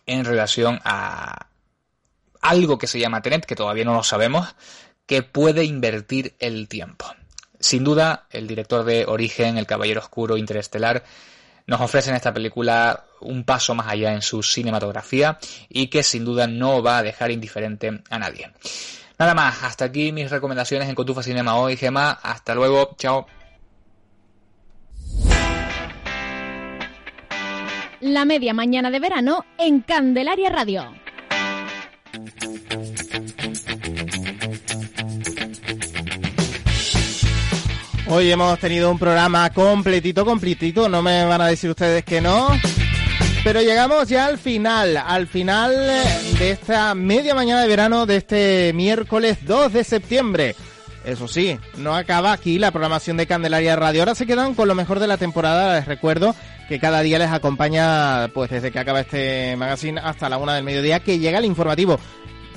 en 0.06 0.24
relación 0.24 0.80
a 0.84 1.46
algo 2.40 2.78
que 2.78 2.86
se 2.86 2.98
llama 2.98 3.22
Tenet, 3.22 3.46
que 3.46 3.56
todavía 3.56 3.84
no 3.84 3.94
lo 3.94 4.02
sabemos, 4.02 4.54
que 5.06 5.22
puede 5.22 5.64
invertir 5.64 6.34
el 6.38 6.68
tiempo. 6.68 7.06
Sin 7.58 7.84
duda, 7.84 8.26
el 8.30 8.46
director 8.46 8.84
de 8.84 9.06
Origen, 9.06 9.56
El 9.56 9.66
Caballero 9.66 10.00
Oscuro 10.00 10.36
Interestelar, 10.36 11.04
nos 11.66 11.80
ofrece 11.80 12.10
en 12.10 12.16
esta 12.16 12.34
película 12.34 13.06
un 13.20 13.44
paso 13.44 13.74
más 13.74 13.88
allá 13.88 14.12
en 14.12 14.20
su 14.20 14.42
cinematografía 14.42 15.38
y 15.70 15.86
que 15.86 16.02
sin 16.02 16.24
duda 16.24 16.46
no 16.46 16.82
va 16.82 16.98
a 16.98 17.02
dejar 17.02 17.30
indiferente 17.30 18.02
a 18.10 18.18
nadie. 18.18 18.52
Nada 19.18 19.34
más, 19.34 19.62
hasta 19.62 19.86
aquí 19.86 20.12
mis 20.12 20.30
recomendaciones 20.30 20.88
en 20.88 20.94
Cotufa 20.94 21.22
Cinema 21.22 21.56
hoy, 21.56 21.76
Gema. 21.76 22.10
Hasta 22.10 22.54
luego, 22.54 22.94
chao. 22.98 23.26
La 28.04 28.26
media 28.26 28.52
mañana 28.52 28.90
de 28.90 29.00
verano 29.00 29.46
en 29.56 29.80
Candelaria 29.80 30.50
Radio. 30.50 30.92
Hoy 38.08 38.30
hemos 38.30 38.58
tenido 38.58 38.90
un 38.90 38.98
programa 38.98 39.48
completito, 39.54 40.26
completito, 40.26 40.86
no 40.86 41.00
me 41.00 41.24
van 41.24 41.40
a 41.40 41.46
decir 41.46 41.70
ustedes 41.70 42.04
que 42.04 42.20
no. 42.20 42.48
Pero 43.42 43.62
llegamos 43.62 44.06
ya 44.10 44.26
al 44.26 44.36
final, 44.36 44.98
al 44.98 45.26
final 45.26 45.74
de 46.38 46.50
esta 46.50 46.94
media 46.94 47.34
mañana 47.34 47.62
de 47.62 47.68
verano 47.68 48.04
de 48.04 48.16
este 48.16 48.72
miércoles 48.74 49.38
2 49.46 49.72
de 49.72 49.82
septiembre. 49.82 50.56
Eso 51.04 51.28
sí, 51.28 51.58
no 51.76 51.94
acaba 51.94 52.32
aquí 52.32 52.58
la 52.58 52.70
programación 52.70 53.16
de 53.16 53.26
Candelaria 53.26 53.76
Radio. 53.76 54.02
Ahora 54.02 54.14
se 54.14 54.26
quedan 54.26 54.54
con 54.54 54.68
lo 54.68 54.74
mejor 54.74 55.00
de 55.00 55.06
la 55.06 55.18
temporada. 55.18 55.74
Les 55.74 55.86
recuerdo 55.86 56.34
que 56.68 56.80
cada 56.80 57.02
día 57.02 57.18
les 57.18 57.30
acompaña, 57.30 58.28
pues 58.32 58.50
desde 58.50 58.70
que 58.70 58.78
acaba 58.78 59.00
este 59.00 59.54
magazine 59.56 60.00
hasta 60.02 60.30
la 60.30 60.38
una 60.38 60.54
del 60.54 60.64
mediodía, 60.64 61.00
que 61.00 61.18
llega 61.18 61.38
el 61.38 61.44
informativo 61.44 61.98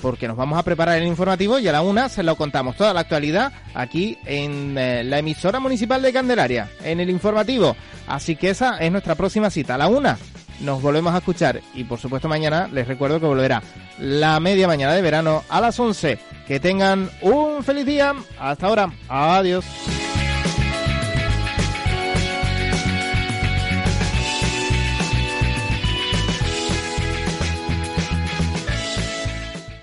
porque 0.01 0.27
nos 0.27 0.37
vamos 0.37 0.59
a 0.59 0.63
preparar 0.63 0.99
el 0.99 1.07
informativo 1.07 1.59
y 1.59 1.67
a 1.67 1.71
la 1.71 1.81
una 1.81 2.07
se 2.07 2.23
lo 2.23 2.35
contamos 2.35 2.75
toda 2.75 2.93
la 2.93 3.01
actualidad 3.01 3.51
aquí 3.73 4.17
en 4.25 4.77
eh, 4.77 5.03
la 5.03 5.19
emisora 5.19 5.59
municipal 5.59 6.01
de 6.01 6.13
Candelaria, 6.13 6.69
en 6.83 6.99
el 6.99 7.09
informativo. 7.09 7.75
Así 8.07 8.35
que 8.35 8.51
esa 8.51 8.77
es 8.77 8.91
nuestra 8.91 9.15
próxima 9.15 9.49
cita. 9.49 9.75
A 9.75 9.77
la 9.77 9.87
una 9.87 10.17
nos 10.59 10.81
volvemos 10.81 11.13
a 11.13 11.17
escuchar 11.17 11.61
y 11.73 11.83
por 11.83 11.99
supuesto 11.99 12.27
mañana 12.27 12.67
les 12.71 12.87
recuerdo 12.87 13.19
que 13.19 13.25
volverá 13.25 13.61
la 13.99 14.39
media 14.39 14.67
mañana 14.67 14.93
de 14.93 15.01
verano 15.01 15.43
a 15.49 15.61
las 15.61 15.79
11. 15.79 16.19
Que 16.47 16.59
tengan 16.59 17.09
un 17.21 17.63
feliz 17.63 17.85
día. 17.85 18.13
Hasta 18.39 18.67
ahora. 18.67 18.91
Adiós. 19.09 19.65